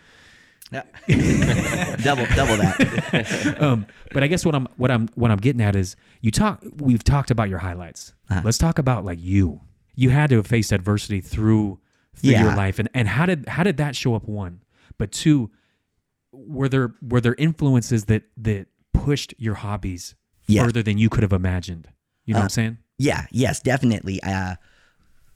Yeah. 0.71 0.81
double 2.03 2.25
double 2.35 2.57
that. 2.57 3.57
um, 3.61 3.85
but 4.11 4.23
I 4.23 4.27
guess 4.27 4.45
what 4.45 4.55
I'm 4.55 4.67
what 4.77 4.89
I'm 4.91 5.07
what 5.15 5.31
I'm 5.31 5.37
getting 5.37 5.61
at 5.61 5.75
is 5.75 5.95
you 6.21 6.31
talk. 6.31 6.63
We've 6.77 7.03
talked 7.03 7.29
about 7.31 7.49
your 7.49 7.59
highlights. 7.59 8.13
Uh-huh. 8.29 8.41
Let's 8.43 8.57
talk 8.57 8.79
about 8.79 9.05
like 9.05 9.19
you. 9.21 9.61
You 9.95 10.09
had 10.09 10.29
to 10.31 10.37
have 10.37 10.47
faced 10.47 10.71
adversity 10.71 11.21
through 11.21 11.79
through 12.15 12.31
your 12.31 12.55
life, 12.55 12.79
and 12.79 12.89
and 12.93 13.07
how 13.07 13.25
did 13.25 13.47
how 13.47 13.63
did 13.63 13.77
that 13.77 13.95
show 13.95 14.15
up? 14.15 14.27
One, 14.27 14.63
but 14.97 15.11
two, 15.11 15.51
were 16.31 16.67
there 16.67 16.93
were 17.01 17.21
there 17.21 17.35
influences 17.35 18.05
that 18.05 18.23
that 18.37 18.67
pushed 18.93 19.33
your 19.37 19.55
hobbies 19.55 20.15
Yeah. 20.47 20.63
further 20.65 20.81
than 20.81 20.97
you 20.97 21.09
could 21.09 21.21
have 21.23 21.33
imagined? 21.33 21.89
You 22.25 22.33
know 22.33 22.39
what 22.39 22.45
I'm 22.45 22.49
saying? 22.49 22.77
Yeah, 22.97 23.25
yes, 23.29 23.59
definitely. 23.59 24.21
Uh, 24.23 24.55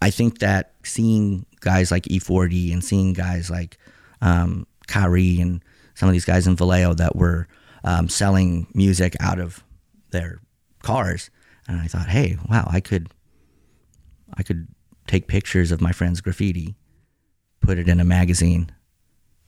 I 0.01 0.09
think 0.09 0.39
that 0.39 0.74
seeing 0.83 1.45
guys 1.59 1.91
like 1.91 2.03
E40 2.03 2.74
and 2.74 2.83
seeing 2.83 3.13
guys 3.13 3.51
like 3.51 3.77
um, 4.21 4.65
Kyrie 4.89 5.39
and 5.39 5.63
some 5.96 6.10
of 6.10 6.13
these 6.13 6.25
guys 6.25 6.48
in 6.48 6.55
Vallejo 6.55 6.93
that 6.96 7.15
were 7.15 7.48
um, 7.84 8.10
selling 8.10 8.67
music 8.74 9.15
out 9.19 9.39
of 9.39 9.63
their 10.12 10.41
cars, 10.84 11.29
and 11.67 11.79
I 11.79 11.88
thought, 11.88 12.08
hey, 12.08 12.38
wow, 12.50 12.67
I 12.69 12.79
could, 12.79 13.10
I 14.36 14.43
could 14.43 14.67
take 15.08 15.27
pictures 15.27 15.72
of 15.72 15.81
my 15.81 15.91
friend's 15.91 16.22
graffiti, 16.22 16.75
put 17.62 17.77
it 17.77 17.88
in 17.88 18.00
a 18.00 18.05
magazine, 18.05 18.72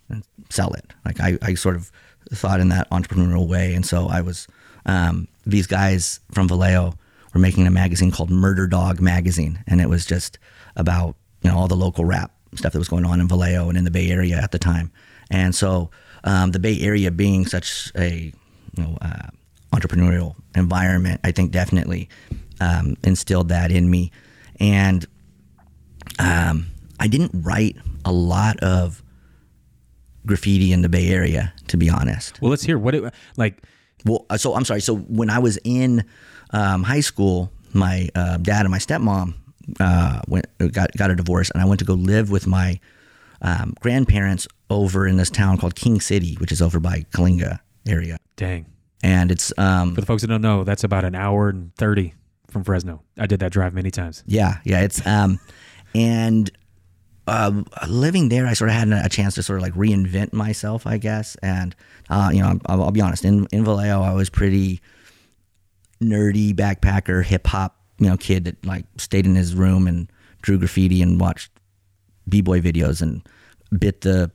and 0.09 0.23
sell 0.49 0.73
it. 0.73 0.93
Like 1.05 1.19
I, 1.19 1.37
I 1.41 1.53
sort 1.55 1.75
of 1.75 1.91
thought 2.33 2.59
in 2.59 2.69
that 2.69 2.89
entrepreneurial 2.89 3.47
way, 3.47 3.73
and 3.73 3.85
so 3.85 4.07
I 4.07 4.21
was. 4.21 4.47
Um, 4.83 5.27
these 5.45 5.67
guys 5.67 6.19
from 6.31 6.47
Vallejo 6.47 6.95
were 7.33 7.39
making 7.39 7.67
a 7.67 7.71
magazine 7.71 8.11
called 8.11 8.29
Murder 8.29 8.67
Dog 8.67 8.99
Magazine, 8.99 9.63
and 9.67 9.79
it 9.79 9.89
was 9.89 10.05
just 10.05 10.39
about 10.75 11.15
you 11.43 11.49
know 11.49 11.57
all 11.57 11.67
the 11.67 11.75
local 11.75 12.05
rap 12.05 12.31
stuff 12.55 12.73
that 12.73 12.79
was 12.79 12.89
going 12.89 13.05
on 13.05 13.19
in 13.19 13.27
Vallejo 13.27 13.69
and 13.69 13.77
in 13.77 13.83
the 13.83 13.91
Bay 13.91 14.09
Area 14.09 14.37
at 14.37 14.51
the 14.51 14.59
time. 14.59 14.91
And 15.31 15.55
so 15.55 15.89
um, 16.23 16.51
the 16.51 16.59
Bay 16.59 16.79
Area 16.81 17.09
being 17.09 17.45
such 17.47 17.91
a 17.95 18.31
you 18.77 18.83
know 18.83 18.97
uh, 19.01 19.29
entrepreneurial 19.73 20.35
environment, 20.55 21.21
I 21.23 21.31
think 21.31 21.51
definitely 21.51 22.09
um, 22.59 22.95
instilled 23.03 23.49
that 23.49 23.71
in 23.71 23.89
me. 23.89 24.11
And 24.59 25.05
um, 26.19 26.67
I 26.99 27.07
didn't 27.07 27.31
write 27.33 27.77
a 28.05 28.11
lot 28.11 28.59
of 28.59 29.01
graffiti 30.25 30.71
in 30.71 30.81
the 30.81 30.89
Bay 30.89 31.09
Area, 31.09 31.53
to 31.67 31.77
be 31.77 31.89
honest. 31.89 32.39
Well, 32.41 32.51
let's 32.51 32.63
hear 32.63 32.77
what 32.77 32.93
it 32.93 33.13
like. 33.37 33.63
Well, 34.05 34.25
uh, 34.29 34.37
so 34.37 34.55
I'm 34.55 34.65
sorry. 34.65 34.81
So 34.81 34.95
when 34.95 35.29
I 35.29 35.39
was 35.39 35.57
in 35.63 36.05
um, 36.51 36.83
high 36.83 36.99
school, 36.99 37.51
my 37.73 38.09
uh, 38.15 38.37
dad 38.37 38.61
and 38.61 38.71
my 38.71 38.77
stepmom 38.77 39.33
uh, 39.79 40.21
went 40.27 40.45
got 40.71 40.91
got 40.97 41.11
a 41.11 41.15
divorce, 41.15 41.49
and 41.51 41.61
I 41.61 41.65
went 41.65 41.79
to 41.79 41.85
go 41.85 41.93
live 41.93 42.29
with 42.29 42.45
my 42.45 42.79
um, 43.41 43.73
grandparents 43.79 44.47
over 44.71 45.07
in 45.07 45.17
this 45.17 45.29
town 45.29 45.57
called 45.57 45.75
King 45.75 45.99
City, 45.99 46.35
which 46.39 46.51
is 46.51 46.61
over 46.61 46.79
by 46.79 47.05
Coalinga 47.13 47.59
area, 47.87 48.17
Dang. 48.35 48.65
and 49.03 49.31
it's 49.31 49.51
um, 49.57 49.93
For 49.95 50.01
the 50.01 50.07
folks 50.07 50.21
that 50.21 50.29
don't 50.29 50.41
know, 50.41 50.63
that's 50.63 50.83
about 50.83 51.03
an 51.03 51.15
hour 51.15 51.49
and 51.49 51.75
thirty 51.75 52.13
from 52.49 52.63
Fresno. 52.63 53.01
I 53.17 53.27
did 53.27 53.39
that 53.41 53.51
drive 53.51 53.73
many 53.73 53.91
times. 53.91 54.23
Yeah, 54.25 54.57
yeah, 54.63 54.81
it's 54.81 55.05
um, 55.05 55.39
and 55.93 56.49
uh, 57.27 57.63
living 57.87 58.29
there, 58.29 58.47
I 58.47 58.53
sort 58.53 58.69
of 58.69 58.75
had 58.75 58.89
a 58.89 59.09
chance 59.09 59.35
to 59.35 59.43
sort 59.43 59.59
of 59.59 59.63
like 59.63 59.73
reinvent 59.73 60.33
myself, 60.33 60.87
I 60.87 60.97
guess. 60.97 61.35
And 61.41 61.75
uh, 62.09 62.31
you 62.33 62.41
know, 62.41 62.59
I'll, 62.65 62.83
I'll 62.83 62.91
be 62.91 63.01
honest, 63.01 63.25
in 63.25 63.47
in 63.51 63.63
Vallejo, 63.63 64.01
I 64.01 64.13
was 64.13 64.29
pretty 64.29 64.81
nerdy 66.01 66.53
backpacker, 66.53 67.23
hip 67.23 67.47
hop, 67.47 67.77
you 67.99 68.07
know, 68.07 68.17
kid 68.17 68.45
that 68.45 68.65
like 68.65 68.85
stayed 68.97 69.25
in 69.25 69.35
his 69.35 69.53
room 69.55 69.87
and 69.87 70.11
drew 70.41 70.57
graffiti 70.57 71.01
and 71.01 71.19
watched 71.19 71.51
b 72.27 72.41
boy 72.41 72.59
videos 72.59 73.01
and 73.01 73.27
bit 73.77 74.01
the 74.01 74.31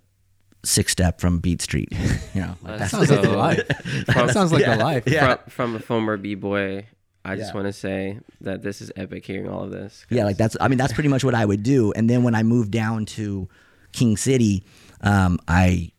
six 0.67 0.93
step 0.93 1.21
from 1.21 1.39
Beat 1.39 1.63
Street. 1.63 1.93
You 2.35 2.43
know, 2.43 2.55
like 2.63 2.79
That's 2.79 2.93
that's 2.93 3.09
Sounds 3.09 3.11
like 3.11 3.23
the 3.23 3.31
life. 3.37 3.67
From- 3.67 4.27
That 4.27 4.31
sounds 4.35 4.53
like 4.53 4.61
Yeah. 4.63 4.77
the 4.77 4.85
life. 4.85 5.05
Yeah. 5.07 5.37
From, 5.37 5.51
from 5.51 5.77
a 5.77 5.79
former 5.79 6.17
b 6.19 6.35
boy, 6.35 6.87
I 7.25 7.35
just 7.37 7.55
want 7.55 7.67
to 7.67 7.73
say 7.73 8.19
that 8.43 8.63
this 8.63 8.81
is 8.83 8.93
epic 8.95 9.25
hearing 9.27 9.49
all 9.49 9.65
of 9.65 9.71
this. 9.71 10.07
Yeah, 10.11 10.25
like 10.25 10.37
that's. 10.37 10.57
I 10.61 10.69
mean, 10.69 10.79
that's 10.79 10.93
pretty 10.93 11.09
much 11.09 11.25
what 11.25 11.35
I 11.35 11.45
would 11.45 11.63
do. 11.65 11.93
And 11.93 12.09
then 12.11 12.23
when 12.23 12.35
I 12.37 12.43
moved 12.45 12.71
down 12.71 13.05
to 13.17 13.49
King 13.93 14.17
City, 14.17 14.65
um, 15.01 15.39
I 15.49 15.91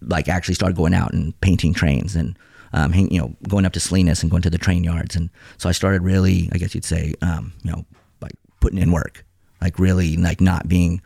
like 0.00 0.28
actually 0.28 0.54
started 0.54 0.76
going 0.76 0.94
out 0.94 1.12
and 1.12 1.38
painting 1.40 1.74
trains 1.74 2.14
and 2.14 2.38
um, 2.72 2.92
hang, 2.92 3.10
you 3.12 3.20
know 3.20 3.34
going 3.48 3.64
up 3.66 3.72
to 3.72 3.80
Salinas 3.80 4.22
and 4.22 4.30
going 4.30 4.42
to 4.42 4.50
the 4.50 4.58
train 4.58 4.84
yards. 4.84 5.16
And 5.16 5.30
so 5.56 5.68
I 5.68 5.72
started 5.72 6.02
really, 6.02 6.48
I 6.52 6.58
guess 6.58 6.74
you'd 6.74 6.84
say, 6.84 7.14
um, 7.22 7.52
you 7.64 7.72
know, 7.72 7.84
like 8.20 8.32
putting 8.60 8.78
in 8.78 8.92
work, 8.92 9.24
like 9.60 9.78
really 9.78 10.16
like 10.16 10.40
not 10.40 10.68
being 10.68 11.00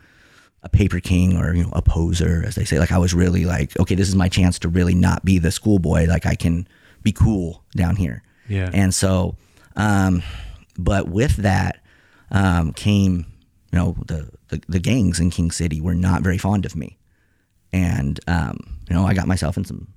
a 0.63 0.69
paper 0.69 0.99
king 0.99 1.37
or 1.37 1.53
you 1.53 1.63
know 1.63 1.69
a 1.73 1.81
poser 1.81 2.43
as 2.45 2.55
they 2.55 2.65
say. 2.65 2.79
Like 2.79 2.91
I 2.91 2.97
was 2.97 3.13
really 3.13 3.45
like, 3.45 3.77
okay, 3.79 3.95
this 3.95 4.07
is 4.07 4.15
my 4.15 4.29
chance 4.29 4.57
to 4.59 4.69
really 4.69 4.95
not 4.95 5.23
be 5.23 5.39
the 5.39 5.51
schoolboy. 5.51 6.05
Like 6.05 6.25
I 6.25 6.35
can 6.35 6.67
be 7.03 7.11
cool 7.11 7.63
down 7.75 7.95
here. 7.97 8.23
Yeah. 8.47 8.69
And 8.73 8.93
so, 8.93 9.35
um, 9.75 10.23
but 10.77 11.09
with 11.09 11.35
that 11.37 11.83
um, 12.31 12.73
came, 12.73 13.25
you 13.71 13.79
know, 13.79 13.95
the, 14.07 14.29
the 14.49 14.61
the 14.67 14.79
gangs 14.79 15.19
in 15.19 15.29
King 15.29 15.51
City 15.51 15.81
were 15.81 15.95
not 15.95 16.21
very 16.21 16.37
fond 16.37 16.65
of 16.65 16.75
me, 16.75 16.97
and 17.71 18.19
um, 18.27 18.57
you 18.89 18.95
know, 18.95 19.05
I 19.05 19.13
got 19.13 19.27
myself 19.27 19.57
in 19.57 19.65
some 19.65 19.87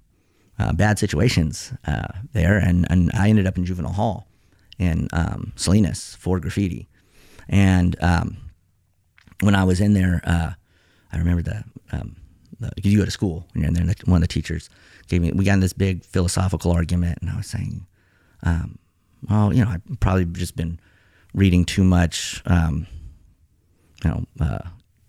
uh, 0.58 0.72
bad 0.72 0.98
situations 0.98 1.72
uh, 1.86 2.08
there, 2.32 2.58
and 2.58 2.86
and 2.90 3.10
I 3.14 3.28
ended 3.28 3.46
up 3.46 3.56
in 3.56 3.64
juvenile 3.64 3.92
hall 3.92 4.28
in 4.78 5.08
um, 5.12 5.52
Salinas 5.56 6.16
for 6.16 6.40
graffiti, 6.40 6.88
and 7.48 7.96
um, 8.02 8.38
when 9.40 9.54
I 9.54 9.64
was 9.64 9.80
in 9.80 9.94
there, 9.94 10.20
uh, 10.24 10.52
I 11.12 11.18
remember 11.18 11.42
the, 11.42 11.64
um, 11.92 12.16
the 12.60 12.70
you 12.82 12.98
go 12.98 13.04
to 13.04 13.10
school 13.10 13.46
when 13.52 13.62
you're 13.62 13.68
in 13.68 13.74
there. 13.74 13.84
And 13.84 13.94
one 14.04 14.22
of 14.22 14.28
the 14.28 14.32
teachers 14.32 14.70
gave 15.08 15.22
me 15.22 15.32
we 15.32 15.44
got 15.44 15.54
in 15.54 15.60
this 15.60 15.72
big 15.72 16.04
philosophical 16.04 16.72
argument, 16.72 17.18
and 17.20 17.30
I 17.30 17.36
was 17.36 17.46
saying, 17.46 17.86
um, 18.42 18.78
well, 19.28 19.52
you 19.52 19.64
know, 19.64 19.70
I've 19.70 20.00
probably 20.00 20.24
just 20.26 20.56
been 20.56 20.78
reading 21.34 21.64
too 21.64 21.84
much, 21.84 22.42
um, 22.46 22.86
you 24.04 24.10
know, 24.10 24.24
uh, 24.40 24.58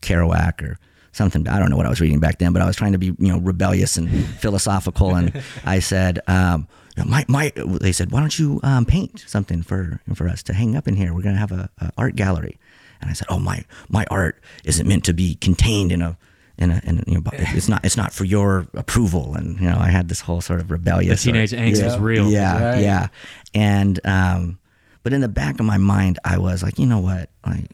Kerouac 0.02 0.62
or 0.62 0.78
something. 1.12 1.48
I 1.48 1.60
don't 1.60 1.70
know 1.70 1.78
what 1.78 1.86
I 1.86 1.90
was 1.90 2.02
reading 2.02 2.20
back 2.20 2.38
then, 2.38 2.54
but 2.54 2.62
I 2.62 2.66
was 2.66 2.76
trying 2.76 2.94
to 2.94 2.98
be, 2.98 3.08
you 3.08 3.16
know, 3.20 3.40
rebellious 3.40 3.98
and 3.98 4.10
philosophical. 4.40 5.16
And 5.16 5.42
I 5.66 5.80
said, 5.80 6.20
um, 6.28 6.68
you 6.96 7.04
know, 7.04 7.10
my, 7.10 7.26
my, 7.28 7.54
they 7.56 7.92
said, 7.92 8.12
why 8.12 8.20
don't 8.20 8.38
you 8.38 8.60
um, 8.64 8.86
paint 8.86 9.24
something 9.28 9.64
for 9.64 10.00
for 10.16 10.28
us 10.28 10.44
to 10.44 10.54
hang 10.54 10.76
up 10.76 10.88
in 10.88 10.96
here? 10.96 11.14
We're 11.14 11.22
gonna 11.22 11.38
have 11.38 11.52
a, 11.52 11.70
a 11.80 11.92
art 11.98 12.16
gallery. 12.16 12.60
And 13.02 13.10
I 13.10 13.14
said, 13.14 13.28
oh 13.30 13.40
my 13.40 13.64
my 13.90 14.06
art 14.10 14.42
isn't 14.64 14.88
meant 14.88 15.06
to 15.06 15.14
be 15.14 15.36
contained 15.36 15.92
in 15.92 16.02
a 16.02 16.18
in 16.58 16.72
a, 16.72 16.82
in 16.86 17.00
a 17.00 17.04
you 17.08 17.20
know, 17.22 17.32
it's 17.34 17.70
not 17.70 17.86
it's 17.86 17.98
not 17.98 18.12
for 18.14 18.24
your 18.26 18.68
approval. 18.74 19.36
And 19.36 19.60
you 19.60 19.70
know, 19.70 19.78
I 19.78 19.90
had 19.90 20.10
this 20.10 20.22
whole 20.22 20.42
sort 20.42 20.60
of 20.60 20.72
rebellious 20.72 21.24
The 21.24 21.32
teenage 21.32 21.52
sort 21.52 21.62
angst 21.62 21.80
yeah, 21.80 21.86
was 21.86 21.98
real. 22.00 22.30
Yeah, 22.30 22.70
Right. 22.72 22.82
yeah. 22.82 23.08
And 23.54 24.00
um, 24.06 24.60
but 25.04 25.14
in 25.14 25.22
the 25.22 25.28
back 25.28 25.60
of 25.60 25.66
my 25.66 25.78
mind, 25.78 26.20
I 26.26 26.38
was 26.38 26.64
like, 26.64 26.80
you 26.80 26.86
know 26.86 27.00
what, 27.00 27.30
like 27.46 27.70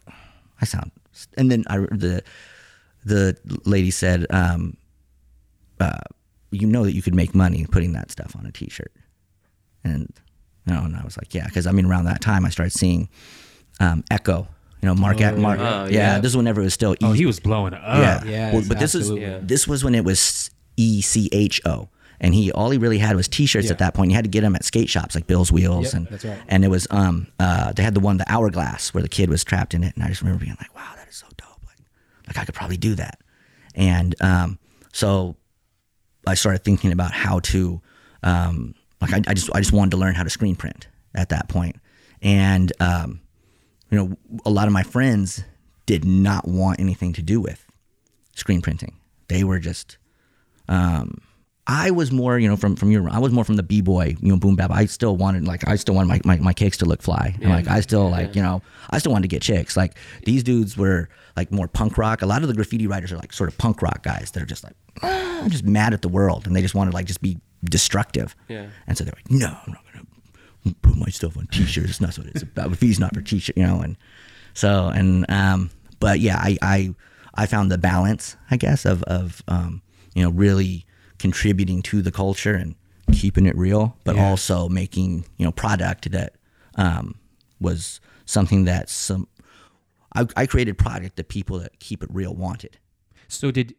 I 0.62 0.66
sound. 0.66 0.92
And 1.38 1.50
then 1.52 1.64
I 1.68 1.78
the 1.78 2.24
the 3.06 3.38
lady 3.66 3.92
said, 3.92 4.26
um, 4.30 4.78
uh, 5.80 6.00
you 6.52 6.68
know 6.68 6.84
that 6.84 6.94
you 6.94 7.02
could 7.02 7.16
make 7.16 7.34
money 7.36 7.66
putting 7.70 7.94
that 7.94 8.12
stuff 8.12 8.36
on 8.36 8.46
a 8.46 8.52
T-shirt, 8.52 8.92
and 9.84 10.12
you 10.66 10.74
know, 10.74 10.82
and 10.84 10.96
I 10.96 11.04
was 11.04 11.18
like, 11.18 11.34
yeah, 11.34 11.46
because 11.46 11.68
I 11.68 11.72
mean, 11.72 11.86
around 11.86 12.06
that 12.06 12.22
time, 12.22 12.46
I 12.46 12.50
started 12.50 12.72
seeing 12.72 13.10
um, 13.80 14.04
Echo. 14.12 14.48
You 14.84 14.90
know, 14.90 14.96
Marc, 14.96 15.18
Marc, 15.38 15.60
Oh, 15.62 15.86
yeah, 15.86 15.88
yeah. 16.16 16.20
This 16.20 16.32
is 16.34 16.38
whenever 16.38 16.60
it 16.60 16.66
was 16.66 16.74
still. 16.74 16.94
Oh, 17.02 17.14
E- 17.14 17.18
he 17.18 17.26
was 17.26 17.40
blowing 17.40 17.74
up. 17.74 17.82
yeah, 17.84 18.24
Yes, 18.26 18.54
Well, 18.54 18.64
but 18.68 18.80
this 18.80 18.94
is 18.96 19.04
absolutely. 19.04 19.26
Yeah. 19.28 19.40
this 19.42 19.66
was 19.68 19.82
when 19.84 19.96
it 19.96 20.04
was 20.04 20.52
E 20.76 21.02
C 21.02 21.30
H 21.32 21.62
O, 21.66 21.88
and 22.20 22.34
he 22.34 22.52
all 22.52 22.70
he 22.70 22.78
really 22.78 22.98
had 22.98 23.16
was 23.16 23.28
T-shirts 23.30 23.72
at 23.72 23.78
that 23.80 23.94
point. 23.94 24.12
You 24.12 24.16
had 24.16 24.26
to 24.26 24.30
get 24.30 24.42
them 24.42 24.56
at 24.56 24.66
skate 24.66 24.90
shops 24.90 25.16
like 25.16 25.26
Bill's 25.26 25.52
Wheels, 25.54 25.86
Yep, 25.86 25.94
and 25.94 26.08
that's 26.08 26.26
right. 26.26 26.40
and 26.50 26.66
it 26.66 26.68
was 26.68 26.86
um 26.92 27.28
uh 27.40 27.72
they 27.72 27.82
had 27.84 27.94
the 27.94 28.02
one 28.02 28.18
the 28.18 28.30
hourglass 28.30 28.94
where 28.94 29.02
the 29.04 29.08
kid 29.10 29.30
was 29.30 29.44
trapped 29.46 29.74
in 29.74 29.84
it, 29.86 29.96
and 29.96 30.04
I 30.04 30.10
just 30.10 30.22
remember 30.22 30.44
being 30.44 30.58
like, 30.60 30.76
wow, 30.76 30.92
that 30.98 31.08
is 31.08 31.16
so 31.16 31.28
dope. 31.38 31.48
Like 31.66 31.80
like 32.28 32.38
I 32.38 32.44
could 32.46 32.56
probably 32.56 32.78
do 32.78 32.96
that, 32.96 33.20
and 33.76 34.16
um 34.22 34.60
so 34.92 35.38
I 36.28 36.34
started 36.36 36.64
thinking 36.66 36.92
about 36.92 37.12
how 37.14 37.40
to 37.40 37.82
um 38.22 38.76
like 39.00 39.14
I, 39.14 39.22
I 39.28 39.34
just 39.34 39.50
I 39.56 39.60
just 39.60 39.72
wanted 39.72 39.92
to 39.92 39.98
learn 39.98 40.14
how 40.16 40.24
to 40.24 40.30
screen 40.30 40.56
print 40.58 40.88
at 41.16 41.30
that 41.30 41.48
point, 41.48 41.78
and 42.22 42.74
um 42.82 43.22
you 43.94 44.00
know 44.00 44.18
a 44.44 44.50
lot 44.50 44.66
of 44.66 44.74
my 44.74 44.82
friends 44.82 45.44
did 45.86 46.04
not 46.04 46.48
want 46.48 46.80
anything 46.80 47.14
to 47.14 47.22
do 47.22 47.40
with 47.40 47.64
screen 48.36 48.60
printing. 48.60 48.98
They 49.28 49.44
were 49.44 49.60
just 49.60 49.98
um 50.68 51.20
I 51.66 51.92
was 51.92 52.12
more, 52.12 52.38
you 52.40 52.50
know, 52.50 52.58
from 52.58 52.76
from 52.76 52.90
your 52.90 53.08
I 53.10 53.20
was 53.20 53.32
more 53.32 53.44
from 53.44 53.56
the 53.56 53.64
B 53.64 53.82
boy, 53.82 54.16
you 54.20 54.30
know, 54.30 54.38
boom 54.38 54.56
bap. 54.56 54.72
I 54.72 54.86
still 54.86 55.16
wanted 55.16 55.48
like 55.48 55.68
I 55.68 55.76
still 55.76 55.94
wanted 55.94 56.10
my, 56.10 56.22
my, 56.26 56.42
my 56.42 56.54
cakes 56.54 56.78
to 56.80 56.86
look 56.86 57.04
fly. 57.04 57.36
And 57.40 57.52
like 57.52 57.68
I 57.68 57.82
still 57.82 58.10
like, 58.10 58.36
you 58.36 58.42
know, 58.42 58.64
I 58.90 58.98
still 58.98 59.12
wanted 59.12 59.30
to 59.30 59.36
get 59.36 59.44
chicks. 59.44 59.78
Like 59.78 59.96
these 60.26 60.44
dudes 60.44 60.76
were 60.76 61.08
like 61.38 61.52
more 61.52 61.68
punk 61.68 62.00
rock. 62.00 62.24
A 62.24 62.26
lot 62.26 62.42
of 62.42 62.48
the 62.48 62.56
graffiti 62.56 62.88
writers 62.88 63.12
are 63.12 63.18
like 63.18 63.32
sort 63.32 63.50
of 63.50 63.58
punk 63.60 63.84
rock 63.84 64.02
guys 64.02 64.32
that 64.32 64.42
are 64.42 64.48
just 64.48 64.64
like 64.64 64.76
"Ah," 65.04 65.46
just 65.50 65.66
mad 65.66 65.94
at 65.94 66.02
the 66.02 66.10
world 66.10 66.48
and 66.48 66.56
they 66.56 66.62
just 66.62 66.74
want 66.74 66.90
to 66.90 66.96
like 66.96 67.06
just 67.06 67.22
be 67.22 67.38
destructive. 67.64 68.36
Yeah. 68.50 68.70
And 68.88 68.98
so 68.98 69.04
they're 69.04 69.14
like, 69.16 69.32
No, 69.32 69.56
gonna 69.66 69.80
put 70.82 70.96
my 70.98 71.08
stuff 71.10 71.38
on 71.38 71.48
t 71.48 71.66
shirts. 71.66 71.90
It's 71.90 72.02
not 72.02 72.18
what 72.18 72.28
it's 72.28 72.42
about. 72.44 72.76
Fees 72.78 73.00
not 73.00 73.14
for 73.14 73.22
t 73.22 73.40
shirt, 73.40 73.58
you 73.58 73.64
know, 73.66 73.82
and 73.82 73.98
So 74.54 74.88
and 74.88 75.30
um, 75.30 75.70
but 76.00 76.20
yeah, 76.20 76.38
I 76.38 76.58
I 76.62 76.96
I 77.36 77.46
found 77.48 77.72
the 77.72 77.78
balance, 77.78 78.36
I 78.52 78.58
guess, 78.58 78.86
of 78.86 79.04
of 79.04 79.42
um, 79.48 79.82
you 80.16 80.24
know 80.24 80.30
really 80.30 80.86
contributing 81.20 81.82
to 81.84 82.02
the 82.02 82.12
culture 82.12 82.54
and 82.56 82.76
keeping 83.12 83.46
it 83.46 83.56
real, 83.58 83.98
but 84.04 84.16
Yeah. 84.16 84.26
also 84.30 84.70
making 84.70 85.26
you 85.38 85.46
know 85.46 85.52
product 85.52 86.12
that 86.12 86.36
um, 86.76 87.16
was 87.60 88.00
something 88.26 88.66
that 88.66 88.90
some 88.90 89.28
I, 90.16 90.28
I 90.38 90.46
created 90.46 90.78
product 90.78 91.16
that 91.18 91.28
people 91.28 91.60
that 91.60 91.80
keep 91.80 92.04
it 92.04 92.10
real 92.12 92.34
wanted. 92.36 92.78
So 93.28 93.52
did 93.52 93.76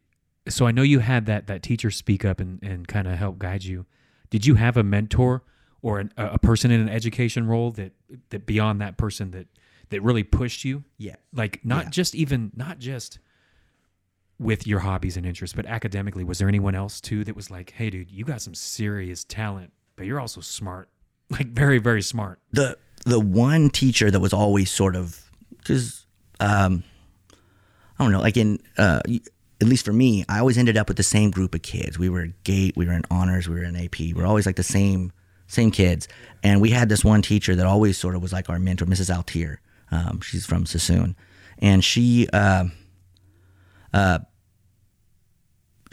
so 0.49 0.67
I 0.67 0.73
know 0.73 0.83
you 0.83 0.99
had 0.99 1.27
that 1.27 1.47
that 1.47 1.63
teacher 1.63 1.91
speak 1.91 2.25
up 2.25 2.41
and, 2.41 2.63
and 2.63 2.87
kind 2.89 3.07
of 3.09 3.17
help 3.17 3.39
guide 3.39 3.65
you. 3.65 3.87
Did 4.31 4.45
you 4.47 4.57
have 4.57 4.77
a 4.77 4.83
mentor 4.83 5.43
or 5.85 5.99
an, 6.01 6.11
a 6.17 6.39
person 6.39 6.71
in 6.71 6.81
an 6.81 6.89
education 6.89 7.47
role 7.47 7.71
that 7.73 7.93
that 8.31 8.47
beyond 8.47 8.81
that 8.81 8.97
person 8.97 9.31
that 9.33 9.47
that 9.91 10.03
really 10.03 10.23
pushed 10.25 10.65
you? 10.65 10.83
Yeah. 10.97 11.17
Like 11.35 11.61
not 11.63 11.85
Yeah. 11.85 11.91
just 11.91 12.15
even 12.15 12.51
not 12.57 12.79
just 12.79 13.19
with 14.39 14.67
your 14.67 14.81
hobbies 14.81 15.17
and 15.19 15.27
interests, 15.27 15.55
but 15.55 15.67
academically, 15.67 16.25
was 16.25 16.39
there 16.39 16.49
anyone 16.49 16.75
else 16.75 17.01
too 17.03 17.23
that 17.25 17.37
was 17.37 17.51
like, 17.51 17.71
"Hey, 17.73 17.91
dude, 17.91 18.11
you 18.11 18.25
got 18.25 18.41
some 18.41 18.55
serious 18.55 19.25
talent, 19.25 19.73
but 19.97 20.07
you're 20.07 20.19
also 20.19 20.41
smart, 20.41 20.89
like 21.31 21.49
very, 21.49 21.79
very 21.79 22.03
smart." 22.03 22.41
the 22.51 22.79
the 23.05 23.21
one 23.21 23.69
teacher 23.69 24.11
that 24.11 24.21
was 24.21 24.33
always 24.33 24.71
sort 24.71 24.97
of 24.97 25.31
because 25.59 26.07
um, 26.41 26.83
I 27.99 28.05
don't 28.05 28.11
know, 28.13 28.21
like 28.23 28.39
in 28.39 28.59
uh, 28.79 29.01
at 29.61 29.69
least 29.69 29.85
for 29.85 29.93
me, 29.93 30.25
I 30.31 30.39
always 30.39 30.57
ended 30.57 30.79
up 30.79 30.89
with 30.89 30.97
the 30.97 31.03
same 31.03 31.31
group 31.31 31.55
of 31.55 31.61
kids. 31.61 31.99
We 31.99 32.09
were 32.09 32.29
gate, 32.45 32.75
we 32.75 32.87
were 32.87 32.95
in 32.95 33.05
honors, 33.11 33.49
we 33.51 33.55
were 33.57 33.65
in 33.65 33.77
AP. 33.77 33.99
We 34.01 34.15
are 34.15 34.27
always 34.27 34.47
like 34.47 34.57
the 34.57 34.63
same 34.63 35.13
same 35.47 35.71
kids, 35.71 36.09
and 36.43 36.61
we 36.61 36.71
had 36.71 36.89
this 36.89 37.05
one 37.05 37.23
teacher 37.23 37.55
that 37.55 37.67
always 37.67 37.99
sort 37.99 38.15
of 38.15 38.23
was 38.23 38.33
like 38.33 38.49
our 38.51 38.59
mentor, 38.59 38.87
Mrs. 38.87 39.15
Altier. 39.15 39.59
Um, 39.91 40.21
she's 40.21 40.47
from 40.47 40.65
Suisun, 40.65 41.15
and 41.59 41.85
she. 41.85 42.29
Uh, 42.33 42.67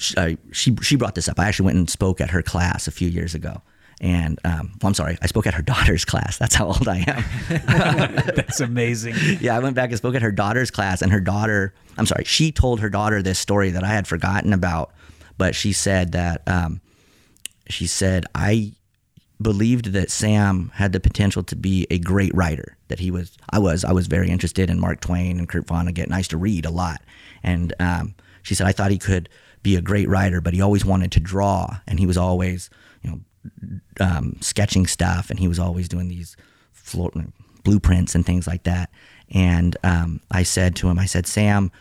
she, 0.01 0.17
uh, 0.17 0.35
she 0.51 0.75
she 0.81 0.95
brought 0.95 1.15
this 1.15 1.29
up. 1.29 1.39
I 1.39 1.47
actually 1.47 1.67
went 1.67 1.77
and 1.77 1.89
spoke 1.89 2.19
at 2.19 2.31
her 2.31 2.41
class 2.41 2.87
a 2.87 2.91
few 2.91 3.07
years 3.07 3.35
ago, 3.35 3.61
and 4.01 4.39
um, 4.43 4.73
well, 4.81 4.89
I'm 4.89 4.93
sorry, 4.93 5.17
I 5.21 5.27
spoke 5.27 5.45
at 5.47 5.53
her 5.53 5.61
daughter's 5.73 6.03
class. 6.03 6.37
That's 6.37 6.55
how 6.55 6.67
old 6.67 6.87
I 6.87 7.03
am. 7.07 8.25
That's 8.35 8.59
amazing. 8.59 9.15
yeah, 9.39 9.55
I 9.55 9.59
went 9.59 9.75
back 9.75 9.89
and 9.89 9.97
spoke 9.97 10.15
at 10.15 10.21
her 10.23 10.31
daughter's 10.31 10.71
class, 10.71 11.01
and 11.01 11.11
her 11.11 11.21
daughter, 11.21 11.73
I'm 11.97 12.05
sorry, 12.05 12.23
she 12.25 12.51
told 12.51 12.79
her 12.79 12.89
daughter 12.89 13.21
this 13.21 13.39
story 13.39 13.69
that 13.71 13.83
I 13.83 13.89
had 13.89 14.07
forgotten 14.07 14.53
about, 14.53 14.91
but 15.37 15.55
she 15.55 15.71
said 15.71 16.13
that 16.13 16.41
um, 16.47 16.81
she 17.69 17.85
said 17.87 18.25
I 18.33 18.73
believed 19.41 19.87
that 19.93 20.11
Sam 20.11 20.71
had 20.75 20.91
the 20.91 20.99
potential 20.99 21.43
to 21.43 21.55
be 21.55 21.87
a 21.89 21.99
great 21.99 22.33
writer. 22.33 22.77
That 22.87 22.99
he 22.99 23.11
was, 23.11 23.37
I 23.49 23.59
was, 23.59 23.83
I 23.83 23.91
was 23.91 24.07
very 24.07 24.29
interested 24.29 24.69
in 24.69 24.79
Mark 24.79 25.01
Twain 25.01 25.39
and 25.39 25.49
Kurt 25.49 25.67
Vonnegut, 25.67 26.03
and 26.03 26.13
I 26.13 26.19
used 26.19 26.29
to 26.31 26.37
read 26.37 26.65
a 26.65 26.71
lot. 26.71 27.01
And 27.43 27.73
um, 27.79 28.15
she 28.43 28.55
said 28.55 28.67
I 28.67 28.71
thought 28.71 28.91
he 28.91 28.97
could 28.97 29.29
be 29.63 29.75
a 29.75 29.81
great 29.81 30.09
writer, 30.09 30.41
but 30.41 30.53
he 30.53 30.61
always 30.61 30.85
wanted 30.85 31.11
to 31.13 31.19
draw, 31.19 31.77
and 31.87 31.99
he 31.99 32.07
was 32.07 32.17
always, 32.17 32.69
you 33.01 33.11
know, 33.11 33.19
um, 33.99 34.37
sketching 34.41 34.87
stuff, 34.87 35.29
and 35.29 35.39
he 35.39 35.47
was 35.47 35.59
always 35.59 35.87
doing 35.87 36.07
these 36.07 36.35
floor, 36.71 37.11
blueprints 37.63 38.15
and 38.15 38.25
things 38.25 38.47
like 38.47 38.63
that. 38.63 38.89
And 39.33 39.77
um, 39.83 40.21
I 40.31 40.43
said 40.43 40.75
to 40.77 40.89
him, 40.89 40.99
I 40.99 41.05
said, 41.05 41.27
Sam, 41.27 41.71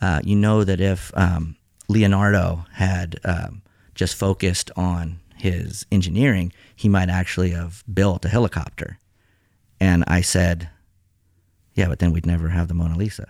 uh, 0.00 0.20
you 0.24 0.36
know 0.36 0.64
that 0.64 0.80
if 0.80 1.12
um, 1.16 1.56
Leonardo 1.88 2.64
had 2.72 3.18
um, 3.24 3.62
just 3.94 4.16
focused 4.16 4.70
on 4.76 5.19
his 5.40 5.86
engineering, 5.90 6.52
he 6.76 6.88
might 6.88 7.08
actually 7.08 7.50
have 7.50 7.82
built 7.92 8.24
a 8.24 8.28
helicopter. 8.28 8.98
And 9.80 10.04
I 10.06 10.20
said, 10.20 10.68
Yeah, 11.74 11.88
but 11.88 11.98
then 11.98 12.12
we'd 12.12 12.26
never 12.26 12.48
have 12.48 12.68
the 12.68 12.74
Mona 12.74 12.96
Lisa. 12.96 13.26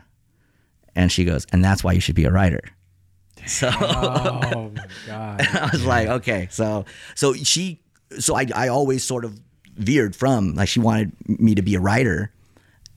And 0.95 1.11
she 1.13 1.25
goes, 1.25 1.47
And 1.53 1.65
that's 1.65 1.85
why 1.85 1.93
you 1.93 2.01
should 2.01 2.17
be 2.17 2.25
a 2.25 2.33
writer. 2.33 2.61
So 3.47 3.71
Oh 3.73 4.71
my 4.75 4.87
god. 5.07 5.41
I 5.41 5.71
was 5.73 5.85
like, 5.87 6.09
okay, 6.09 6.49
so 6.51 6.85
so 7.15 7.33
she, 7.33 7.81
so 8.19 8.37
I 8.37 8.47
I 8.55 8.69
always 8.69 9.03
sort 9.03 9.25
of 9.25 9.41
veered 9.77 10.15
from 10.15 10.55
like 10.55 10.69
she 10.69 10.79
wanted 10.79 11.13
me 11.27 11.55
to 11.55 11.63
be 11.63 11.75
a 11.75 11.81
writer, 11.81 12.35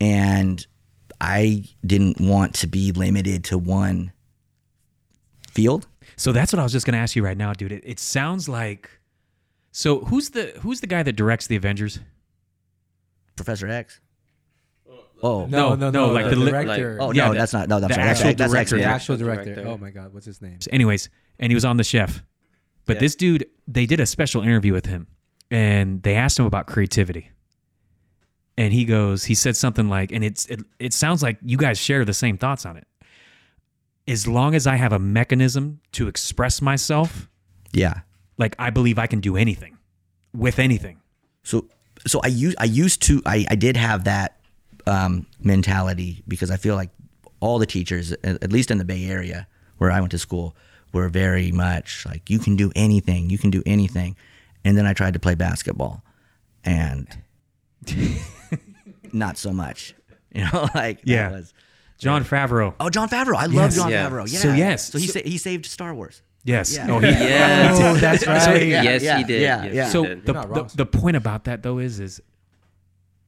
and 0.02 0.66
I 1.22 1.64
didn't 1.86 2.20
want 2.20 2.56
to 2.56 2.68
be 2.68 2.92
limited 2.92 3.46
to 3.46 3.58
one 3.58 4.12
field. 5.48 5.88
So 6.18 6.34
that's 6.34 6.52
what 6.52 6.60
I 6.60 6.64
was 6.64 6.74
just 6.74 6.86
going 6.86 6.94
to 6.94 7.00
ask 7.00 7.16
you 7.16 7.24
right 7.24 7.38
now, 7.38 7.54
dude. 7.54 7.72
It, 7.72 7.84
it 7.86 8.00
sounds 8.00 8.50
like. 8.50 8.90
So 9.76 10.00
who's 10.06 10.30
the 10.30 10.54
who's 10.62 10.80
the 10.82 10.88
guy 10.88 11.04
that 11.04 11.14
directs 11.18 11.48
the 11.48 11.56
Avengers? 11.58 12.00
Professor 13.36 13.68
X. 13.68 14.00
Oh, 14.90 15.00
oh. 15.24 15.46
No, 15.48 15.74
no, 15.76 15.90
no 15.90 16.08
like 16.12 16.30
the 16.30 16.36
li- 16.36 16.52
director. 16.52 16.98
oh 17.02 17.12
yeah, 17.12 17.26
no, 17.26 17.34
the- 17.34 17.40
that's 17.40 17.54
not 17.54 17.68
no, 17.68 17.80
that's 17.80 17.96
the 17.96 18.00
right. 18.00 18.08
Actual 18.10 18.34
that's 18.36 18.38
director. 18.52 18.60
X-Men. 18.76 18.80
the 18.82 18.86
actual 18.86 19.18
director. 19.18 19.44
director. 19.56 19.68
Oh 19.70 19.78
my 19.78 19.90
god, 19.90 20.14
what's 20.14 20.26
his 20.28 20.42
name? 20.42 20.60
Anyways, 20.72 21.10
and 21.40 21.52
he 21.52 21.56
was 21.56 21.66
on 21.66 21.78
the 21.78 21.84
chef. 21.84 22.24
But 22.86 22.98
Yeah. 22.98 23.00
this 23.02 23.16
dude, 23.16 23.48
they 23.68 23.86
did 23.86 24.00
a 24.00 24.06
special 24.06 24.42
interview 24.44 24.74
with 24.74 24.86
him, 24.86 25.08
and 25.50 26.04
they 26.04 26.16
asked 26.16 26.38
him 26.38 26.46
about 26.46 26.68
creativity. 26.68 27.32
And 28.56 28.72
he 28.72 28.86
goes, 28.86 29.24
he 29.24 29.34
said 29.34 29.58
something 29.58 29.90
like, 29.90 30.12
and 30.12 30.24
it's 30.24 30.46
it, 30.46 30.62
it 30.78 30.94
sounds 30.94 31.24
like 31.24 31.40
you 31.42 31.58
guys 31.58 31.80
share 31.80 32.06
the 32.06 32.14
same 32.14 32.38
thoughts 32.38 32.66
on 32.68 32.78
it. 32.78 32.86
As 34.08 34.28
long 34.28 34.54
as 34.54 34.68
I 34.68 34.76
have 34.76 34.94
a 34.94 35.00
mechanism 35.00 35.80
to 35.94 36.08
express 36.08 36.62
myself, 36.62 37.28
Yeah. 37.72 38.02
Like 38.38 38.56
I 38.60 38.70
believe 38.70 38.98
I 39.00 39.08
can 39.08 39.20
do 39.20 39.36
anything 39.38 39.78
with 40.34 40.60
anything. 40.60 41.00
So 41.44 41.66
so 42.08 42.20
I 42.24 42.28
used 42.28 42.58
I 42.60 42.66
used 42.66 43.02
to 43.04 43.22
I, 43.26 43.46
I 43.50 43.56
did 43.56 43.78
have 43.78 44.04
that 44.06 44.40
um, 44.88 45.26
mentality 45.40 46.24
because 46.28 46.50
I 46.52 46.58
feel 46.58 46.76
like 46.76 46.90
all 47.40 47.60
the 47.60 47.66
teachers, 47.66 48.12
at 48.12 48.44
at 48.44 48.52
least 48.52 48.72
in 48.72 48.78
the 48.78 48.86
Bay 48.86 49.06
Area 49.06 49.48
where 49.78 49.92
I 49.92 50.00
went 50.00 50.12
to 50.12 50.18
school, 50.20 50.56
were 50.94 51.10
very 51.10 51.52
much 51.52 52.06
like 52.06 52.30
you 52.30 52.40
can 52.40 52.56
do 52.56 52.72
anything, 52.76 53.30
you 53.30 53.38
can 53.38 53.50
do 53.52 53.62
anything. 53.66 54.16
And 54.66 54.78
then 54.78 54.86
I 54.86 54.94
tried 54.94 55.14
to 55.14 55.20
play 55.20 55.36
basketball, 55.36 56.04
and 56.64 57.08
not 59.12 59.38
so 59.38 59.52
much. 59.54 59.94
You 60.34 60.46
know, 60.46 60.68
like 60.76 61.00
that 61.02 61.08
Yeah. 61.08 61.32
was- 61.32 61.54
Jon 62.00 62.26
Favreau. 62.26 62.74
oh, 62.82 62.90
Jon 62.90 63.08
Favreau. 63.08 63.36
I 63.38 63.46
love 63.46 63.54
Yes. 63.72 63.76
Jon 63.76 63.90
Yeah. 63.90 64.10
Favreau. 64.10 64.30
Yeah. 64.32 64.40
So, 64.40 64.54
yes. 64.54 64.90
So 64.92 64.98
he 64.98 65.08
So- 65.08 65.20
sa- 65.20 65.26
he 65.30 65.38
saved 65.38 65.66
Star 65.66 65.94
Wars. 65.94 66.22
Yes. 66.44 66.76
Yeah. 66.76 66.88
Oh, 66.92 67.00
he, 67.00 67.08
Yes. 67.08 67.80
Oh, 67.80 67.94
that's 67.96 68.28
right. 68.28 68.42
So- 68.42 68.54
yes, 68.54 69.02
yeah, 69.04 69.18
he 69.18 69.24
did. 69.24 69.42
yeah, 69.42 69.64
Yes, 69.64 69.74
yeah. 69.74 69.86
he 69.86 69.92
so 69.92 70.06
did. 70.06 70.26
the, 70.26 70.34
the, 70.34 70.72
the 70.76 70.86
point 70.86 71.16
about 71.16 71.46
that 71.46 71.64
though 71.64 71.80
is 71.80 72.00
is 72.02 72.22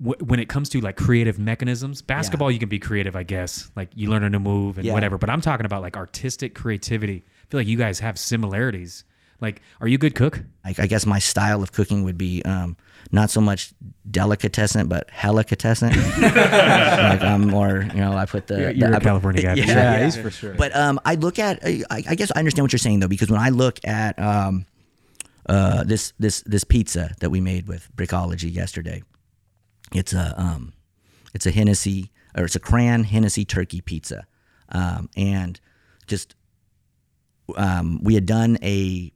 wh- 0.03 0.21
when 0.21 0.39
it 0.39 0.49
comes 0.49 0.67
to 0.69 0.81
like 0.81 0.97
creative 0.97 1.39
mechanisms 1.39 2.01
basketball 2.01 2.51
you 2.51 2.59
can 2.59 2.67
be 2.69 2.79
creative 2.79 3.15
i 3.15 3.23
guess 3.23 3.71
like 3.77 3.89
you 3.95 4.09
learn 4.09 4.23
a 4.23 4.29
new 4.29 4.39
move 4.39 4.77
and 4.77 4.85
Yeah. 4.85 4.93
whatever 4.93 5.17
but 5.17 5.29
i'm 5.29 5.39
talking 5.41 5.65
about 5.65 5.81
like 5.81 5.95
artistic 5.95 6.53
creativity 6.55 7.23
i 7.25 7.45
feel 7.49 7.59
like 7.61 7.67
you 7.67 7.77
guys 7.77 7.99
have 7.99 8.19
similarities 8.19 9.05
like 9.41 9.61
are 9.81 9.87
you 9.87 9.95
a 9.95 9.99
good 9.99 10.15
cook 10.15 10.41
I, 10.63 10.73
I 10.77 10.87
guess 10.87 11.05
my 11.05 11.19
style 11.19 11.61
of 11.61 11.71
cooking 11.71 12.03
would 12.03 12.17
be 12.17 12.41
um, 12.43 12.75
not 13.11 13.29
so 13.29 13.39
much 13.39 13.71
delicatessen, 14.09 14.87
but 14.87 15.07
helicatescent. 15.11 15.95
like 16.21 17.21
I'm 17.21 17.47
more, 17.47 17.83
you 17.93 17.99
know, 18.01 18.13
I 18.17 18.25
put 18.25 18.47
the. 18.47 18.55
You're- 18.59 18.73
the- 18.73 18.79
you're 18.79 18.89
a 18.89 18.95
I 18.95 18.97
put- 18.97 19.03
California 19.03 19.41
guy 19.43 19.53
Yeah. 19.53 19.65
Yeah, 19.67 19.73
yeah. 19.99 20.05
he's 20.05 20.17
for 20.17 20.31
sure. 20.31 20.55
But 20.55 20.75
um, 20.75 20.99
I 21.05 21.13
look 21.15 21.37
at, 21.37 21.59
I, 21.63 21.83
I 21.91 22.15
guess 22.15 22.31
I 22.35 22.39
understand 22.39 22.63
what 22.63 22.73
you're 22.73 22.79
saying 22.79 23.01
though, 23.01 23.07
because 23.07 23.29
when 23.29 23.39
I 23.39 23.49
look 23.49 23.79
at 23.85 24.17
um, 24.17 24.65
uh, 25.47 25.83
this 25.83 26.13
this 26.17 26.41
this 26.47 26.63
pizza 26.63 27.13
that 27.19 27.29
we 27.29 27.39
made 27.41 27.67
with 27.67 27.87
Brickology 27.95 28.51
yesterday, 28.51 29.03
it's 29.93 30.13
a 30.13 30.33
um, 30.41 30.73
it's 31.35 31.45
a 31.45 31.51
Hennessy 31.51 32.11
or 32.35 32.45
it's 32.45 32.55
a 32.55 32.59
Cran 32.59 33.03
Hennessy 33.03 33.45
turkey 33.45 33.81
pizza, 33.81 34.25
um, 34.69 35.09
and 35.15 35.59
just 36.07 36.33
um, 37.55 37.99
we 38.01 38.15
had 38.15 38.25
done 38.25 38.57
a 38.63 39.11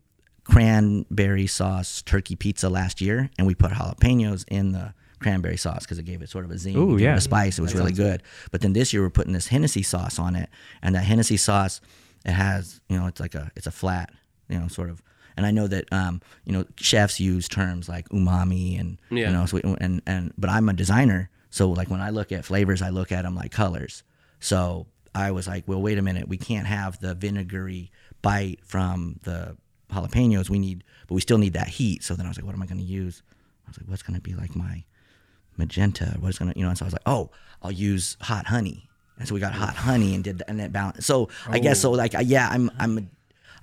cranberry 0.50 1.48
sauce 1.48 2.02
turkey 2.02 2.36
pizza 2.36 2.70
last 2.70 3.02
year, 3.02 3.30
and 3.38 3.48
we 3.48 3.56
put 3.56 3.72
jalapenos 3.72 4.46
in 4.50 4.72
the 4.72 4.94
cranberry 5.20 5.58
sauce 5.58 5.84
because 5.84 5.98
it 6.00 6.04
gave 6.06 6.22
it 6.22 6.30
sort 6.30 6.46
of 6.46 6.52
a 6.52 6.58
zing, 6.58 6.78
Ooh, 6.78 6.98
yeah. 6.98 7.16
a 7.16 7.22
spice. 7.22 7.60
It 7.60 7.62
was 7.62 7.76
really 7.76 7.92
good. 7.92 8.24
But 8.52 8.62
then 8.62 8.74
this 8.74 8.94
year 8.94 9.02
we're 9.02 9.10
putting 9.10 9.34
this 9.34 9.48
Hennessy 9.48 9.84
sauce 9.84 10.18
on 10.20 10.36
it, 10.36 10.50
and 10.82 10.96
that 10.96 11.04
Hennessy 11.04 11.38
sauce, 11.38 11.82
it 12.26 12.32
has 12.32 12.82
you 12.90 12.98
know 12.98 13.08
it's 13.08 13.20
like 13.20 13.36
a 13.36 13.52
it's 13.56 13.68
a 13.68 13.72
flat 13.72 14.12
you 14.48 14.60
know 14.60 14.68
sort 14.68 14.90
of. 14.90 15.02
And 15.38 15.46
I 15.46 15.52
know 15.52 15.68
that 15.68 15.86
um, 15.94 16.22
you 16.46 16.52
know 16.52 16.66
chefs 16.78 17.20
use 17.20 17.48
terms 17.48 17.88
like 17.88 18.10
umami 18.10 18.80
and 18.80 19.00
you 19.10 19.34
know 19.34 19.46
so 19.46 19.58
we- 19.64 19.76
and 19.80 20.02
and 20.06 20.34
but 20.38 20.50
I'm 20.50 20.68
a 20.70 20.74
designer, 20.74 21.30
so 21.50 21.70
like 21.70 21.90
when 21.90 22.02
I 22.02 22.10
look 22.10 22.32
at 22.32 22.44
flavors, 22.46 22.82
I 22.82 22.90
look 22.90 23.12
at 23.12 23.24
them 23.24 23.36
like 23.36 23.52
colors. 23.52 24.04
So 24.42 24.88
I 25.16 25.32
was 25.32 25.48
like, 25.48 25.64
well, 25.68 25.82
wait 25.82 25.98
a 25.98 26.02
minute, 26.02 26.28
we 26.30 26.38
can't 26.38 26.68
have 26.68 27.00
the 27.00 27.14
vinegary 27.16 27.92
bite 28.22 28.60
from 28.64 29.20
the 29.24 29.56
jalapenos. 29.92 30.50
We 30.50 30.60
need, 30.60 30.84
but 31.08 31.16
we 31.16 31.22
still 31.22 31.38
need 31.38 31.54
that 31.54 31.68
heat. 31.68 32.04
So 32.04 32.16
then 32.16 32.26
I 32.26 32.30
was 32.30 32.38
like, 32.38 32.46
what 32.46 32.56
am 32.56 32.62
I 32.62 32.66
going 32.66 32.80
to 32.80 32.84
use? 32.84 33.22
I 33.66 33.70
was 33.70 33.78
like, 33.78 33.90
what's 33.90 34.04
going 34.04 34.16
to 34.16 34.22
be 34.22 34.34
like 34.34 34.56
my 34.56 34.84
magenta? 35.58 36.18
What's 36.20 36.40
going 36.40 36.52
to, 36.52 36.58
you 36.58 36.64
know? 36.64 36.70
And 36.70 36.78
so 36.78 36.86
I 36.86 36.88
was 36.88 36.94
like, 36.94 37.04
oh, 37.06 37.30
I'll 37.62 37.72
use 37.72 38.18
hot 38.22 38.48
honey. 38.48 38.90
And 39.18 39.28
so 39.28 39.34
we 39.34 39.42
got 39.42 39.54
hot 39.54 39.76
honey 39.76 40.16
and 40.16 40.24
did 40.24 40.40
the, 40.40 40.50
and 40.50 40.60
that 40.60 40.72
balance. 40.72 41.06
So 41.06 41.30
I 41.48 41.60
guess 41.60 41.82
so. 41.82 41.92
Like, 41.92 42.16
yeah, 42.24 42.48
I'm 42.50 42.72
I'm, 42.80 42.98
a, 42.98 43.02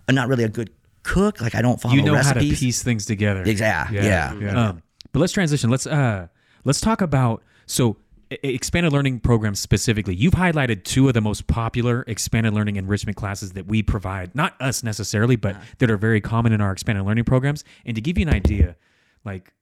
I'm 0.07 0.15
not 0.15 0.29
really 0.29 0.45
a 0.45 0.51
good 0.51 0.71
cook. 1.03 1.41
Like 1.41 1.55
I 1.55 1.63
don't 1.63 1.81
follow 1.81 1.95
you 1.95 2.03
know 2.03 2.13
how 2.15 2.19
recipes. 2.19 2.59
to 2.59 2.65
piece 2.67 2.83
things 2.83 3.07
together 3.07 3.43
Exactly. 3.43 3.97
yeah, 3.97 4.35
yeah. 4.35 4.69
Um, 4.69 4.83
but 5.13 5.21
let's 5.21 5.33
transition 5.33 5.71
let's 5.71 5.87
uh 5.87 6.27
let's 6.65 6.81
talk 6.81 7.01
about 7.01 7.43
so 7.65 7.97
expanded 8.31 8.93
learning 8.93 9.21
programs 9.21 9.61
specifically, 9.61 10.15
you've 10.15 10.35
highlighted 10.35 10.85
two 10.85 11.09
of 11.09 11.15
the 11.15 11.21
most 11.21 11.47
popular 11.47 12.05
expanded 12.07 12.53
learning 12.55 12.77
enrichment 12.77 13.17
classes 13.17 13.53
that 13.53 13.67
we 13.67 13.83
provide. 13.83 14.35
Not 14.35 14.61
us 14.61 14.83
necessarily, 14.83 15.37
but 15.37 15.57
that 15.79 15.91
are 15.91 15.97
very 15.97 16.21
common 16.21 16.53
in 16.53 16.61
our 16.61 16.73
expanded 16.73 17.05
learning 17.05 17.25
programs. 17.25 17.65
And 17.85 17.95
to 17.95 18.01
give 18.01 18.19
you 18.19 18.27
an 18.27 18.35
idea, 18.35 18.77
like 19.25 19.53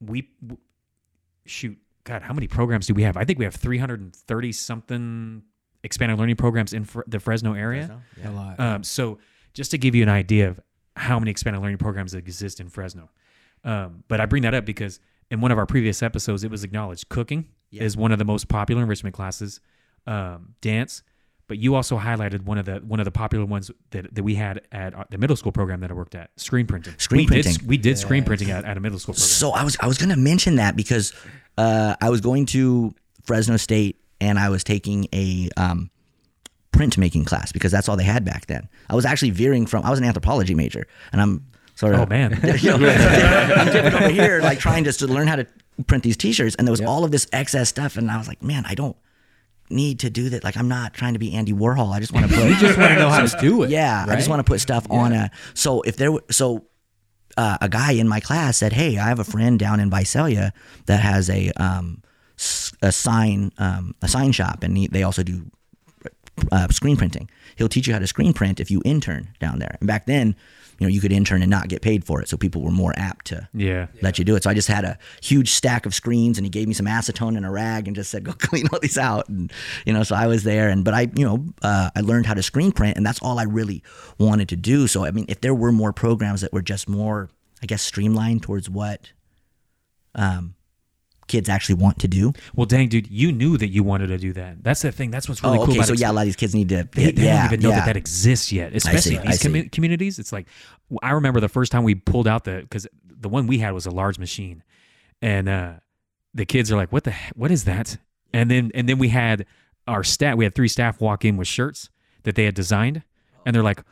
we 0.00 0.28
w- 0.42 0.60
shoot, 1.46 1.78
God, 2.04 2.22
how 2.22 2.34
many 2.34 2.46
programs 2.46 2.86
do 2.86 2.94
we 2.94 3.02
have? 3.04 3.16
I 3.16 3.24
think 3.24 3.38
we 3.38 3.44
have 3.46 3.54
330 3.54 4.52
something 4.52 5.42
expanded 5.82 6.18
learning 6.18 6.36
programs 6.36 6.72
in 6.72 6.84
Fre- 6.84 7.02
the 7.06 7.20
Fresno 7.20 7.54
area. 7.54 8.00
A 8.22 8.30
lot. 8.30 8.60
Um, 8.60 8.82
so 8.84 9.18
just 9.54 9.70
to 9.70 9.78
give 9.78 9.94
you 9.94 10.02
an 10.02 10.08
idea 10.08 10.48
of 10.48 10.60
how 10.96 11.18
many 11.18 11.30
expanded 11.30 11.62
learning 11.62 11.78
programs 11.78 12.14
exist 12.14 12.60
in 12.60 12.68
Fresno. 12.68 13.10
Um, 13.64 14.04
but 14.08 14.20
I 14.20 14.26
bring 14.26 14.42
that 14.42 14.52
up 14.54 14.64
because 14.66 15.00
in 15.34 15.40
one 15.40 15.50
of 15.50 15.58
our 15.58 15.66
previous 15.66 16.02
episodes, 16.02 16.44
it 16.44 16.50
was 16.50 16.64
acknowledged 16.64 17.08
cooking 17.10 17.46
is 17.72 17.96
one 17.96 18.12
of 18.12 18.20
the 18.20 18.24
most 18.24 18.46
popular 18.46 18.82
enrichment 18.82 19.14
classes, 19.14 19.60
um, 20.06 20.54
dance. 20.60 21.02
But 21.48 21.58
you 21.58 21.74
also 21.74 21.98
highlighted 21.98 22.42
one 22.44 22.56
of 22.56 22.64
the 22.64 22.76
one 22.76 23.00
of 23.00 23.04
the 23.04 23.10
popular 23.10 23.44
ones 23.44 23.70
that, 23.90 24.14
that 24.14 24.22
we 24.22 24.36
had 24.36 24.62
at 24.72 24.94
the 25.10 25.18
middle 25.18 25.36
school 25.36 25.52
program 25.52 25.80
that 25.80 25.90
I 25.90 25.94
worked 25.94 26.14
at, 26.14 26.30
screen 26.36 26.66
printing. 26.66 26.94
Screen 26.98 27.18
we 27.18 27.26
Did, 27.26 27.44
printing. 27.44 27.66
we 27.66 27.76
did 27.76 27.98
screen 27.98 28.24
printing 28.24 28.50
at, 28.50 28.64
at 28.64 28.76
a 28.78 28.80
middle 28.80 28.98
school 28.98 29.12
program. 29.12 29.28
So 29.28 29.50
I 29.50 29.62
was 29.64 29.76
I 29.80 29.86
was 29.86 29.98
gonna 29.98 30.16
mention 30.16 30.56
that 30.56 30.74
because 30.74 31.12
uh, 31.58 31.96
I 32.00 32.08
was 32.08 32.22
going 32.22 32.46
to 32.46 32.94
Fresno 33.24 33.58
State 33.58 34.00
and 34.22 34.38
I 34.38 34.48
was 34.48 34.64
taking 34.64 35.06
a 35.12 35.50
um, 35.58 35.90
printmaking 36.72 37.26
class 37.26 37.52
because 37.52 37.72
that's 37.72 37.88
all 37.88 37.96
they 37.96 38.04
had 38.04 38.24
back 38.24 38.46
then. 38.46 38.68
I 38.88 38.94
was 38.94 39.04
actually 39.04 39.30
veering 39.30 39.66
from 39.66 39.84
I 39.84 39.90
was 39.90 39.98
an 39.98 40.04
anthropology 40.06 40.54
major 40.54 40.86
and 41.12 41.20
I'm 41.20 41.44
sort 41.74 41.94
of 41.94 42.00
oh 42.00 42.06
man, 42.06 42.38
you 42.60 42.70
know, 42.78 42.88
I'm 42.88 43.72
dipping 43.72 43.94
over 43.94 44.08
here 44.08 44.40
like 44.40 44.58
trying 44.66 44.84
just 44.84 44.98
to 45.00 45.06
learn 45.06 45.26
how 45.26 45.36
to 45.36 45.46
print 45.86 46.04
these 46.04 46.16
T-shirts 46.16 46.54
and 46.56 46.66
there 46.66 46.72
was 46.72 46.80
all 46.80 47.04
of 47.04 47.10
this 47.10 47.26
excess 47.32 47.68
stuff 47.68 47.96
and 47.96 48.10
I 48.10 48.16
was 48.18 48.28
like, 48.28 48.42
man, 48.42 48.64
I 48.66 48.74
don't 48.74 48.96
need 49.70 50.00
to 50.00 50.10
do 50.10 50.28
that. 50.30 50.44
Like 50.44 50.56
I'm 50.56 50.68
not 50.68 50.94
trying 50.94 51.14
to 51.14 51.18
be 51.18 51.34
Andy 51.34 51.52
Warhol. 51.52 51.92
I 51.92 52.00
just 52.00 52.12
want 52.12 52.28
to 52.28 52.34
put. 52.34 52.44
you 52.48 52.56
just 52.56 52.78
want 52.78 52.90
to 52.92 52.98
know 52.98 53.08
how 53.08 53.24
to 53.26 53.36
do 53.40 53.62
it. 53.64 53.70
Yeah, 53.70 54.06
I 54.08 54.14
just 54.16 54.28
want 54.28 54.40
to 54.40 54.44
put 54.44 54.60
stuff 54.60 54.86
on 54.90 55.12
a. 55.12 55.30
So 55.54 55.80
if 55.82 55.96
there, 55.96 56.12
were- 56.12 56.24
so 56.30 56.66
uh, 57.36 57.58
a 57.60 57.68
guy 57.68 57.92
in 57.92 58.06
my 58.06 58.20
class 58.20 58.58
said, 58.58 58.72
"Hey, 58.72 58.98
I 58.98 59.08
have 59.08 59.18
a 59.18 59.24
friend 59.24 59.58
down 59.58 59.80
in 59.80 59.90
Visalia 59.90 60.52
that 60.86 61.00
has 61.00 61.28
a 61.30 61.50
um 61.56 62.02
a 62.82 62.92
sign 62.92 63.50
um 63.58 63.94
a 64.02 64.06
sign 64.08 64.30
shop, 64.32 64.62
and 64.62 64.76
he, 64.76 64.86
they 64.86 65.02
also 65.02 65.22
do 65.24 65.50
uh, 66.52 66.68
screen 66.68 66.96
printing. 66.96 67.28
He'll 67.56 67.68
teach 67.68 67.86
you 67.86 67.92
how 67.92 67.98
to 67.98 68.06
screen 68.06 68.32
print 68.34 68.60
if 68.60 68.70
you 68.70 68.82
intern 68.84 69.30
down 69.40 69.58
there. 69.58 69.76
And 69.80 69.86
back 69.88 70.06
then, 70.06 70.36
you 70.78 70.86
know, 70.86 70.92
you 70.92 71.00
could 71.00 71.12
intern 71.12 71.42
and 71.42 71.50
not 71.50 71.68
get 71.68 71.82
paid 71.82 72.04
for 72.04 72.20
it, 72.20 72.28
so 72.28 72.36
people 72.36 72.62
were 72.62 72.70
more 72.70 72.92
apt 72.96 73.26
to 73.26 73.48
yeah. 73.52 73.86
let 74.02 74.18
you 74.18 74.24
do 74.24 74.36
it. 74.36 74.42
So 74.42 74.50
I 74.50 74.54
just 74.54 74.68
had 74.68 74.84
a 74.84 74.98
huge 75.22 75.50
stack 75.50 75.86
of 75.86 75.94
screens 75.94 76.38
and 76.38 76.44
he 76.44 76.50
gave 76.50 76.68
me 76.68 76.74
some 76.74 76.86
acetone 76.86 77.36
and 77.36 77.46
a 77.46 77.50
rag 77.50 77.86
and 77.86 77.96
just 77.96 78.10
said, 78.10 78.24
go 78.24 78.32
clean 78.38 78.66
all 78.72 78.80
these 78.80 78.98
out. 78.98 79.28
And, 79.28 79.52
you 79.86 79.92
know, 79.92 80.02
so 80.02 80.14
I 80.14 80.26
was 80.26 80.42
there 80.44 80.68
and, 80.68 80.84
but 80.84 80.94
I, 80.94 81.10
you 81.14 81.24
know, 81.24 81.44
uh, 81.62 81.90
I 81.94 82.00
learned 82.00 82.26
how 82.26 82.34
to 82.34 82.42
screen 82.42 82.72
print 82.72 82.96
and 82.96 83.06
that's 83.06 83.20
all 83.20 83.38
I 83.38 83.44
really 83.44 83.82
wanted 84.18 84.48
to 84.50 84.56
do. 84.56 84.86
So, 84.86 85.04
I 85.04 85.10
mean, 85.10 85.26
if 85.28 85.40
there 85.40 85.54
were 85.54 85.72
more 85.72 85.92
programs 85.92 86.40
that 86.40 86.52
were 86.52 86.62
just 86.62 86.88
more, 86.88 87.30
I 87.62 87.66
guess, 87.66 87.82
streamlined 87.82 88.42
towards 88.42 88.68
what, 88.68 89.12
um, 90.14 90.54
kids 91.26 91.48
actually 91.48 91.76
want 91.76 91.98
to 92.00 92.08
do. 92.08 92.32
Well, 92.54 92.66
dang, 92.66 92.88
dude, 92.88 93.10
you 93.10 93.32
knew 93.32 93.56
that 93.58 93.68
you 93.68 93.82
wanted 93.82 94.08
to 94.08 94.18
do 94.18 94.32
that. 94.34 94.62
That's 94.62 94.82
the 94.82 94.92
thing. 94.92 95.10
That's 95.10 95.28
what's 95.28 95.42
really 95.42 95.58
oh, 95.58 95.66
cool 95.66 95.74
okay. 95.74 95.84
So 95.84 95.94
yeah, 95.94 96.10
a 96.10 96.12
lot 96.12 96.22
of 96.22 96.26
these 96.26 96.36
kids 96.36 96.54
need 96.54 96.68
to, 96.70 96.88
they, 96.92 97.12
they 97.12 97.24
yeah, 97.24 97.36
don't 97.36 97.54
even 97.54 97.60
know 97.62 97.70
yeah. 97.70 97.80
that 97.80 97.86
that 97.86 97.96
exists 97.96 98.52
yet, 98.52 98.74
especially 98.74 99.18
these 99.18 99.42
commu- 99.42 99.70
communities. 99.70 100.18
It's 100.18 100.32
like 100.32 100.46
I 101.02 101.12
remember 101.12 101.40
the 101.40 101.48
first 101.48 101.72
time 101.72 101.84
we 101.84 101.94
pulled 101.94 102.28
out 102.28 102.44
the 102.44 102.60
because 102.60 102.86
the 103.04 103.28
one 103.28 103.46
we 103.46 103.58
had 103.58 103.72
was 103.72 103.86
a 103.86 103.90
large 103.90 104.18
machine, 104.18 104.62
and 105.22 105.48
uh, 105.48 105.72
the 106.34 106.44
kids 106.44 106.70
are 106.70 106.76
like, 106.76 106.92
"What 106.92 107.04
the? 107.04 107.12
he- 107.12 107.32
What 107.34 107.50
is 107.50 107.64
that?" 107.64 107.96
And 108.32 108.50
then 108.50 108.70
and 108.74 108.88
then 108.88 108.98
we 108.98 109.08
had 109.08 109.46
our 109.86 110.04
staff. 110.04 110.36
We 110.36 110.44
had 110.44 110.54
three 110.54 110.68
staff 110.68 111.00
walk 111.00 111.24
in 111.24 111.36
with 111.36 111.48
shirts 111.48 111.90
that 112.24 112.34
they 112.34 112.44
had 112.44 112.54
designed, 112.54 113.02
and 113.46 113.54
they're 113.54 113.62
like, 113.62 113.82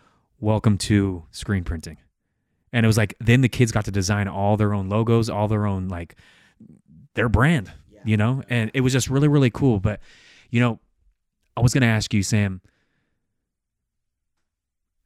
"Welcome 0.40 0.78
to 0.78 1.24
screen 1.30 1.64
printing," 1.64 1.98
and 2.72 2.84
it 2.84 2.86
was 2.86 2.98
like 2.98 3.14
then 3.20 3.40
the 3.40 3.48
kids 3.48 3.72
got 3.72 3.84
to 3.86 3.90
design 3.90 4.28
all 4.28 4.56
their 4.56 4.74
own 4.74 4.88
logos, 4.88 5.30
all 5.30 5.48
their 5.48 5.66
own 5.66 5.88
like 5.88 6.16
their 7.14 7.28
brand, 7.28 7.72
you 8.04 8.16
know, 8.16 8.42
and 8.48 8.70
it 8.74 8.80
was 8.80 8.92
just 8.92 9.08
really 9.08 9.28
really 9.28 9.50
cool. 9.50 9.80
But 9.80 10.00
you 10.50 10.60
know, 10.60 10.80
I 11.56 11.60
was 11.60 11.72
gonna 11.74 11.86
ask 11.86 12.12
you, 12.12 12.22
Sam. 12.22 12.60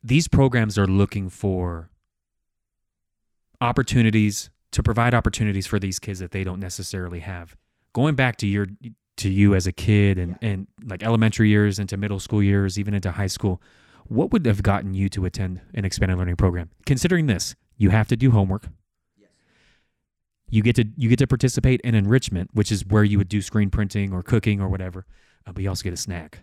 These 0.03 0.29
programs 0.29 0.79
are 0.79 0.87
looking 0.87 1.29
for 1.29 1.91
opportunities 3.61 4.51
to 4.73 4.83
provide 4.83 5.15
opportunities 5.15 5.67
for 5.67 5.79
these 5.79 5.99
kids 5.99 6.19
that 6.21 6.31
they 6.31 6.45
don't 6.45 6.61
necessarily 6.61 7.21
have. 7.21 7.57
Going 7.93 8.15
back 8.15 8.37
to 8.39 8.47
your 8.47 8.67
to 9.17 9.31
you 9.31 9.55
as 9.55 9.67
a 9.67 9.73
kid 9.73 10.19
and 10.19 10.37
and 10.43 10.67
like 10.85 11.03
elementary 11.03 11.49
years 11.49 11.79
into 11.79 11.97
middle 11.97 12.21
school 12.21 12.43
years, 12.43 12.79
even 12.79 12.95
into 12.95 13.11
high 13.11 13.27
school, 13.27 13.61
what 14.09 14.31
would 14.33 14.47
have 14.47 14.63
gotten 14.63 14.95
you 14.95 15.09
to 15.11 15.25
attend 15.25 15.61
an 15.75 15.85
expanded 15.85 16.19
learning 16.19 16.37
program? 16.37 16.71
Considering 16.85 17.27
this, 17.27 17.55
you 17.77 17.91
have 17.91 18.09
to 18.09 18.17
do 18.17 18.31
homework. 18.31 18.69
You 20.49 20.63
get 20.63 20.77
to 20.77 20.85
you 20.97 21.09
get 21.09 21.19
to 21.19 21.27
participate 21.27 21.81
in 21.83 21.95
enrichment, 21.95 22.51
which 22.53 22.71
is 22.71 22.87
where 22.87 23.05
you 23.05 23.19
would 23.19 23.29
do 23.29 23.43
screen 23.43 23.71
printing 23.71 24.13
or 24.13 24.23
cooking 24.23 24.61
or 24.61 24.69
whatever, 24.69 25.07
uh, 25.47 25.53
but 25.53 25.63
you 25.63 25.69
also 25.69 25.83
get 25.83 25.93
a 25.93 25.97
snack. 25.97 26.41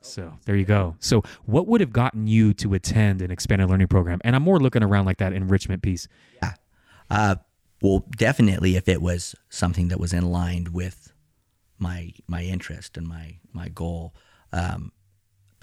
So 0.00 0.34
there 0.44 0.54
you 0.54 0.66
go. 0.66 0.96
So 1.00 1.22
what 1.46 1.66
would 1.66 1.80
have 1.80 1.92
gotten 1.92 2.26
you 2.26 2.52
to 2.54 2.74
attend 2.74 3.22
an 3.22 3.30
expanded 3.30 3.70
learning 3.70 3.86
program? 3.86 4.20
And 4.22 4.36
I'm 4.36 4.42
more 4.42 4.60
looking 4.60 4.82
around 4.82 5.06
like 5.06 5.16
that 5.18 5.32
enrichment 5.32 5.82
piece. 5.82 6.08
Yeah. 6.42 6.54
Uh, 7.08 7.36
well, 7.80 8.04
definitely 8.16 8.76
if 8.76 8.88
it 8.88 9.00
was 9.00 9.34
something 9.48 9.88
that 9.88 9.98
was 9.98 10.12
in 10.12 10.30
line 10.30 10.68
with 10.72 11.12
my 11.78 12.12
my 12.26 12.42
interest 12.42 12.96
and 12.96 13.06
my 13.06 13.38
my 13.52 13.68
goal. 13.68 14.14
Um, 14.52 14.92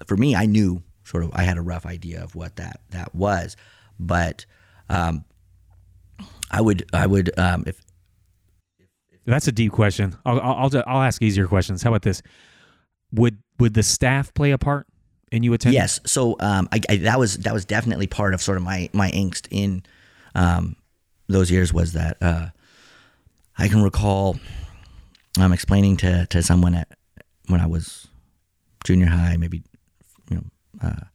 for 0.07 0.17
me, 0.17 0.35
I 0.35 0.45
knew 0.45 0.83
sort 1.03 1.23
of 1.23 1.31
I 1.33 1.43
had 1.43 1.57
a 1.57 1.61
rough 1.61 1.85
idea 1.85 2.23
of 2.23 2.35
what 2.35 2.55
that 2.55 2.81
that 2.89 3.13
was, 3.13 3.55
but 3.99 4.45
um, 4.89 5.25
I 6.51 6.61
would 6.61 6.85
I 6.93 7.07
would 7.07 7.37
um, 7.39 7.63
if 7.65 7.81
That's 9.25 9.47
a 9.47 9.51
deep 9.51 9.71
question. 9.71 10.15
I'll 10.25 10.39
I'll 10.39 10.55
I'll, 10.55 10.83
I'll 10.85 11.01
ask 11.01 11.21
easier 11.21 11.47
questions. 11.47 11.81
How 11.81 11.89
about 11.89 12.01
this? 12.03 12.21
Would 13.13 13.37
would 13.57 13.73
the 13.73 13.83
staff 13.83 14.33
play 14.33 14.51
a 14.51 14.57
part 14.57 14.87
in 15.31 15.43
you 15.43 15.53
attending? 15.53 15.79
Yes. 15.79 15.99
So 16.05 16.35
um, 16.39 16.67
I, 16.71 16.81
I, 16.89 16.95
that 16.97 17.17
was 17.17 17.37
that 17.39 17.53
was 17.53 17.65
definitely 17.65 18.07
part 18.07 18.33
of 18.33 18.41
sort 18.41 18.57
of 18.57 18.63
my 18.63 18.89
my 18.93 19.09
angst 19.11 19.47
in 19.49 19.83
um, 20.35 20.75
those 21.27 21.49
years 21.49 21.73
was 21.73 21.93
that 21.93 22.17
uh, 22.21 22.49
I 23.57 23.67
can 23.69 23.81
recall 23.81 24.37
um, 25.39 25.53
explaining 25.53 25.97
to 25.97 26.25
to 26.27 26.43
someone 26.43 26.75
at 26.75 26.89
when 27.47 27.61
I 27.61 27.67
was 27.67 28.07
junior 28.83 29.07
high, 29.07 29.37
maybe 29.37 29.63
you 30.29 30.37
know 30.37 30.43
uh, 30.83 31.05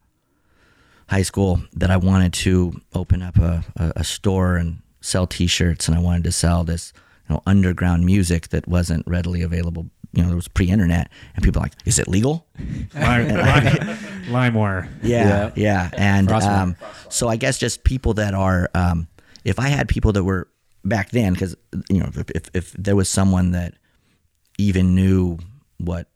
high 1.09 1.23
school, 1.23 1.63
that 1.75 1.91
I 1.91 1.99
wanted 1.99 2.33
to 2.35 2.81
open 2.95 3.23
up 3.23 3.37
a, 3.37 3.65
a, 3.77 3.93
a 3.97 4.05
store 4.05 4.57
and 4.57 4.83
sell 5.07 5.27
T-shirts, 5.27 5.89
and 5.89 5.97
I 5.97 6.01
wanted 6.01 6.25
to 6.25 6.33
sell 6.33 6.65
this 6.65 6.93
you 7.29 7.35
know 7.35 7.43
underground 7.47 8.05
music 8.05 8.49
that 8.49 8.67
wasn't 8.67 9.07
readily 9.07 9.43
available. 9.43 9.89
You 10.13 10.23
know, 10.23 10.33
it 10.33 10.35
was 10.35 10.49
pre-internet, 10.49 11.11
and 11.35 11.45
people 11.45 11.61
were 11.61 11.67
like, 11.67 11.75
"Is 11.85 11.99
it 11.99 12.09
legal?" 12.09 12.47
Lime, 12.95 13.29
lime, 13.35 13.65
LimeWire. 14.53 14.89
Yeah, 15.03 15.53
yeah, 15.55 15.91
and 15.97 16.31
um, 16.31 16.77
so 17.09 17.29
I 17.29 17.37
guess 17.37 17.59
just 17.59 17.85
people 17.85 18.15
that 18.15 18.35
are, 18.35 18.71
um, 18.75 19.09
if 19.45 19.59
I 19.59 19.69
had 19.69 19.89
people 19.89 20.13
that 20.13 20.25
were 20.25 20.49
back 20.85 21.11
then, 21.11 21.33
because 21.35 21.57
you 21.89 22.01
know, 22.01 22.11
if, 22.15 22.31
if 22.31 22.51
if 22.55 22.73
there 22.73 22.97
was 22.97 23.09
someone 23.09 23.53
that 23.53 23.75
even 24.59 24.95
knew 24.95 25.39
what 25.79 26.09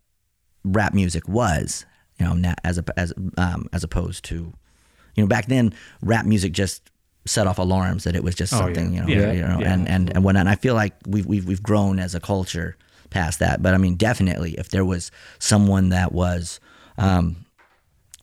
rap 0.65 0.95
music 0.95 1.29
was, 1.29 1.85
you 2.19 2.27
know, 2.27 2.55
as 2.65 2.79
a, 2.79 2.85
as 2.99 3.13
um, 3.37 3.69
as 3.73 3.85
opposed 3.85 4.25
to, 4.27 4.53
you 5.15 5.23
know, 5.23 5.27
back 5.27 5.47
then 5.47 5.75
rap 6.01 6.25
music 6.25 6.53
just 6.53 6.91
set 7.27 7.47
off 7.47 7.59
alarms 7.59 8.05
that 8.05 8.17
it 8.17 8.25
was 8.25 8.35
just 8.35 8.53
Oh, 8.55 8.59
something, 8.59 8.95
yeah. 8.95 9.07
you 9.07 9.17
know, 9.17 9.23
Yeah, 9.23 9.33
you 9.33 9.41
know, 9.43 9.61
yeah. 9.61 9.73
and 9.73 9.89
and 9.89 10.11
and 10.15 10.25
whatnot. 10.25 10.41
And 10.41 10.49
I 10.49 10.55
feel 10.57 10.75
like 10.75 10.95
we've 11.07 11.27
we've 11.27 11.47
we've 11.47 11.63
grown 11.63 11.99
as 11.99 12.15
a 12.15 12.21
culture 12.21 12.77
past 13.11 13.39
that. 13.41 13.63
But 13.63 13.75
I 13.75 13.79
mean, 13.79 13.97
definitely, 13.97 14.53
if 14.53 14.69
there 14.71 14.85
was 14.85 15.11
someone 15.39 15.91
that 15.91 16.13
was 16.13 16.61
um, 16.99 17.45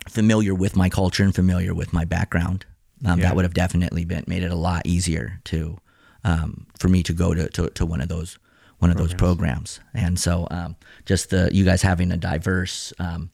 familiar 0.10 0.56
with 0.56 0.76
my 0.76 0.90
culture 0.90 1.24
and 1.24 1.34
familiar 1.36 1.74
with 1.74 1.94
my 1.94 2.06
background, 2.06 2.66
um, 3.06 3.20
that 3.20 3.36
would 3.36 3.46
have 3.46 3.54
definitely 3.54 4.06
been 4.06 4.24
made 4.28 4.44
it 4.44 4.52
a 4.52 4.56
lot 4.56 4.82
easier 4.86 5.40
to 5.46 5.78
um, 6.24 6.66
for 6.80 6.88
me 6.90 7.04
to 7.04 7.14
go 7.14 7.34
to, 7.34 7.48
to, 7.50 7.70
to 7.72 7.86
one 7.86 8.02
of 8.02 8.08
those 8.10 8.40
one 8.80 8.92
of 8.92 8.98
those 8.98 9.14
programs. 9.14 9.80
And 9.94 10.20
so 10.20 10.48
um, 10.52 10.76
just 11.06 11.30
the 11.30 11.50
you 11.52 11.66
guys 11.66 11.82
having 11.82 12.12
a 12.12 12.18
diverse 12.18 12.94
um, 13.00 13.30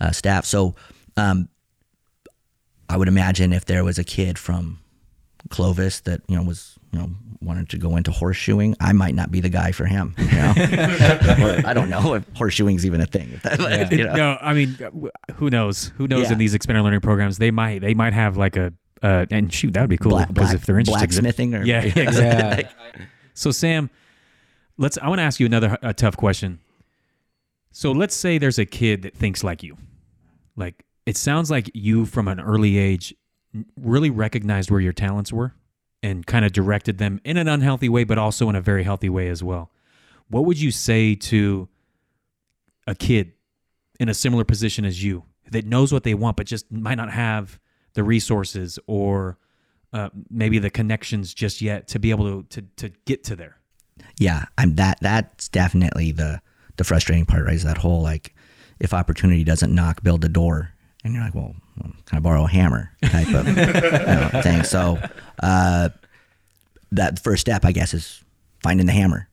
uh, 0.00 0.12
staff. 0.12 0.44
So 0.44 0.74
um, 1.16 1.48
I 2.88 2.96
would 2.96 3.08
imagine 3.08 3.52
if 3.52 3.64
there 3.64 3.84
was 3.84 3.98
a 3.98 4.04
kid 4.04 4.38
from 4.38 4.78
Clovis 5.50 6.00
that 6.00 6.22
you 6.28 6.36
know 6.36 6.42
was 6.42 6.78
you 6.92 6.98
know 6.98 7.10
wanted 7.40 7.68
to 7.70 7.78
go 7.78 7.96
into 7.96 8.10
horseshoeing, 8.10 8.74
I 8.80 8.92
might 8.92 9.14
not 9.14 9.30
be 9.30 9.40
the 9.40 9.48
guy 9.48 9.70
for 9.72 9.86
him. 9.86 10.14
You 10.18 10.24
know, 10.26 10.52
I 11.64 11.72
don't 11.74 11.88
know 11.88 12.14
if 12.14 12.24
horseshoeing's 12.34 12.84
even 12.84 13.00
a 13.00 13.06
thing. 13.06 13.40
you 13.92 14.04
know? 14.04 14.14
No, 14.14 14.38
I 14.40 14.52
mean, 14.54 14.76
who 15.36 15.48
knows? 15.50 15.92
Who 15.96 16.08
knows 16.08 16.24
Yeah. 16.26 16.32
in 16.32 16.38
these 16.38 16.54
expanded 16.54 16.84
learning 16.84 17.00
programs? 17.00 17.38
They 17.38 17.50
might 17.50 17.80
they 17.80 17.94
might 17.94 18.12
have 18.12 18.36
like 18.36 18.56
a 18.56 18.72
uh, 19.02 19.26
and 19.30 19.52
shoot 19.52 19.74
that 19.74 19.80
would 19.82 19.90
be 19.90 19.96
cool 19.96 20.10
Black, 20.10 20.28
because 20.28 20.48
black, 20.50 20.54
if 20.56 20.66
they're 20.66 20.78
interested, 20.78 21.04
in 21.04 21.08
blacksmithing 21.22 21.54
or 21.54 21.62
yeah, 21.64 21.84
yeah, 21.84 21.92
exactly. 22.02 22.68
Yeah. 22.98 23.04
So 23.34 23.52
Sam, 23.52 23.90
let's. 24.76 24.98
I 24.98 25.08
want 25.08 25.20
to 25.20 25.22
ask 25.22 25.38
you 25.38 25.46
another 25.46 25.78
a 25.82 25.94
tough 25.94 26.16
question. 26.16 26.58
So 27.70 27.92
let's 27.92 28.16
say 28.16 28.38
there's 28.38 28.58
a 28.58 28.66
kid 28.66 29.02
that 29.02 29.14
thinks 29.14 29.44
like 29.44 29.62
you. 29.62 29.76
Like 30.56 30.84
it 31.06 31.16
sounds 31.16 31.48
like 31.50 31.70
you 31.74 32.04
from 32.06 32.26
an 32.26 32.40
early 32.40 32.76
age 32.78 33.12
n- 33.12 33.16
really 33.80 34.10
recognized 34.10 34.70
where 34.70 34.80
your 34.80 34.92
talents 34.92 35.32
were 35.32 35.54
and 36.02 36.26
kind 36.26 36.44
of 36.44 36.52
directed 36.52 36.98
them 36.98 37.20
in 37.24 37.36
an 37.36 37.48
unhealthy 37.48 37.88
way, 37.88 38.04
but 38.04 38.18
also 38.18 38.48
in 38.48 38.54
a 38.54 38.60
very 38.60 38.84
healthy 38.84 39.08
way 39.08 39.28
as 39.28 39.42
well. 39.42 39.70
What 40.28 40.44
would 40.44 40.60
you 40.60 40.70
say 40.70 41.14
to 41.14 41.68
a 42.86 42.94
kid 42.94 43.32
in 43.98 44.08
a 44.08 44.14
similar 44.14 44.44
position 44.44 44.84
as 44.84 45.02
you 45.02 45.24
that 45.50 45.64
knows 45.64 45.92
what 45.92 46.04
they 46.04 46.14
want, 46.14 46.36
but 46.36 46.46
just 46.46 46.70
might 46.70 46.96
not 46.96 47.10
have 47.10 47.58
the 47.94 48.04
resources 48.04 48.78
or 48.86 49.38
uh, 49.92 50.10
maybe 50.30 50.58
the 50.58 50.70
connections 50.70 51.32
just 51.32 51.62
yet 51.62 51.88
to 51.88 51.98
be 51.98 52.10
able 52.10 52.42
to, 52.42 52.62
to, 52.62 52.62
to 52.76 52.94
get 53.06 53.24
to 53.24 53.34
there? 53.34 53.58
yeah 54.18 54.44
i'm 54.56 54.74
that 54.76 54.98
that's 55.00 55.48
definitely 55.48 56.12
the 56.12 56.40
the 56.76 56.84
frustrating 56.84 57.26
part 57.26 57.44
right 57.44 57.54
is 57.54 57.64
that 57.64 57.78
whole 57.78 58.02
like 58.02 58.34
if 58.80 58.94
opportunity 58.94 59.44
doesn't 59.44 59.74
knock 59.74 60.02
build 60.02 60.24
a 60.24 60.28
door 60.28 60.72
and 61.04 61.14
you're 61.14 61.22
like 61.22 61.34
well 61.34 61.54
can 62.06 62.18
i 62.18 62.20
borrow 62.20 62.44
a 62.44 62.48
hammer 62.48 62.90
type 63.02 63.28
of 63.28 63.46
you 63.48 63.54
know, 63.54 64.30
thing 64.42 64.62
so 64.64 64.98
uh 65.42 65.88
that 66.92 67.22
first 67.22 67.40
step 67.40 67.64
i 67.64 67.72
guess 67.72 67.94
is 67.94 68.22
finding 68.62 68.86
the 68.86 68.92
hammer 68.92 69.28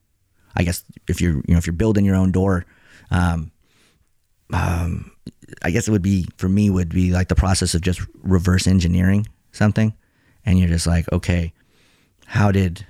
i 0.56 0.62
guess 0.62 0.84
if 1.08 1.20
you're 1.20 1.36
you 1.46 1.54
know 1.54 1.58
if 1.58 1.66
you're 1.66 1.72
building 1.74 2.04
your 2.04 2.16
own 2.16 2.32
door 2.32 2.64
um 3.10 3.50
um 4.52 5.10
i 5.62 5.70
guess 5.70 5.88
it 5.88 5.90
would 5.90 6.02
be 6.02 6.26
for 6.36 6.48
me 6.48 6.70
would 6.70 6.90
be 6.90 7.10
like 7.12 7.28
the 7.28 7.34
process 7.34 7.74
of 7.74 7.80
just 7.80 8.00
reverse 8.22 8.66
engineering 8.66 9.26
something 9.52 9.94
and 10.44 10.58
you're 10.58 10.68
just 10.68 10.86
like 10.86 11.10
okay 11.12 11.52
how 12.26 12.50
did 12.50 12.86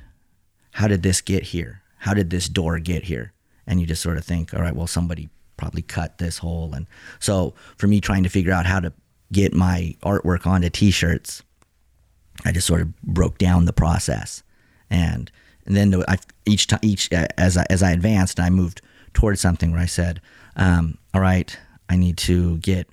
how 0.77 0.89
did 0.89 1.03
this 1.03 1.23
get 1.23 1.43
here? 1.43 1.81
How 2.01 2.13
did 2.13 2.29
this 2.29 2.51
door 2.51 2.79
get 2.79 3.05
here? 3.05 3.33
And 3.67 3.81
you 3.81 3.87
just 3.87 4.03
sort 4.03 4.19
of 4.19 4.27
think, 4.27 4.53
all 4.53 4.61
right, 4.61 4.77
well, 4.77 4.87
somebody 4.87 5.31
probably 5.57 5.81
cut 5.81 6.19
this 6.19 6.37
hole. 6.37 6.75
And 6.75 6.87
so 7.19 7.55
for 7.79 7.87
me, 7.87 7.99
trying 7.99 8.25
to 8.25 8.29
figure 8.29 8.53
out 8.53 8.67
how 8.67 8.81
to 8.81 8.93
get 9.33 9.53
my 9.55 9.95
artwork 10.03 10.47
onto 10.47 10.71
T-shirts, 10.71 11.43
I 12.45 12.53
just 12.53 12.67
sort 12.67 12.81
of 12.81 12.97
broke 13.03 13.39
down 13.39 13.65
the 13.65 13.73
process, 13.73 14.43
and 14.91 15.31
and 15.67 15.77
then 15.77 16.05
I, 16.07 16.19
each 16.45 16.69
time 16.69 16.81
each 16.83 17.13
as 17.13 17.57
I, 17.57 17.67
as 17.71 17.83
I 17.83 17.91
advanced, 17.91 18.39
I 18.39 18.51
moved 18.51 18.83
towards 19.15 19.41
something 19.41 19.73
where 19.73 19.81
I 19.81 19.87
said, 19.87 20.21
um, 20.57 20.99
all 21.13 21.21
right, 21.21 21.59
I 21.89 21.97
need 21.97 22.19
to 22.19 22.59
get 22.59 22.89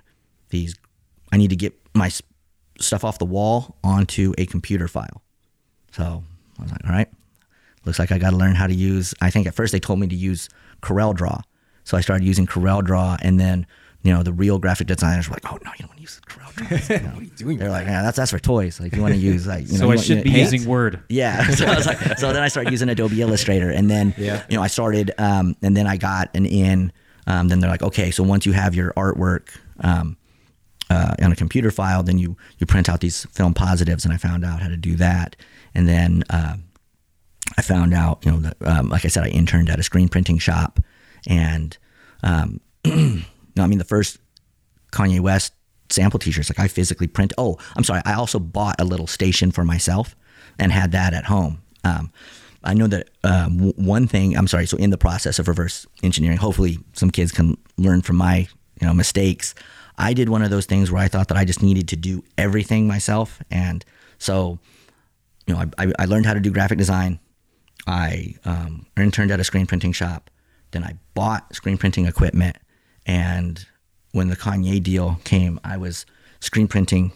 these, 0.50 0.76
I 1.32 1.38
need 1.38 1.50
to 1.50 1.56
get 1.56 1.74
my 1.94 2.10
stuff 2.80 3.04
off 3.04 3.20
the 3.20 3.26
wall 3.26 3.76
onto 3.84 4.34
a 4.38 4.46
computer 4.46 4.88
file. 4.88 5.22
So 5.92 6.24
I 6.58 6.64
was 6.64 6.72
like, 6.72 6.86
all 6.86 6.92
right, 6.92 7.10
looks 7.86 8.00
like 8.00 8.12
I 8.12 8.18
got 8.18 8.32
to 8.32 8.38
learn 8.38 8.56
how 8.56 8.68
to 8.68 8.74
use. 8.74 9.14
I 9.22 9.30
think 9.30 9.46
at 9.46 9.54
first 9.54 9.72
they 9.72 9.80
told 9.80 10.00
me 10.00 10.08
to 10.08 10.16
use 10.16 10.50
Corel 10.82 11.14
Draw, 11.14 11.42
so 11.84 11.98
I 11.98 12.02
started 12.02 12.26
using 12.26 12.48
Corel 12.48 12.84
Draw, 12.84 13.18
and 13.22 13.40
then 13.40 13.68
you 14.04 14.12
know 14.14 14.22
the 14.24 14.34
real 14.34 14.60
graphic 14.60 14.88
designers 14.88 15.28
were 15.30 15.34
like, 15.36 15.52
"Oh 15.52 15.58
no, 15.64 15.72
you 15.72 15.80
don't 15.86 15.90
want 15.90 15.98
to 15.98 16.02
use 16.02 16.22
Corel 16.28 16.54
Draw." 16.88 16.96
You 16.98 17.04
know, 17.04 17.10
What 17.10 17.20
are 17.20 17.24
you 17.24 17.30
doing? 17.32 17.58
They're 17.58 17.70
like, 17.70 17.88
"Yeah, 17.88 18.02
that's 18.02 18.18
that's 18.18 18.32
for 18.32 18.40
toys. 18.40 18.80
Like 18.80 18.94
you 18.96 19.02
want 19.02 19.14
to 19.14 19.20
use 19.32 19.48
like 19.48 19.66
you 19.68 19.74
know." 19.74 19.78
so 19.78 19.84
you 19.86 19.92
I 19.92 19.96
want- 19.96 20.00
should 20.06 20.24
be 20.24 20.32
yeah. 20.32 20.38
using 20.38 20.66
Word. 20.66 21.02
Yeah. 21.10 21.48
So 21.50 21.66
I 21.66 21.76
was 21.76 21.86
like, 21.88 22.18
so 22.18 22.34
then 22.34 22.44
I 22.44 22.48
started 22.50 22.72
using 22.72 22.90
Adobe 22.90 23.22
Illustrator, 23.22 23.70
and 23.70 23.90
then 23.90 24.14
Yeah. 24.18 24.44
you 24.50 24.58
know 24.58 24.64
I 24.64 24.68
started, 24.68 25.12
um, 25.18 25.56
and 25.62 25.76
then 25.78 25.88
I 25.88 25.98
got 25.98 26.30
an 26.36 26.46
in. 26.46 26.92
Um, 27.28 27.48
then 27.48 27.60
they're 27.62 27.70
like, 27.70 27.84
okay, 27.84 28.12
so 28.12 28.22
once 28.24 28.46
you 28.46 28.52
have 28.52 28.76
your 28.76 28.92
artwork 28.98 29.48
um, 29.80 30.18
uh, 30.90 31.16
on 31.22 31.32
a 31.32 31.36
computer 31.38 31.72
file, 31.72 32.04
then 32.04 32.20
you 32.20 32.36
you 32.58 32.66
print 32.66 32.90
out 32.90 33.00
these 33.00 33.26
film 33.32 33.54
positives, 33.54 34.04
and 34.04 34.14
I 34.14 34.18
found 34.18 34.44
out 34.44 34.62
how 34.62 34.68
to 34.68 34.78
do 34.78 34.96
that, 34.98 35.36
and 35.74 35.88
then. 35.88 36.24
Uh, 36.30 36.58
I 37.58 37.62
found 37.62 37.94
out, 37.94 38.24
you 38.26 38.32
know, 38.32 38.40
that, 38.40 38.58
um, 38.66 38.88
like 38.90 39.04
I 39.04 39.10
said, 39.10 39.26
I 39.26 39.28
interned 39.28 39.70
at 39.70 39.78
a 39.78 39.84
screen 39.84 40.08
printing 40.08 40.38
shop, 40.40 40.80
and 41.28 41.78
um, 42.24 42.62
no, 43.56 43.64
I 43.64 43.68
mean 43.68 43.80
the 43.80 43.84
first 43.84 44.18
Kanye 44.92 45.20
West 45.20 45.54
sample 45.90 46.20
T-shirts, 46.20 46.50
like 46.50 46.60
I 46.60 46.68
physically 46.68 47.08
print. 47.08 47.34
Oh, 47.38 47.58
I'm 47.76 47.84
sorry, 47.84 48.02
I 48.06 48.14
also 48.14 48.40
bought 48.40 48.80
a 48.80 48.86
little 48.86 49.08
station 49.08 49.52
for 49.52 49.64
myself 49.64 50.16
and 50.60 50.72
had 50.72 50.92
that 50.92 51.14
at 51.14 51.26
home. 51.26 51.62
Um, 51.84 52.12
I 52.64 52.74
know 52.74 52.88
that 52.88 53.10
um, 53.24 53.58
w- 53.58 53.74
one 53.76 54.08
thing. 54.08 54.38
I'm 54.38 54.48
sorry. 54.48 54.66
So 54.66 54.78
in 54.78 54.90
the 54.90 54.98
process 54.98 55.40
of 55.40 55.48
reverse 55.48 55.86
engineering, 56.02 56.38
hopefully 56.38 56.80
some 56.94 57.12
kids 57.12 57.32
can 57.32 57.58
learn 57.78 58.02
from 58.02 58.16
my 58.16 58.48
you 58.80 58.88
know 58.88 58.94
mistakes. 58.94 59.54
I 59.98 60.14
did 60.14 60.30
one 60.30 60.42
of 60.42 60.50
those 60.50 60.66
things 60.66 60.92
where 60.92 61.04
I 61.04 61.08
thought 61.08 61.28
that 61.28 61.38
I 61.38 61.46
just 61.46 61.62
needed 61.62 61.90
to 61.90 61.96
do 61.96 62.24
everything 62.38 62.88
myself, 62.88 63.42
and 63.52 63.84
so 64.18 64.60
you 65.46 65.54
know 65.54 65.60
I, 65.78 65.86
I, 65.86 65.92
I 66.00 66.06
learned 66.06 66.26
how 66.26 66.34
to 66.34 66.40
do 66.40 66.52
graphic 66.52 66.78
design. 66.78 67.20
I 67.86 68.36
um, 68.46 68.86
interned 68.96 69.32
at 69.32 69.40
a 69.40 69.44
screen 69.44 69.66
printing 69.66 69.92
shop. 69.92 70.30
Then 70.72 70.84
I 70.84 70.98
bought 71.14 71.54
screen 71.54 71.78
printing 71.78 72.06
equipment. 72.06 72.58
And 73.06 73.66
when 74.12 74.30
the 74.30 74.36
Kanye 74.36 74.82
deal 74.82 75.20
came, 75.24 75.60
I 75.64 75.78
was 75.78 76.06
screen 76.40 76.68
printing 76.68 77.12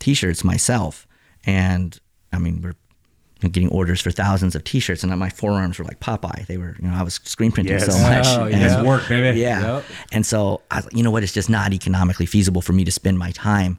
t 0.00 0.14
shirts 0.14 0.44
myself. 0.44 1.06
And 1.46 1.98
I 2.32 2.38
mean, 2.38 2.62
we're 2.62 2.74
getting 3.48 3.68
orders 3.70 4.00
for 4.00 4.10
thousands 4.10 4.54
of 4.54 4.64
t 4.64 4.80
shirts. 4.80 5.02
And 5.02 5.16
my 5.18 5.30
forearms 5.30 5.78
were 5.78 5.84
like 5.84 6.00
Popeye. 6.00 6.46
They 6.46 6.56
were, 6.56 6.76
you 6.80 6.88
know, 6.88 6.94
I 6.94 7.02
was 7.02 7.20
screen 7.24 7.52
printing 7.52 7.78
so 7.78 7.98
much. 7.98 8.26
Oh, 8.26 8.44
And- 8.44 8.60
yeah. 8.60 8.82
work, 8.82 9.08
baby. 9.08 9.40
yeah. 9.40 9.76
Yep. 9.76 9.84
And 10.12 10.26
so 10.26 10.62
I 10.70 10.76
was 10.76 10.84
like, 10.86 10.96
you 10.96 11.02
know 11.02 11.10
what? 11.10 11.22
It's 11.22 11.32
just 11.32 11.50
not 11.50 11.72
economically 11.72 12.26
feasible 12.26 12.62
for 12.62 12.72
me 12.72 12.84
to 12.84 12.90
spend 12.90 13.18
my 13.18 13.30
time 13.32 13.78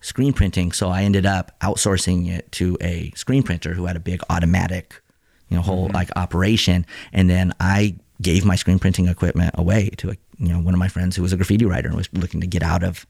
screen 0.00 0.32
printing. 0.32 0.72
So 0.72 0.88
I 0.88 1.02
ended 1.02 1.26
up 1.26 1.58
outsourcing 1.60 2.28
it 2.28 2.50
to 2.52 2.76
a 2.80 3.10
screen 3.16 3.42
printer 3.42 3.74
who 3.74 3.86
had 3.86 3.96
a 3.96 4.00
big 4.00 4.20
automatic, 4.30 5.00
you 5.48 5.56
know, 5.56 5.62
whole 5.62 5.86
mm-hmm. 5.86 5.94
like 5.94 6.10
operation. 6.16 6.86
And 7.12 7.28
then 7.28 7.52
I 7.60 7.96
gave 8.20 8.44
my 8.44 8.56
screen 8.56 8.78
printing 8.78 9.08
equipment 9.08 9.54
away 9.54 9.90
to 9.98 10.10
a, 10.10 10.16
you 10.38 10.48
know, 10.48 10.60
one 10.60 10.74
of 10.74 10.80
my 10.80 10.88
friends 10.88 11.16
who 11.16 11.22
was 11.22 11.32
a 11.32 11.36
graffiti 11.36 11.64
writer 11.64 11.88
and 11.88 11.96
was 11.96 12.08
looking 12.12 12.40
to 12.40 12.46
get 12.46 12.62
out 12.62 12.82
of, 12.82 13.06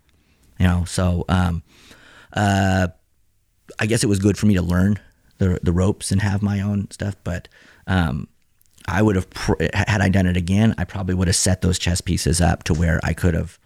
you 0.59 0.67
know, 0.67 0.85
so, 0.85 1.25
um, 1.29 1.63
uh, 2.33 2.89
I 3.79 3.87
guess 3.87 4.03
it 4.03 4.09
was 4.09 4.19
good 4.19 4.39
for 4.39 4.47
me 4.47 4.55
to 4.55 4.63
learn 4.63 4.99
the, 5.39 5.59
the 5.63 5.73
ropes 5.73 6.11
and 6.11 6.23
have 6.23 6.43
my 6.43 6.61
own 6.61 6.91
stuff, 6.91 7.17
but, 7.25 7.49
um, 7.87 8.29
I 8.89 9.03
would 9.03 9.17
have 9.17 9.29
pr- 9.29 9.63
had 9.75 10.01
I 10.01 10.09
done 10.09 10.27
it 10.27 10.39
again. 10.39 10.75
I 10.79 10.85
probably 10.85 11.15
would 11.15 11.29
have 11.29 11.37
set 11.37 11.61
those 11.61 11.79
chess 11.79 12.01
pieces 12.01 12.41
up 12.41 12.65
to 12.65 12.75
where 12.75 12.99
I 13.05 13.13
could 13.13 13.35
have, 13.35 13.59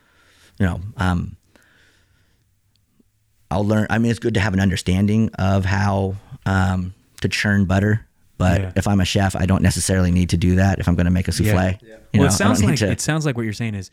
you 0.59 0.66
know, 0.66 0.81
um, 0.96 1.37
I'll 3.48 3.64
learn. 3.64 3.87
I 3.88 3.98
mean, 3.98 4.11
it's 4.11 4.18
good 4.18 4.35
to 4.35 4.40
have 4.40 4.55
an 4.55 4.61
understanding 4.61 5.31
of 5.38 5.64
how 5.64 6.16
um, 6.44 6.94
to 7.20 7.29
churn 7.29 7.66
butter. 7.66 8.07
But 8.43 8.61
Yeah. 8.61 8.73
if 8.77 8.87
I'm 8.89 9.01
a 9.01 9.05
chef, 9.05 9.35
I 9.37 9.47
don't 9.47 9.63
necessarily 9.63 10.11
need 10.11 10.31
to 10.31 10.37
do 10.37 10.57
that. 10.57 10.79
If 10.79 10.89
I'm 10.89 10.95
going 10.95 11.07
to 11.07 11.11
make 11.13 11.29
a 11.29 11.33
souffle, 11.33 11.79
you 11.83 11.89
well, 12.15 12.23
know, 12.23 12.25
it 12.27 12.33
sounds 12.33 12.63
like 12.63 12.77
to. 12.79 12.91
it 12.91 13.01
sounds 13.01 13.25
like 13.27 13.37
what 13.37 13.43
you're 13.45 13.53
saying 13.53 13.75
is, 13.75 13.91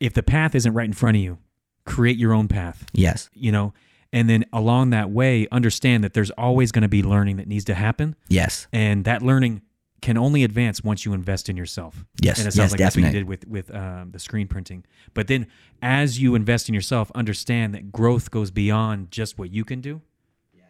if 0.00 0.12
the 0.14 0.22
path 0.22 0.54
isn't 0.54 0.72
right 0.74 0.86
in 0.86 0.92
front 0.92 1.16
of 1.16 1.22
you, 1.22 1.38
create 1.84 2.16
your 2.16 2.32
own 2.32 2.48
path. 2.48 2.84
yes, 2.92 3.28
You 3.34 3.52
know, 3.52 3.74
and 4.12 4.28
then 4.28 4.44
along 4.52 4.90
that 4.90 5.10
way, 5.10 5.46
understand 5.50 6.04
that 6.04 6.12
there's 6.14 6.30
always 6.32 6.70
going 6.72 6.82
to 6.82 6.88
be 6.88 7.02
learning 7.02 7.36
that 7.36 7.48
needs 7.48 7.64
to 7.66 7.74
happen, 7.74 8.14
yes, 8.28 8.66
and 8.72 9.04
that 9.04 9.22
learning 9.22 9.62
can 10.00 10.18
only 10.18 10.42
advance 10.42 10.82
once 10.82 11.04
you 11.04 11.12
invest 11.12 11.48
in 11.48 11.56
yourself. 11.56 12.04
Yes, 12.20 12.38
and 12.38 12.48
it 12.48 12.52
sounds 12.52 12.56
yes, 12.56 12.70
like 12.72 12.78
that's 12.80 12.96
what 12.96 13.04
you 13.04 13.10
did 13.12 13.28
with 13.28 13.46
with 13.46 13.72
um, 13.74 14.10
the 14.10 14.18
screen 14.18 14.48
printing. 14.48 14.84
But 15.14 15.28
then, 15.28 15.46
as 15.80 16.20
you 16.20 16.34
invest 16.34 16.68
in 16.68 16.74
yourself, 16.74 17.10
understand 17.14 17.72
that 17.74 17.92
growth 17.92 18.30
goes 18.30 18.50
beyond 18.50 19.10
just 19.12 19.38
what 19.38 19.52
you 19.52 19.64
can 19.64 19.80
do, 19.80 20.02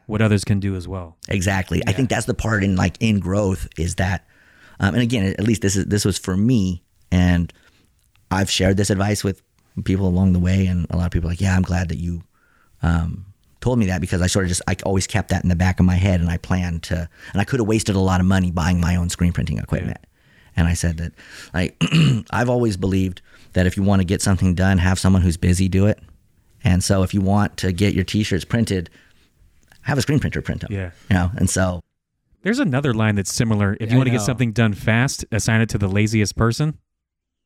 what 0.06 0.22
others 0.22 0.44
can 0.44 0.60
do 0.60 0.74
as 0.76 0.86
well. 0.88 1.16
exactly. 1.28 1.82
I 1.86 1.92
think 1.92 2.10
that's 2.10 2.26
the 2.26 2.34
part 2.34 2.64
in 2.64 2.76
like 2.76 2.96
in 3.00 3.20
growth 3.20 3.68
is 3.78 3.96
that, 3.96 4.26
um, 4.80 4.94
and 4.94 5.02
again, 5.02 5.26
at 5.26 5.44
least 5.44 5.62
this 5.62 5.76
is 5.76 5.86
this 5.86 6.04
was 6.04 6.18
for 6.18 6.36
me, 6.36 6.82
and 7.10 7.52
I've 8.30 8.50
shared 8.50 8.76
this 8.76 8.90
advice 8.90 9.22
with 9.22 9.42
people 9.84 10.06
along 10.06 10.32
the 10.32 10.38
way, 10.38 10.66
and 10.66 10.86
a 10.90 10.96
lot 10.96 11.06
of 11.06 11.12
people 11.12 11.28
are 11.28 11.32
like, 11.32 11.40
yeah, 11.40 11.56
I'm 11.56 11.62
glad 11.62 11.88
that 11.88 11.98
you 11.98 12.22
um, 12.82 13.26
told 13.60 13.78
me 13.78 13.86
that 13.86 14.00
because 14.00 14.20
I 14.20 14.26
sort 14.26 14.44
of 14.44 14.48
just 14.50 14.62
I 14.66 14.76
always 14.84 15.06
kept 15.06 15.30
that 15.30 15.42
in 15.42 15.48
the 15.48 15.56
back 15.56 15.80
of 15.80 15.86
my 15.86 15.94
head, 15.94 16.20
and 16.20 16.30
I 16.30 16.36
planned 16.36 16.82
to, 16.84 17.08
and 17.32 17.40
I 17.40 17.44
could 17.44 17.60
have 17.60 17.68
wasted 17.68 17.94
a 17.94 18.00
lot 18.00 18.20
of 18.20 18.26
money 18.26 18.50
buying 18.50 18.80
my 18.80 18.96
own 18.96 19.08
screen 19.08 19.32
printing 19.32 19.58
equipment. 19.58 19.98
And 20.54 20.68
I 20.68 20.74
said 20.74 20.98
that, 20.98 21.12
like, 21.54 21.82
I've 22.30 22.50
always 22.50 22.76
believed 22.76 23.22
that 23.54 23.66
if 23.66 23.76
you 23.76 23.82
want 23.82 24.00
to 24.00 24.04
get 24.04 24.20
something 24.20 24.54
done, 24.54 24.76
have 24.78 24.98
someone 24.98 25.22
who's 25.22 25.38
busy 25.38 25.66
do 25.66 25.86
it. 25.86 25.98
And 26.62 26.84
so, 26.84 27.02
if 27.02 27.14
you 27.14 27.20
want 27.20 27.56
to 27.58 27.72
get 27.72 27.94
your 27.94 28.04
T-shirts 28.04 28.44
printed, 28.44 28.90
have 29.82 29.98
a 29.98 30.02
screen 30.02 30.18
printer 30.20 30.42
print 30.42 30.60
them. 30.62 30.72
Yeah. 30.72 30.90
you 31.10 31.14
know. 31.16 31.30
And 31.36 31.48
so, 31.50 31.80
There's 32.42 32.58
another 32.58 32.92
line 32.94 33.14
that's 33.14 33.32
similar. 33.32 33.74
If 33.74 33.82
Yeah, 33.82 33.86
you 33.88 33.94
I 33.94 33.96
want 33.98 34.06
to 34.06 34.10
get 34.10 34.16
know. 34.18 34.24
something 34.24 34.52
done 34.52 34.74
fast, 34.74 35.24
assign 35.30 35.60
it 35.60 35.68
to 35.70 35.78
the 35.78 35.86
laziest 35.88 36.34
person. 36.36 36.78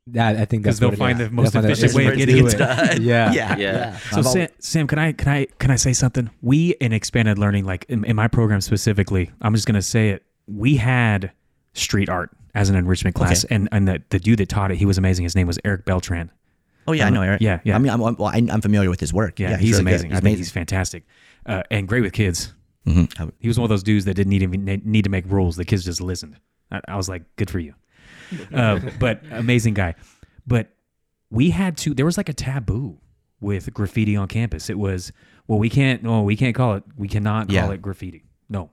That 0.08 0.36
I 0.36 0.44
think 0.44 0.64
'Cause 0.64 0.78
that's 0.78 0.78
because 0.78 0.80
they'll 0.80 0.88
what 0.90 0.94
it 0.94 0.98
find 0.98 1.20
is. 1.20 1.28
the 1.28 1.34
most 1.34 1.52
They'll 1.52 1.62
find 1.62 1.72
efficient 1.72 1.94
way 1.94 2.06
of 2.06 2.14
easiest 2.18 2.26
getting 2.26 2.44
to 2.44 2.48
it 2.48 2.50
do 2.52 2.96
done. 2.96 3.02
Yeah. 3.02 3.32
yeah, 3.32 3.56
Yeah. 3.56 3.72
yeah. 3.72 3.98
So 4.12 4.18
I've 4.18 4.26
Sam, 4.26 4.48
Sam, 4.60 4.86
can 4.86 4.98
I 5.00 5.12
can 5.12 5.28
I 5.28 5.46
can 5.58 5.70
I 5.72 5.76
say 5.76 5.92
something? 5.92 6.30
We 6.42 6.70
in 6.80 6.92
expanded 6.92 7.38
learning, 7.38 7.64
like 7.64 7.84
in, 7.88 8.04
in 8.04 8.14
my 8.16 8.28
program 8.28 8.60
specifically, 8.60 9.30
I'm 9.42 9.52
just 9.54 9.66
gonna 9.66 9.82
say 9.82 10.10
it. 10.10 10.22
We 10.46 10.76
had 10.76 11.32
street 11.72 12.08
art 12.08 12.30
as 12.54 12.70
an 12.70 12.76
enrichment 12.76 13.16
class, 13.16 13.42
and 13.44 13.68
and 13.72 13.88
the, 13.88 14.00
the 14.10 14.20
dude 14.20 14.38
that 14.38 14.48
taught 14.48 14.70
it, 14.70 14.76
he 14.78 14.86
was 14.86 14.96
amazing. 14.96 15.24
His 15.24 15.34
name 15.34 15.48
was 15.48 15.58
Eric 15.64 15.84
Beltran. 15.84 16.30
oh 16.86 16.92
yeah, 16.92 17.04
I 17.06 17.08
um, 17.08 17.14
know 17.14 17.22
Eric. 17.22 17.40
Yeah, 17.40 17.58
yeah. 17.64 17.74
I 17.74 17.78
mean, 17.78 17.90
I'm, 17.90 18.00
well, 18.00 18.26
I- 18.26 18.46
I'm 18.48 18.60
familiar 18.62 18.88
with 18.90 19.00
his 19.00 19.12
work. 19.12 19.40
Yeah, 19.40 19.56
he's, 19.56 19.72
really 19.72 19.72
good. 19.72 19.80
amazing. 19.80 20.10
He's 20.10 20.18
I 20.18 20.20
think 20.20 20.38
he's 20.38 20.50
fantastic, 20.52 21.02
uh, 21.46 21.62
and 21.70 21.88
great 21.88 22.02
with 22.02 22.12
kids. 22.12 22.52
Mhm. 22.86 23.32
He 23.38 23.48
was 23.48 23.58
one 23.58 23.64
of 23.64 23.68
those 23.70 23.82
dudes 23.82 24.04
that 24.04 24.14
didn't 24.14 24.32
even 24.34 24.64
need, 24.64 24.86
need 24.86 25.02
to 25.04 25.10
make 25.10 25.24
rules. 25.26 25.56
The 25.56 25.64
kids 25.64 25.84
just 25.84 26.00
listened. 26.00 26.36
I, 26.70 26.80
I 26.88 26.96
was 26.96 27.08
like, 27.08 27.22
good 27.36 27.50
for 27.50 27.58
you. 27.58 27.74
Uh, 28.52 28.80
but 28.98 29.20
amazing 29.30 29.74
guy. 29.74 29.94
But 30.48 30.74
we 31.30 31.50
had 31.50 31.76
to. 31.78 31.94
There 31.94 32.04
was 32.06 32.16
like 32.16 32.28
a 32.28 32.32
taboo 32.32 32.98
with 33.40 33.72
graffiti 33.72 34.16
on 34.16 34.26
campus. 34.28 34.68
It 34.68 34.78
was 34.78 35.12
well, 35.46 35.58
we 35.60 35.70
can't. 35.70 36.02
No, 36.02 36.22
we 36.22 36.34
can't 36.36 36.54
call 36.54 36.74
it. 36.74 36.82
We 36.96 37.06
cannot 37.06 37.50
Yeah. 37.50 37.62
call 37.62 37.70
it 37.72 37.82
graffiti. 37.82 38.24
No, 38.48 38.70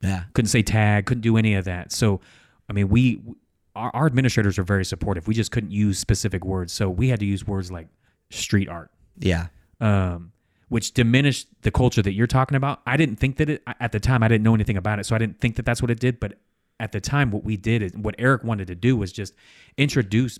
Yeah. 0.00 0.24
couldn't 0.34 0.48
say 0.48 0.62
tag, 0.62 1.06
couldn't 1.06 1.22
do 1.22 1.36
any 1.36 1.54
of 1.54 1.64
that. 1.64 1.90
So, 1.90 2.20
I 2.68 2.72
mean, 2.72 2.88
we 2.88 3.20
our, 3.74 3.90
our 3.94 4.06
administrators 4.06 4.58
are 4.60 4.64
very 4.64 4.84
supportive. 4.84 5.26
We 5.26 5.34
just 5.34 5.50
couldn't 5.50 5.72
use 5.72 5.98
specific 5.98 6.44
words, 6.44 6.72
so 6.72 6.88
we 6.90 7.08
had 7.08 7.18
to 7.20 7.26
use 7.26 7.44
words 7.46 7.72
like 7.72 7.88
street 8.30 8.68
art, 8.68 8.90
Yeah. 9.18 9.46
um, 9.80 10.30
which 10.72 10.92
diminished 10.92 11.48
the 11.62 11.70
culture 11.70 12.00
that 12.00 12.14
you're 12.14 12.26
talking 12.26 12.56
about. 12.56 12.80
I 12.86 12.96
didn't 12.96 13.16
think 13.16 13.36
that 13.36 13.50
it 13.50 13.62
at 13.78 13.92
the 13.92 14.00
time. 14.00 14.22
I 14.22 14.28
didn't 14.28 14.42
know 14.42 14.54
anything 14.54 14.78
about 14.78 14.98
it, 14.98 15.04
so 15.04 15.14
I 15.14 15.18
didn't 15.18 15.38
think 15.38 15.56
that 15.56 15.66
that's 15.66 15.82
what 15.82 15.90
it 15.90 16.00
did. 16.00 16.18
But 16.18 16.38
at 16.80 16.92
the 16.92 17.00
time, 17.00 17.30
what 17.30 17.44
we 17.44 17.58
did 17.58 17.82
is 17.82 17.92
what 17.94 18.14
Eric 18.18 18.42
wanted 18.42 18.68
to 18.68 18.74
do 18.74 18.96
was 18.96 19.12
just 19.12 19.34
introduce 19.76 20.38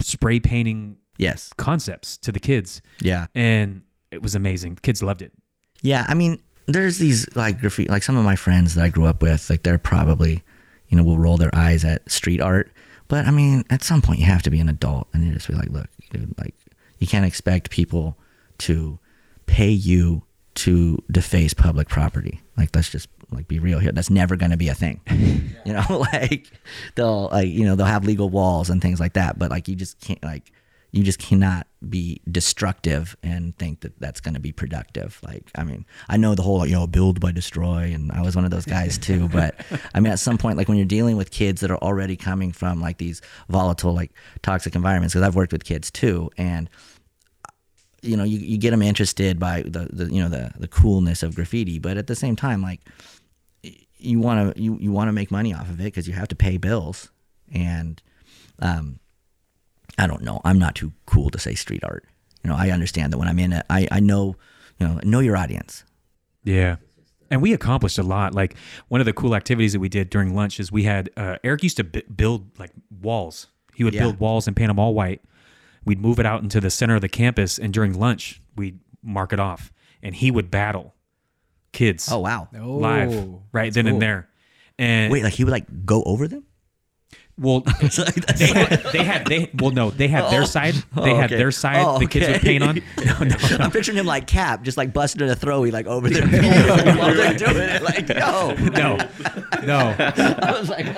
spray 0.00 0.40
painting 0.40 0.96
Yes. 1.16 1.52
concepts 1.56 2.16
to 2.18 2.32
the 2.32 2.40
kids, 2.40 2.82
Yeah. 3.00 3.26
and 3.36 3.82
it 4.10 4.20
was 4.20 4.34
amazing. 4.34 4.78
Kids 4.82 5.00
loved 5.00 5.22
it. 5.22 5.32
Yeah, 5.80 6.04
I 6.08 6.14
mean, 6.14 6.40
there's 6.66 6.98
these 6.98 7.26
like 7.36 7.60
graffiti, 7.60 7.88
like 7.88 8.02
some 8.02 8.16
of 8.16 8.24
my 8.24 8.34
friends 8.36 8.74
that 8.74 8.84
I 8.84 8.88
grew 8.88 9.06
up 9.06 9.22
with, 9.22 9.48
like 9.48 9.62
they're 9.62 9.78
probably, 9.78 10.42
you 10.88 10.96
know, 10.96 11.04
will 11.04 11.18
roll 11.18 11.36
their 11.36 11.54
eyes 11.54 11.84
at 11.84 12.10
street 12.10 12.40
art. 12.40 12.72
But 13.08 13.26
I 13.26 13.30
mean, 13.30 13.62
at 13.70 13.84
some 13.84 14.02
point, 14.02 14.18
you 14.18 14.26
have 14.26 14.42
to 14.42 14.50
be 14.50 14.58
an 14.58 14.68
adult 14.68 15.06
and 15.14 15.24
you 15.24 15.32
just 15.32 15.46
be 15.48 15.54
like, 15.54 15.70
look, 15.70 15.88
dude, 16.10 16.34
like, 16.36 16.54
you 16.98 17.06
can't 17.06 17.24
expect 17.24 17.70
people 17.70 18.18
to 18.58 18.98
pay 19.56 19.70
you 19.70 20.22
to 20.54 21.02
deface 21.10 21.54
public 21.54 21.88
property. 21.88 22.42
Like, 22.58 22.76
let's 22.76 22.90
just 22.90 23.08
like 23.30 23.48
be 23.48 23.58
real 23.58 23.78
here. 23.78 23.90
That's 23.90 24.10
never 24.10 24.36
going 24.36 24.50
to 24.50 24.58
be 24.58 24.68
a 24.68 24.74
thing. 24.74 25.00
you 25.64 25.72
know, 25.72 25.82
like 26.12 26.50
they'll 26.94 27.30
like 27.32 27.48
you 27.48 27.64
know 27.64 27.74
they'll 27.74 27.86
have 27.86 28.04
legal 28.04 28.28
walls 28.28 28.68
and 28.68 28.82
things 28.82 29.00
like 29.00 29.14
that, 29.14 29.38
but 29.38 29.50
like 29.50 29.66
you 29.66 29.74
just 29.74 29.98
can't 29.98 30.22
like 30.22 30.52
you 30.92 31.02
just 31.02 31.18
cannot 31.18 31.66
be 31.88 32.20
destructive 32.30 33.16
and 33.22 33.56
think 33.58 33.80
that 33.80 33.98
that's 33.98 34.20
going 34.20 34.34
to 34.34 34.40
be 34.40 34.52
productive. 34.52 35.20
Like, 35.22 35.50
I 35.54 35.64
mean, 35.64 35.86
I 36.08 36.18
know 36.18 36.34
the 36.34 36.42
whole, 36.42 36.58
like 36.58 36.68
you 36.68 36.74
know, 36.74 36.86
build 36.86 37.18
by 37.18 37.32
destroy, 37.32 37.92
and 37.94 38.12
I 38.12 38.20
was 38.20 38.36
one 38.36 38.44
of 38.44 38.50
those 38.50 38.66
guys 38.66 38.98
too. 39.08 39.26
But 39.28 39.54
I 39.94 40.00
mean, 40.00 40.12
at 40.12 40.18
some 40.18 40.36
point, 40.36 40.58
like 40.58 40.68
when 40.68 40.76
you're 40.76 40.86
dealing 40.86 41.16
with 41.16 41.30
kids 41.30 41.62
that 41.62 41.70
are 41.70 41.78
already 41.78 42.16
coming 42.16 42.52
from 42.52 42.82
like 42.82 42.98
these 42.98 43.22
volatile, 43.48 43.94
like 43.94 44.12
toxic 44.42 44.74
environments, 44.74 45.14
because 45.14 45.26
I've 45.26 45.34
worked 45.34 45.52
with 45.52 45.64
kids 45.64 45.90
too, 45.90 46.30
and 46.36 46.68
you 48.06 48.16
know, 48.16 48.24
you, 48.24 48.38
you 48.38 48.56
get 48.58 48.70
them 48.70 48.82
interested 48.82 49.38
by 49.38 49.62
the, 49.62 49.88
the 49.92 50.12
you 50.12 50.22
know 50.22 50.28
the 50.28 50.52
the 50.58 50.68
coolness 50.68 51.22
of 51.22 51.34
graffiti, 51.34 51.78
but 51.78 51.96
at 51.96 52.06
the 52.06 52.14
same 52.14 52.36
time, 52.36 52.62
like 52.62 52.80
you 53.98 54.18
want 54.20 54.54
to 54.56 54.62
you, 54.62 54.76
you 54.80 54.92
want 54.92 55.08
to 55.08 55.12
make 55.12 55.30
money 55.30 55.52
off 55.54 55.68
of 55.70 55.80
it 55.80 55.84
because 55.84 56.06
you 56.06 56.14
have 56.14 56.28
to 56.28 56.36
pay 56.36 56.56
bills 56.58 57.10
and 57.52 58.02
um 58.60 58.98
i 59.98 60.06
don't 60.06 60.22
know 60.22 60.40
i'm 60.44 60.58
not 60.58 60.74
too 60.74 60.92
cool 61.06 61.30
to 61.30 61.38
say 61.38 61.54
street 61.54 61.82
art 61.84 62.04
you 62.44 62.50
know 62.50 62.56
i 62.56 62.70
understand 62.70 63.12
that 63.12 63.18
when 63.18 63.28
i'm 63.28 63.38
in 63.38 63.52
it 63.52 63.64
i 63.70 63.88
i 63.90 64.00
know 64.00 64.36
you 64.78 64.86
know 64.86 65.00
know 65.04 65.20
your 65.20 65.36
audience 65.36 65.84
Yeah. 66.44 66.76
And 67.30 67.42
we 67.42 67.52
accomplished 67.52 67.98
a 67.98 68.04
lot. 68.04 68.34
Like 68.34 68.54
one 68.86 69.00
of 69.00 69.04
the 69.04 69.12
cool 69.12 69.34
activities 69.34 69.72
that 69.72 69.80
we 69.80 69.88
did 69.88 70.10
during 70.10 70.32
lunch 70.36 70.60
is 70.60 70.70
we 70.70 70.84
had 70.84 71.10
uh, 71.16 71.38
Eric 71.42 71.64
used 71.64 71.76
to 71.78 71.82
b- 71.84 72.04
build 72.14 72.56
like 72.56 72.70
walls. 73.02 73.48
He 73.74 73.82
would 73.82 73.94
Yeah. 73.94 74.02
build 74.02 74.20
walls 74.20 74.46
and 74.46 74.54
paint 74.54 74.68
them 74.68 74.78
all 74.78 74.94
white. 74.94 75.20
We'd 75.86 76.00
move 76.00 76.18
it 76.20 76.26
out 76.26 76.42
into 76.42 76.60
the 76.60 76.68
center 76.70 76.96
of 76.96 77.00
the 77.00 77.08
campus, 77.08 77.58
and 77.58 77.72
during 77.72 77.98
lunch 77.98 78.42
we'd 78.56 78.80
mark 79.02 79.32
it 79.32 79.40
off, 79.40 79.72
and 80.02 80.14
he 80.14 80.30
would 80.30 80.50
battle 80.50 80.94
kids 81.72 82.08
oh 82.10 82.18
wow 82.20 82.48
oh, 82.58 82.76
live 82.76 83.12
Oh, 83.12 83.42
right 83.52 83.72
then 83.72 83.84
cool. 83.84 83.92
and 83.94 84.02
there. 84.02 84.28
And 84.78 85.12
wait 85.12 85.22
like 85.22 85.34
he 85.34 85.44
would 85.44 85.50
like 85.52 85.86
go 85.86 86.02
over 86.04 86.26
them 86.26 86.44
well, 87.38 87.62
It's 87.80 87.98
like, 87.98 88.14
that's 88.14 88.38
they 88.38 88.46
had, 88.46 88.82
they 88.92 89.04
had 89.04 89.26
they 89.26 89.50
well 89.58 89.70
no 89.70 89.90
they 89.90 90.08
had 90.08 90.30
their 90.30 90.42
oh. 90.42 90.46
side 90.46 90.74
they 90.74 91.12
oh, 91.12 91.16
had 91.16 91.26
okay. 91.26 91.36
their 91.36 91.50
side 91.50 91.84
Oh, 91.84 91.98
the 91.98 92.06
kids 92.06 92.26
would 92.26 92.36
okay. 92.36 92.58
paint 92.58 92.62
on 92.62 92.76
no 93.04 93.18
no 93.24 93.36
I'm 93.60 93.70
picturing 93.70 93.98
him 93.98 94.06
like 94.06 94.26
Cap, 94.26 94.62
just 94.62 94.78
like 94.78 94.92
busting 94.94 95.28
a 95.28 95.34
throwy 95.36 95.70
like 95.70 95.86
over 95.86 96.08
their 96.08 96.26
while 96.96 97.14
they're 97.14 97.34
doing 97.34 97.56
it. 97.56 97.82
Like, 97.82 98.08
no, 98.08 98.54
no 98.54 98.96
no 99.64 99.94
I 99.98 100.56
was 100.58 100.70
like, 100.70 100.86
no 100.86 100.96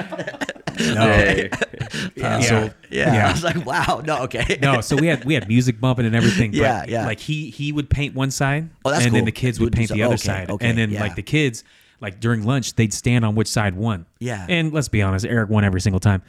yeah, 0.79 1.49
uh, 1.53 2.39
Yeah. 2.41 2.41
yeah. 2.41 2.71
Yeah. 2.91 3.29
I 3.29 3.33
was 3.33 3.43
like, 3.43 3.67
wow, 3.67 4.03
no, 4.05 4.23
okay, 4.25 4.59
no 4.63 4.81
so 4.81 4.95
we 4.97 5.09
had 5.09 5.25
we 5.25 5.35
had 5.35 5.49
music 5.49 5.81
bumping 5.81 6.07
and 6.07 6.15
everything 6.15 6.53
but 6.53 6.59
Yeah, 6.59 6.85
yeah. 6.89 7.07
like 7.07 7.19
he 7.19 7.51
he 7.51 7.73
would 7.73 7.91
paint 7.91 8.15
one 8.15 8.31
side 8.31 8.71
Oh, 8.85 8.91
that's 8.93 9.05
and 9.05 9.15
then 9.15 9.25
the 9.25 9.33
kids 9.33 9.59
would 9.59 9.67
would 9.67 9.73
paint 9.73 9.89
so- 9.89 9.95
the 9.95 10.05
other 10.05 10.15
okay, 10.15 10.23
side 10.23 10.51
okay, 10.51 10.69
and 10.69 10.79
then 10.79 10.91
yeah. 10.91 11.01
like 11.01 11.17
the 11.17 11.23
kids 11.23 11.65
like 12.01 12.21
during 12.21 12.45
lunch 12.45 12.75
they'd 12.75 12.93
stand 12.95 13.25
on 13.25 13.35
which 13.35 13.49
side 13.49 13.75
won 13.75 14.07
Yeah. 14.21 14.47
and 14.49 14.73
let's 14.73 14.89
be 14.89 15.03
honest 15.03 15.25
eric 15.27 15.49
won 15.51 15.65
every 15.65 15.81
single 15.81 16.01
time 16.01 16.23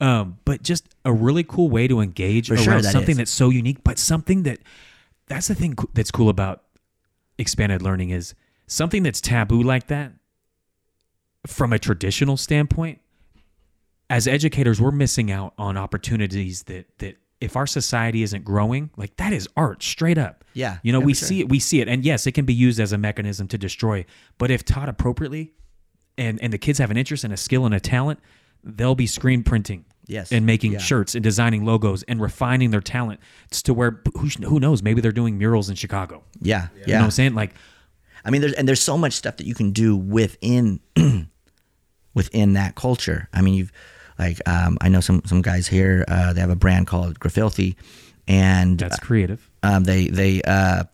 um 0.00 0.38
but 0.44 0.62
just 0.62 0.86
a 1.04 1.12
really 1.12 1.42
cool 1.44 1.68
way 1.68 1.88
to 1.88 2.00
engage 2.00 2.48
For 2.48 2.54
around 2.54 2.64
sure, 2.64 2.80
that 2.82 2.92
something 2.92 3.12
is. 3.12 3.16
that's 3.18 3.30
so 3.30 3.50
unique 3.50 3.82
but 3.84 3.98
something 3.98 4.42
that 4.44 4.58
that's 5.26 5.48
the 5.48 5.54
thing 5.54 5.74
that's 5.94 6.10
cool 6.10 6.28
about 6.28 6.62
expanded 7.38 7.82
learning 7.82 8.10
is 8.10 8.34
something 8.66 9.02
that's 9.02 9.20
taboo 9.20 9.62
like 9.62 9.86
that 9.88 10.12
from 11.46 11.72
a 11.72 11.78
traditional 11.78 12.36
standpoint 12.36 13.00
as 14.10 14.26
educators 14.28 14.80
we're 14.80 14.90
missing 14.92 15.30
out 15.30 15.52
on 15.58 15.76
opportunities 15.76 16.64
that 16.64 16.86
that 16.98 17.16
if 17.40 17.54
our 17.56 17.66
society 17.66 18.22
isn't 18.22 18.44
growing 18.44 18.90
like 18.96 19.14
that 19.16 19.32
is 19.32 19.48
art 19.56 19.82
straight 19.82 20.16
up 20.18 20.44
Yeah, 20.54 20.78
you 20.82 20.92
know 20.92 21.00
we 21.00 21.12
sure. 21.14 21.28
see 21.28 21.40
it 21.40 21.48
we 21.48 21.58
see 21.58 21.80
it 21.80 21.88
and 21.88 22.04
yes 22.04 22.26
it 22.26 22.32
can 22.32 22.44
be 22.46 22.54
used 22.54 22.80
as 22.80 22.92
a 22.92 22.98
mechanism 22.98 23.46
to 23.48 23.58
destroy 23.58 24.04
but 24.38 24.50
if 24.50 24.64
taught 24.64 24.88
appropriately 24.88 25.52
and 26.16 26.40
and 26.42 26.52
the 26.52 26.58
kids 26.58 26.78
have 26.78 26.90
an 26.90 26.96
interest 26.96 27.24
and 27.24 27.32
a 27.32 27.36
skill 27.36 27.66
and 27.66 27.74
a 27.74 27.80
talent 27.80 28.20
they'll 28.64 28.94
be 28.94 29.06
screen 29.06 29.42
printing 29.42 29.84
Yes. 30.08 30.30
and 30.30 30.46
making 30.46 30.72
Yeah. 30.72 30.78
shirts 30.78 31.14
and 31.16 31.22
designing 31.24 31.64
logos 31.64 32.04
and 32.04 32.20
refining 32.20 32.70
their 32.70 32.80
talent 32.80 33.18
to 33.64 33.74
where 33.74 34.00
who, 34.14 34.28
who 34.46 34.60
knows 34.60 34.80
maybe 34.82 35.00
they're 35.00 35.10
doing 35.12 35.36
murals 35.36 35.68
in 35.68 35.74
chicago 35.76 36.22
yeah, 36.40 36.68
yeah. 36.76 36.80
you 36.86 36.92
know 36.92 36.98
what 37.00 37.04
i'm 37.06 37.10
saying 37.10 37.34
like 37.34 37.54
I 38.24 38.30
mean, 38.30 38.40
there's 38.40 38.54
and 38.54 38.66
there's 38.66 38.82
so 38.82 38.98
much 38.98 39.12
stuff 39.12 39.36
that 39.36 39.46
you 39.46 39.54
can 39.54 39.70
do 39.70 39.96
within 39.96 40.80
within 42.14 42.54
that 42.54 42.74
culture. 42.74 43.28
I 43.32 43.40
mean, 43.42 43.54
you've 43.54 43.72
like 44.18 44.46
um, 44.48 44.78
I 44.80 44.88
know 44.88 45.00
some 45.00 45.22
some 45.26 45.42
guys 45.42 45.66
here. 45.66 46.04
Uh, 46.08 46.32
they 46.32 46.40
have 46.40 46.50
a 46.50 46.56
brand 46.56 46.86
called 46.86 47.18
Grafilthy, 47.20 47.76
and 48.28 48.78
that's 48.78 48.98
creative 48.98 49.48
um, 49.62 49.84
they 49.84 50.08
they 50.08 50.42
uh, 50.42 50.84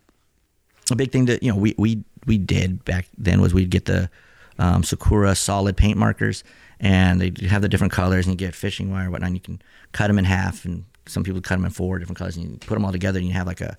a 0.91 0.97
big 0.97 1.13
thing 1.13 1.27
that 1.27 1.43
you 1.43 1.51
know 1.53 1.59
we 1.59 1.75
we 1.79 2.03
we 2.27 2.39
did 2.39 2.85
back 2.85 3.07
then 3.19 3.41
was 3.41 3.53
we'd 3.55 3.71
get 3.71 3.85
the 3.87 4.11
um, 4.59 4.83
Sakura 4.85 5.35
solid 5.35 5.77
paint 5.77 5.97
markers, 5.99 6.45
and 6.81 7.21
they 7.21 7.33
have 7.47 7.63
the 7.63 7.69
different 7.69 7.93
colors, 7.93 8.27
and 8.27 8.33
you 8.35 8.47
get 8.47 8.55
fishing 8.55 8.91
wire 8.91 9.03
and 9.05 9.13
whatnot. 9.13 9.29
And 9.29 9.37
you 9.37 9.41
can 9.41 9.63
cut 9.93 10.09
them 10.09 10.19
in 10.19 10.25
half, 10.25 10.65
and 10.65 10.85
some 11.07 11.23
people 11.25 11.41
cut 11.41 11.57
them 11.57 11.65
in 11.65 11.71
four 11.71 11.99
different 11.99 12.19
colors, 12.19 12.37
and 12.37 12.51
you 12.51 12.59
put 12.59 12.75
them 12.75 12.85
all 12.85 12.93
together, 12.93 13.19
and 13.19 13.27
you 13.27 13.35
have 13.35 13.47
like 13.47 13.61
a 13.61 13.77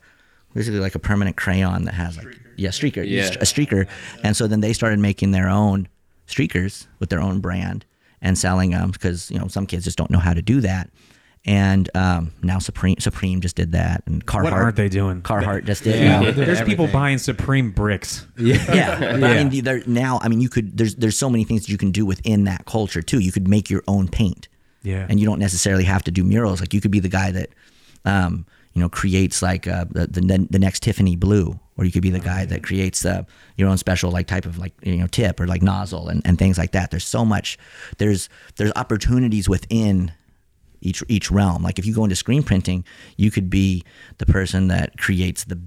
basically 0.54 0.80
like 0.80 0.96
a 0.96 1.00
permanent 1.00 1.36
crayon 1.38 1.84
that 1.86 1.94
has 1.94 2.18
like 2.18 2.40
yeah 2.58 2.70
streaker 2.70 3.08
Yeah. 3.08 3.28
a 3.28 3.46
streaker, 3.46 3.88
and 4.24 4.36
so 4.36 4.48
then 4.48 4.60
they 4.62 4.74
started 4.74 5.00
making 5.00 5.32
their 5.32 5.48
own 5.50 5.88
streakers 6.28 6.88
with 7.00 7.10
their 7.10 7.22
own 7.22 7.40
brand 7.40 7.86
and 8.24 8.38
selling 8.38 8.72
them 8.72 8.90
because 8.90 9.30
you 9.30 9.38
know 9.38 9.48
some 9.48 9.68
kids 9.68 9.84
just 9.84 9.98
don't 9.98 10.10
know 10.10 10.18
how 10.18 10.34
to 10.34 10.42
do 10.42 10.62
that. 10.62 10.90
And 11.46 11.90
um, 11.94 12.32
now 12.42 12.60
Supreme 12.60 13.00
Supreme 13.00 13.42
just 13.42 13.58
did 13.58 13.74
that, 13.74 14.02
and 14.08 14.26
Carhartt. 14.26 14.44
what 14.46 14.54
aren't 14.54 14.78
they 14.78 14.88
doing 14.88 15.22
Carhartt 15.22 15.66
just 15.66 15.84
did. 15.84 16.00
Yeah, 16.00 16.22
it. 16.22 16.24
they're 16.24 16.34
doing 16.34 16.48
there's 16.48 16.62
people 16.62 16.88
buying 16.88 17.18
supreme 17.18 17.72
bricks 17.72 18.26
Yeah. 18.38 18.64
Yeah, 18.74 19.18
but 19.20 19.24
I 19.26 19.44
mean, 19.44 19.64
there 19.64 19.84
now. 19.86 20.20
I 20.24 20.30
mean, 20.30 20.40
you 20.40 20.48
could. 20.48 20.78
There's 20.78 20.96
there's 20.96 21.18
so 21.18 21.30
many 21.30 21.44
things 21.44 21.64
that 21.64 21.70
you 21.70 21.78
can 21.78 21.92
do 21.92 22.06
within 22.06 22.46
that 22.46 22.66
culture 22.66 23.02
too. 23.02 23.20
You 23.20 23.34
could 23.34 23.48
make 23.50 23.70
your 23.70 23.84
own 23.90 24.08
paint, 24.08 24.48
yeah 24.84 25.06
and 25.10 25.20
you 25.20 25.26
don't 25.26 25.40
necessarily 25.40 25.84
have 25.84 26.04
to 26.04 26.12
do 26.12 26.24
murals. 26.24 26.62
Like 26.62 26.74
you 26.74 26.80
could 26.80 26.92
be 26.92 27.02
the 27.02 27.10
guy 27.10 27.32
that, 27.32 27.50
um, 28.06 28.46
you 28.72 28.82
know, 28.82 28.88
creates 28.88 29.42
like 29.42 29.68
uh, 29.68 29.84
the, 29.92 30.08
the 30.08 30.48
the 30.50 30.60
next 30.60 30.82
Tiffany 30.82 31.18
blue, 31.18 31.60
or 31.78 31.86
you 31.86 31.92
could 31.92 32.02
be 32.02 32.10
the 32.10 32.20
guy 32.20 32.46
that 32.46 32.64
creates 32.64 33.06
uh, 33.06 33.24
your 33.58 33.70
own 33.70 33.78
special 33.78 34.12
like 34.12 34.28
type 34.28 34.46
of 34.46 34.58
like 34.58 34.74
you 34.84 34.98
know 34.98 35.08
tip 35.08 35.40
or 35.40 35.48
like 35.48 35.62
nozzle 35.62 36.10
and, 36.10 36.22
and 36.26 36.38
things 36.38 36.58
like 36.58 36.72
that. 36.72 36.92
There's 36.92 37.08
so 37.08 37.26
much. 37.26 37.58
There's 37.98 38.30
there's 38.58 38.72
opportunities 38.76 39.50
within 39.50 40.12
each 40.82 41.04
each 41.08 41.32
realm. 41.32 41.64
Like 41.64 41.80
if 41.80 41.86
you 41.86 41.94
go 41.94 42.04
into 42.04 42.16
screen 42.16 42.44
printing, 42.44 42.86
you 43.18 43.32
could 43.32 43.50
be 43.50 43.84
the 44.18 44.26
person 44.26 44.68
that 44.68 44.98
creates 44.98 45.46
the 45.46 45.60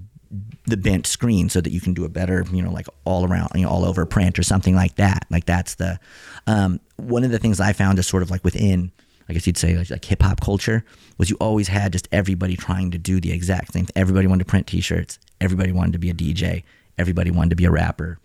the 0.65 0.77
bent 0.77 1.07
screen 1.07 1.49
so 1.49 1.61
that 1.61 1.71
you 1.71 1.79
can 1.79 1.93
do 1.93 2.03
a 2.03 2.09
better, 2.09 2.45
you 2.51 2.61
know, 2.61 2.71
like 2.71 2.87
all 3.05 3.25
around, 3.25 3.49
you 3.55 3.61
know, 3.61 3.69
all 3.69 3.85
over 3.85 4.05
print 4.05 4.37
or 4.37 4.43
something 4.43 4.75
like 4.75 4.95
that. 4.95 5.25
Like 5.29 5.45
that's 5.45 5.75
the 5.75 5.99
um, 6.45 6.79
one 6.97 7.23
of 7.23 7.31
the 7.31 7.39
things 7.39 7.59
I 7.59 7.73
found 7.73 7.99
is 7.99 8.07
sort 8.07 8.23
of 8.23 8.29
like 8.29 8.43
within, 8.43 8.91
I 9.29 9.33
guess 9.33 9.45
you'd 9.45 9.57
say 9.57 9.75
like, 9.77 9.89
like 9.89 10.05
hip 10.05 10.21
hop 10.21 10.39
culture 10.41 10.85
was 11.17 11.29
you 11.29 11.35
always 11.39 11.67
had 11.67 11.91
just 11.91 12.07
everybody 12.11 12.55
trying 12.55 12.91
to 12.91 12.97
do 12.97 13.19
the 13.19 13.31
exact 13.31 13.73
same. 13.73 13.85
thing. 13.85 13.93
Everybody 13.95 14.27
wanted 14.27 14.45
to 14.45 14.49
print 14.49 14.67
T-shirts. 14.67 15.19
Everybody 15.41 15.71
wanted 15.71 15.93
to 15.93 15.99
be 15.99 16.09
a 16.09 16.13
DJ. 16.13 16.63
Everybody 16.97 17.31
wanted 17.31 17.49
to 17.51 17.55
be 17.55 17.65
a 17.65 17.71
rapper. 17.71 18.19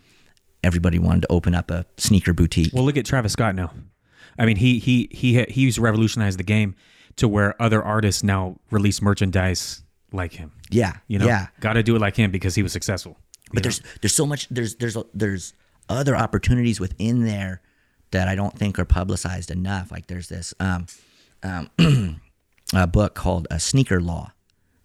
Everybody 0.64 0.98
wanted 0.98 1.22
to 1.22 1.32
open 1.32 1.55
up 1.55 1.70
a 1.70 1.84
sneaker 1.96 2.32
boutique. 2.32 2.72
Well, 2.72 2.84
look 2.84 2.96
at 2.96 3.05
Travis 3.05 3.32
Scott 3.32 3.55
now. 3.55 3.72
I 4.38 4.46
mean, 4.46 4.57
he 4.57 4.78
he 4.78 5.09
he 5.11 5.42
he's 5.48 5.78
revolutionized 5.78 6.38
the 6.38 6.44
game 6.44 6.74
to 7.16 7.26
where 7.28 7.61
other 7.61 7.82
artists 7.82 8.22
now 8.22 8.57
release 8.70 9.03
merchandise 9.03 9.82
like 10.12 10.32
him. 10.34 10.53
yeah, 10.70 10.98
You 11.09 11.18
know, 11.18 11.26
yeah. 11.26 11.48
got 11.61 11.72
to 11.74 11.82
do 11.82 11.96
it 11.96 12.00
like 12.00 12.16
him 12.16 12.30
because 12.30 12.55
he 12.55 12.62
was 12.62 12.72
successful. 12.72 13.18
but 13.53 13.62
there's 13.62 13.82
there's 14.00 14.14
so 14.14 14.24
much 14.24 14.48
there's 14.50 14.76
there's 14.76 14.96
there's 15.12 15.53
other 15.88 16.16
opportunities 16.16 16.78
within 16.80 17.24
there 17.24 17.61
that 18.12 18.28
I 18.28 18.34
don't 18.34 18.56
think 18.56 18.78
are 18.78 18.84
publicized 18.84 19.50
enough. 19.50 19.90
Like 19.90 20.06
there's 20.06 20.28
this 20.28 20.54
um, 20.60 20.86
um, 21.42 21.68
a 22.74 22.86
book 22.86 23.14
called 23.14 23.46
a 23.50 23.58
Sneaker 23.58 24.00
Law 24.00 24.32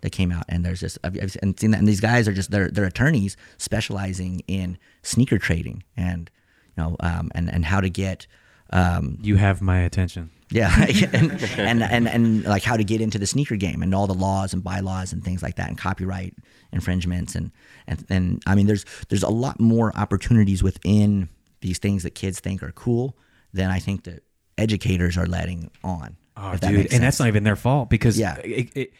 that 0.02 0.12
came 0.12 0.32
out, 0.32 0.46
and 0.50 0.66
there's 0.66 0.80
this 0.82 0.98
I've, 1.04 1.18
I've 1.22 1.32
seen 1.32 1.72
that, 1.72 1.80
and 1.80 1.88
these 1.88 2.02
guys 2.02 2.28
are 2.28 2.34
just 2.34 2.52
they're 2.52 2.70
they're 2.70 2.86
attorneys 2.86 3.38
specializing 3.58 4.42
in 4.48 4.78
sneaker 5.04 5.38
trading 5.38 5.84
and 5.96 6.30
you 6.76 6.84
know 6.84 6.96
um, 7.00 7.32
and 7.36 7.52
and 7.52 7.66
how 7.66 7.80
to 7.82 7.90
get 7.90 8.28
um, 8.72 9.18
You 9.22 9.38
have 9.38 9.62
my 9.62 9.80
attention. 9.80 10.30
yeah, 10.50 10.74
and, 11.14 11.32
and 11.58 11.84
and 11.84 12.08
and 12.08 12.44
like 12.46 12.64
how 12.64 12.78
to 12.78 12.84
get 12.84 13.02
into 13.02 13.18
the 13.18 13.28
sneaker 13.28 13.56
game 13.56 13.82
and 13.82 13.94
all 13.96 14.08
the 14.08 14.14
laws 14.14 14.54
and 14.54 14.64
bylaws 14.64 15.14
and 15.14 15.24
things 15.24 15.42
like 15.44 15.56
that 15.56 15.68
and 15.68 15.78
copyright 15.78 16.34
infringements 16.72 17.36
and 17.36 17.52
and 17.88 18.06
and 18.10 18.44
I 18.46 18.56
mean 18.56 18.68
there's 18.68 18.86
there's 19.10 19.24
a 19.24 19.30
lot 19.30 19.60
more 19.60 19.92
opportunities 19.98 20.62
within 20.64 21.30
these 21.62 21.78
things 21.80 22.04
that 22.04 22.16
kids 22.16 22.40
think 22.40 22.62
are 22.64 22.72
cool 22.72 23.16
then 23.54 23.72
I 23.72 23.80
think 23.80 24.04
that 24.04 24.24
educators 24.58 25.18
are 25.18 25.26
letting 25.26 25.72
on. 25.84 26.18
Oh, 26.36 26.56
dude, 26.58 26.94
and 26.94 27.02
that's 27.02 27.18
not 27.20 27.28
even 27.30 27.44
their 27.44 27.56
fault 27.56 27.90
because 27.90 28.20
Yeah. 28.20 28.36
it, 28.44 28.70
it, 28.76 28.94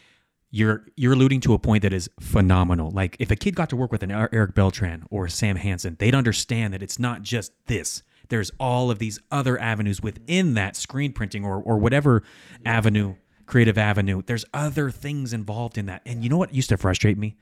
you're 0.50 0.86
you're 0.96 1.12
alluding 1.12 1.40
to 1.42 1.52
a 1.54 1.58
point 1.58 1.82
that 1.82 1.92
is 1.92 2.08
phenomenal. 2.18 2.90
Like 2.90 3.16
if 3.20 3.30
a 3.30 3.36
kid 3.36 3.54
got 3.54 3.68
to 3.70 3.76
work 3.76 3.92
with 3.92 4.02
an 4.02 4.10
Er- 4.10 4.30
Eric 4.32 4.54
Beltran 4.54 5.04
or 5.10 5.28
Sam 5.28 5.56
Hansen, 5.56 5.96
they'd 6.00 6.14
understand 6.14 6.72
that 6.74 6.82
it's 6.82 6.98
not 6.98 7.22
just 7.22 7.52
this. 7.66 8.02
There's 8.30 8.50
all 8.58 8.90
of 8.90 8.98
these 8.98 9.20
other 9.30 9.60
avenues 9.60 10.00
within 10.02 10.54
that 10.54 10.74
screen 10.74 11.12
printing 11.12 11.44
or 11.44 11.56
or 11.62 11.76
whatever 11.78 12.22
avenue, 12.64 13.14
creative 13.46 13.76
avenue. 13.78 14.22
There's 14.24 14.46
other 14.54 14.90
things 14.90 15.32
involved 15.34 15.76
in 15.78 15.86
that. 15.86 16.00
And 16.06 16.24
you 16.24 16.30
know 16.30 16.38
what 16.38 16.54
used 16.54 16.70
to 16.70 16.78
frustrate 16.78 17.18
me 17.18 17.36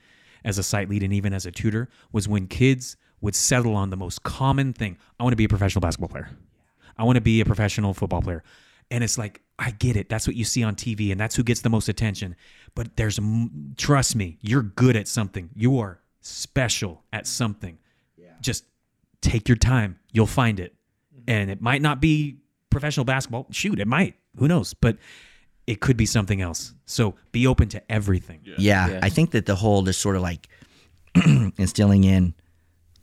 as 0.45 0.59
a 0.59 0.62
site 0.64 0.89
lead 0.91 1.03
and 1.05 1.12
even 1.12 1.33
as 1.33 1.47
a 1.47 1.53
tutor 1.53 1.89
was 2.12 2.27
when 2.29 2.47
kids 2.49 2.97
would 3.21 3.35
settle 3.35 3.75
on 3.75 3.91
the 3.91 3.97
most 3.97 4.23
common 4.23 4.73
thing. 4.73 4.99
I 5.19 5.23
want 5.23 5.33
to 5.33 5.37
be 5.37 5.45
a 5.45 5.49
professional 5.49 5.81
basketball 5.81 6.09
player. 6.09 6.31
I 6.97 7.05
want 7.05 7.17
to 7.17 7.23
be 7.23 7.41
a 7.41 7.45
professional 7.45 7.95
football 7.95 8.23
player. 8.23 8.43
And 8.91 9.03
it's 9.03 9.19
like, 9.19 9.43
I 9.59 9.71
get 9.73 9.97
it. 9.97 10.09
That's 10.09 10.27
what 10.27 10.37
you 10.37 10.45
see 10.45 10.62
on 10.62 10.77
TV 10.77 11.11
and 11.11 11.21
that's 11.21 11.35
who 11.35 11.43
gets 11.43 11.62
the 11.62 11.71
most 11.71 11.89
attention. 11.89 12.37
But 12.75 12.97
there's, 12.97 13.19
trust 13.77 14.14
me, 14.14 14.39
you're 14.41 14.62
good 14.62 14.97
at 14.97 15.09
something. 15.09 15.51
You 15.55 15.79
are 15.79 16.01
special 16.21 17.03
at 17.12 17.27
something. 17.27 17.79
Just 18.41 18.64
take 19.23 19.49
your 19.49 19.57
time. 19.57 19.99
You'll 20.12 20.27
find 20.27 20.61
it. 20.61 20.75
Mm-hmm. 21.14 21.23
And 21.31 21.51
it 21.51 21.61
might 21.61 21.83
not 21.83 22.01
be 22.01 22.39
professional 22.71 23.05
basketball. 23.05 23.47
Shoot, 23.51 23.81
it 23.81 23.89
might. 23.89 24.14
Who 24.39 24.47
knows? 24.47 24.75
But 24.75 24.99
it 25.67 25.81
could 25.81 25.97
be 25.97 26.07
something 26.07 26.41
else. 26.41 26.75
So 26.85 27.14
be 27.33 27.47
open 27.47 27.69
to 27.71 27.93
everything. 27.93 28.41
Yeah, 28.45 28.89
Yeah. 28.89 29.01
I 29.03 29.09
think 29.09 29.33
that 29.33 29.47
the 29.47 29.57
whole 29.57 29.83
just 29.83 30.01
sort 30.01 30.17
of 30.17 30.23
like 30.23 30.49
instilling 31.59 32.05
in 32.05 32.35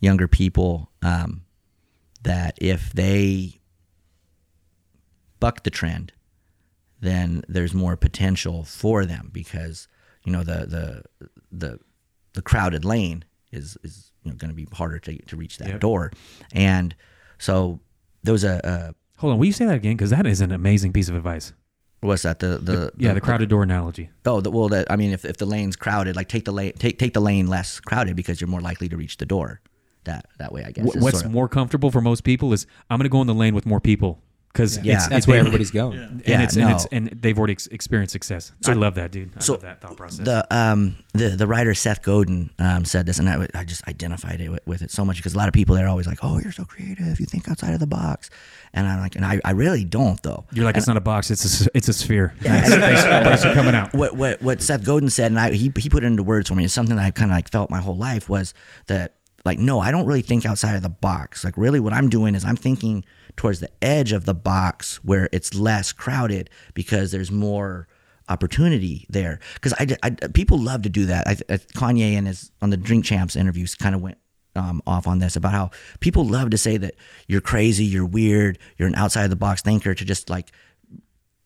younger 0.04 0.28
people 0.28 0.92
um, 1.02 1.44
that 2.24 2.58
if 2.62 2.92
they 2.94 3.60
buck 5.40 5.64
the 5.64 5.70
trend, 5.70 6.12
then 7.00 7.44
there's 7.48 7.74
more 7.74 7.96
potential 7.96 8.64
for 8.64 9.06
them 9.06 9.30
because 9.34 9.88
you 10.26 10.32
know 10.32 10.44
the 10.44 10.66
the 10.66 11.04
the 11.52 11.80
the 12.34 12.42
crowded 12.42 12.84
lane 12.86 13.24
is 13.52 13.78
is 13.84 14.12
you 14.24 14.32
know 14.32 14.38
going 14.38 14.50
to 14.50 14.56
be 14.56 14.68
harder 14.74 15.00
to 15.00 15.18
to 15.26 15.36
reach 15.36 15.58
that 15.58 15.68
Yep. 15.70 15.80
door, 15.80 16.12
and 16.54 16.96
so 17.38 17.80
there 18.24 18.34
was 18.34 18.44
a, 18.44 18.60
a 18.64 18.96
Hold 19.20 19.34
on. 19.34 19.40
Will 19.40 19.46
you 19.46 19.54
say 19.54 19.66
that 19.66 19.76
again? 19.76 19.96
Because 19.96 20.10
that 20.10 20.26
is 20.28 20.42
an 20.42 20.52
amazing 20.52 20.92
piece 20.92 21.08
of 21.08 21.16
advice. 21.16 21.54
what's 22.02 22.24
that 22.24 22.40
the 22.40 22.58
the 22.58 22.92
Yeah, 22.98 23.14
the 23.14 23.22
crowded 23.22 23.48
door 23.50 23.64
analogy. 23.64 24.10
Oh, 24.26 24.42
the, 24.42 24.52
well, 24.52 24.68
that 24.70 24.92
I 24.92 24.96
mean, 24.98 25.12
if, 25.12 25.24
if 25.24 25.38
the 25.38 25.46
lane's 25.46 25.76
crowded, 25.78 26.16
like 26.16 26.28
take 26.28 26.44
the 26.46 26.52
lane, 26.52 26.74
take 26.74 27.00
take 27.00 27.14
the 27.14 27.22
lane 27.22 27.48
less 27.48 27.80
crowded 27.80 28.16
because 28.18 28.42
you're 28.42 28.50
more 28.50 28.60
likely 28.62 28.90
to 28.90 28.98
reach 28.98 29.18
the 29.18 29.26
door. 29.26 29.62
That 30.06 30.26
that 30.40 30.52
way, 30.52 30.64
I 30.66 30.72
guess. 30.72 30.84
Wh- 30.86 31.02
What's 31.02 31.18
sort 31.20 31.26
of- 31.26 31.32
more 31.32 31.48
comfortable 31.48 31.92
for 31.92 32.02
most 32.02 32.24
people 32.24 32.54
is 32.54 32.66
I'm 32.90 32.98
going 32.98 33.06
to 33.06 33.10
go 33.10 33.22
in 33.22 33.28
the 33.28 33.34
lane 33.34 33.56
with 33.56 33.66
more 33.66 33.80
people 33.80 34.20
because 34.52 34.78
Yeah. 34.84 34.96
it's, 34.96 35.08
That's 35.08 35.28
where 35.28 35.40
everybody's 35.40 35.72
going. 35.72 35.98
and 35.98 36.22
Yeah, 36.28 36.44
it's 36.44 36.56
and 36.56 36.70
it's 36.70 36.84
no. 36.92 36.98
and 36.98 37.08
they've 37.22 37.36
already 37.38 37.54
ex- 37.54 37.66
experienced 37.68 38.12
success. 38.12 38.52
I 38.68 38.74
love 38.74 38.94
that, 38.96 39.12
dude. 39.12 39.32
I 39.36 39.40
so 39.40 39.54
love 39.54 39.62
that 39.64 39.82
thought 39.82 39.98
process. 39.98 40.26
the 40.26 40.46
um 40.56 40.96
the 41.14 41.30
the 41.30 41.48
writer 41.48 41.74
Seth 41.74 42.04
Godin 42.04 42.52
um, 42.60 42.86
said 42.86 43.06
this, 43.08 43.18
and 43.18 43.28
I, 43.30 43.48
I 43.56 43.64
just 43.64 43.88
identified 43.88 44.42
it 44.42 44.50
with, 44.50 44.60
with 44.68 44.82
it 44.84 44.92
so 44.92 45.04
much 45.06 45.18
because 45.18 45.34
a 45.34 45.38
lot 45.38 45.48
of 45.48 45.54
people 45.56 45.74
they're 45.76 45.88
always 45.88 46.06
like, 46.06 46.20
"Oh, 46.22 46.38
you're 46.40 46.52
so 46.52 46.66
creative. 46.66 47.20
You 47.20 47.26
think 47.26 47.50
outside 47.50 47.74
of 47.74 47.80
the 47.80 47.88
box," 47.88 48.30
and 48.74 48.86
I'm 48.86 49.00
like, 49.00 49.16
and 49.16 49.26
I, 49.26 49.40
I 49.44 49.52
really 49.52 49.86
don't 49.86 50.22
though. 50.22 50.46
You're 50.52 50.66
like 50.66 50.76
And 50.76 50.82
it's 50.82 50.88
not 50.88 50.98
a 50.98 51.02
box; 51.02 51.32
it's 51.32 51.46
a 51.46 51.64
s- 51.64 51.70
it's 51.74 51.88
a 51.88 51.94
sphere. 51.94 52.34
Thanks, 52.42 52.70
thanks 52.70 53.44
for 53.44 53.54
coming 53.56 53.74
out. 53.74 53.92
what 53.96 54.16
what 54.18 54.40
what 54.44 54.62
Seth 54.62 54.84
Godin 54.84 55.10
said, 55.10 55.32
and 55.32 55.40
I 55.40 55.52
he 55.54 55.72
he 55.78 55.90
put 55.90 56.04
it 56.04 56.08
into 56.08 56.22
words 56.24 56.50
for 56.50 56.56
me. 56.56 56.66
It's 56.66 56.74
something 56.76 56.96
that 56.98 57.06
I 57.06 57.10
kind 57.12 57.32
of 57.32 57.36
like 57.38 57.50
felt 57.50 57.72
my 57.72 57.80
whole 57.82 57.98
life 57.98 58.30
was 58.30 58.54
that 58.86 59.16
like 59.46 59.60
no, 59.60 59.80
I 59.80 59.92
don't 59.92 60.06
really 60.06 60.22
think 60.22 60.46
outside 60.46 60.76
of 60.76 60.82
the 60.82 60.90
box. 60.90 61.44
Like 61.44 61.58
really, 61.58 61.80
what 61.80 61.94
I'm 61.94 62.10
doing 62.10 62.36
is 62.36 62.46
I'm 62.46 62.56
thinking 62.56 63.04
towards 63.36 63.60
the 63.60 63.70
edge 63.82 64.12
of 64.12 64.26
the 64.26 64.34
box 64.34 65.04
where 65.04 65.30
it's 65.32 65.54
less 65.54 65.92
crowded 65.92 66.50
because 66.74 67.12
there's 67.12 67.32
more 67.32 67.88
opportunity 68.30 69.06
there. 69.10 69.40
Because 69.56 69.74
I, 69.74 69.98
I 70.02 70.10
people 70.12 70.58
love 70.58 70.84
to 70.84 70.90
do 70.90 71.06
that. 71.08 71.28
I, 71.28 71.32
I, 71.50 71.58
Kanye 71.58 72.14
and 72.14 72.28
his 72.28 72.52
on 72.62 72.70
the 72.70 72.78
Drink 72.78 73.04
Champs 73.06 73.36
interviews 73.36 73.76
kind 73.76 73.96
of 73.96 74.02
went 74.02 74.18
um, 74.56 74.82
off 74.88 75.08
on 75.08 75.20
this 75.20 75.36
about 75.36 75.52
how 75.52 75.72
people 76.00 76.26
love 76.26 76.52
to 76.52 76.58
say 76.58 76.78
that 76.78 76.96
you're 77.28 77.42
crazy, 77.42 77.84
you're 77.84 78.06
weird, 78.06 78.60
you're 78.78 78.88
an 78.88 78.96
outside 78.96 79.24
of 79.24 79.30
the 79.30 79.36
box 79.36 79.62
thinker 79.62 79.94
to 79.94 80.06
just 80.06 80.30
like 80.30 80.52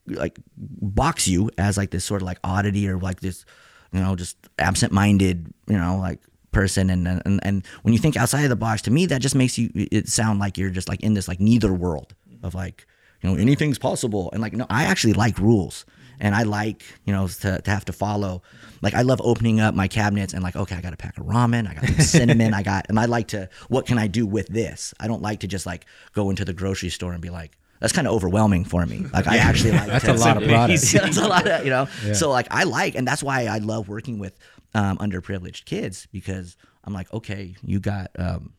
like 0.08 0.40
box 0.56 1.28
you 1.28 1.50
as 1.58 1.78
like 1.78 1.92
this 1.92 2.06
sort 2.06 2.22
of 2.22 2.26
like 2.26 2.40
oddity 2.44 2.88
or 2.88 2.98
like 2.98 3.20
this 3.20 3.44
you 3.92 4.00
know 4.00 4.16
just 4.16 4.38
absent-minded 4.58 5.54
you 5.68 5.78
know 5.78 5.98
like 5.98 6.22
person 6.58 6.90
and 6.90 7.08
and 7.08 7.40
and 7.48 7.56
when 7.84 7.94
you 7.94 8.00
think 8.00 8.16
outside 8.18 8.44
of 8.48 8.50
the 8.50 8.62
box 8.68 8.82
to 8.82 8.92
me 8.98 9.06
that 9.12 9.22
just 9.22 9.36
makes 9.36 9.58
you 9.60 9.70
it 9.76 10.08
sound 10.08 10.40
like 10.40 10.58
you're 10.58 10.72
just 10.80 10.90
like 10.92 11.02
in 11.08 11.14
this 11.14 11.28
like 11.32 11.40
neither 11.40 11.72
world 11.86 12.10
of 12.42 12.56
like 12.56 12.78
you 13.22 13.30
know 13.30 13.36
anything's 13.36 13.78
possible. 13.90 14.24
And 14.34 14.42
like 14.42 14.54
no 14.54 14.66
i 14.70 14.84
actually 14.92 15.14
like 15.14 15.38
rules 15.38 15.86
and 16.20 16.34
i 16.34 16.44
like 16.60 16.80
you 17.06 17.14
know 17.16 17.28
to, 17.44 17.62
to 17.66 17.70
have 17.72 17.86
to 17.86 17.94
follow. 17.94 18.42
Like 18.82 18.96
i 18.96 19.04
love 19.04 19.22
opening 19.32 19.60
up 19.60 19.74
my 19.76 19.88
cabinets 19.88 20.34
and 20.34 20.42
like 20.48 20.56
okay 20.56 20.76
i 20.76 20.82
got 20.82 20.94
a 20.94 20.98
pack 21.06 21.16
of 21.20 21.26
ramen 21.26 21.64
i 21.70 21.74
got 21.76 21.86
some 21.86 22.00
cinnamon 22.18 22.54
i 22.60 22.64
got 22.64 22.86
and 22.90 23.00
i 23.00 23.06
like 23.06 23.28
to 23.36 23.50
what 23.74 23.86
can 23.86 23.98
i 24.00 24.08
do 24.08 24.24
with 24.26 24.48
this? 24.48 24.80
I 25.00 25.06
don't 25.10 25.22
like 25.30 25.40
to 25.42 25.48
just 25.56 25.66
like 25.72 25.86
go 26.14 26.24
into 26.32 26.44
the 26.50 26.54
grocery 26.62 26.90
store 26.90 27.14
and 27.14 27.22
be 27.22 27.30
like 27.42 27.52
that's 27.80 27.94
kind 27.94 28.08
of 28.08 28.14
overwhelming 28.18 28.64
for 28.66 28.84
me. 28.92 29.06
Like 29.14 29.28
i 29.28 29.38
actually 29.50 29.74
like 29.80 29.88
That's 29.94 30.06
to- 30.06 30.14
a 30.16 30.26
lot 30.28 30.38
of 30.42 30.44
products. 30.50 30.92
that's 31.02 31.18
a 31.18 31.28
lot 31.28 31.46
of 31.48 31.64
you 31.66 31.70
know? 31.76 31.86
So 32.14 32.32
like 32.38 32.48
i 32.50 32.64
like 32.64 32.94
and 32.98 33.06
that's 33.10 33.22
why 33.22 33.46
i 33.46 33.60
love 33.60 33.88
working 33.88 34.18
with 34.24 34.34
um, 34.78 34.98
underprivileged 35.00 35.66
kids 35.66 36.08
because 36.12 36.56
i'm 36.86 36.94
like 36.94 37.12
okay 37.14 37.56
you 37.64 37.80
got 37.80 38.08
um, 38.20 38.54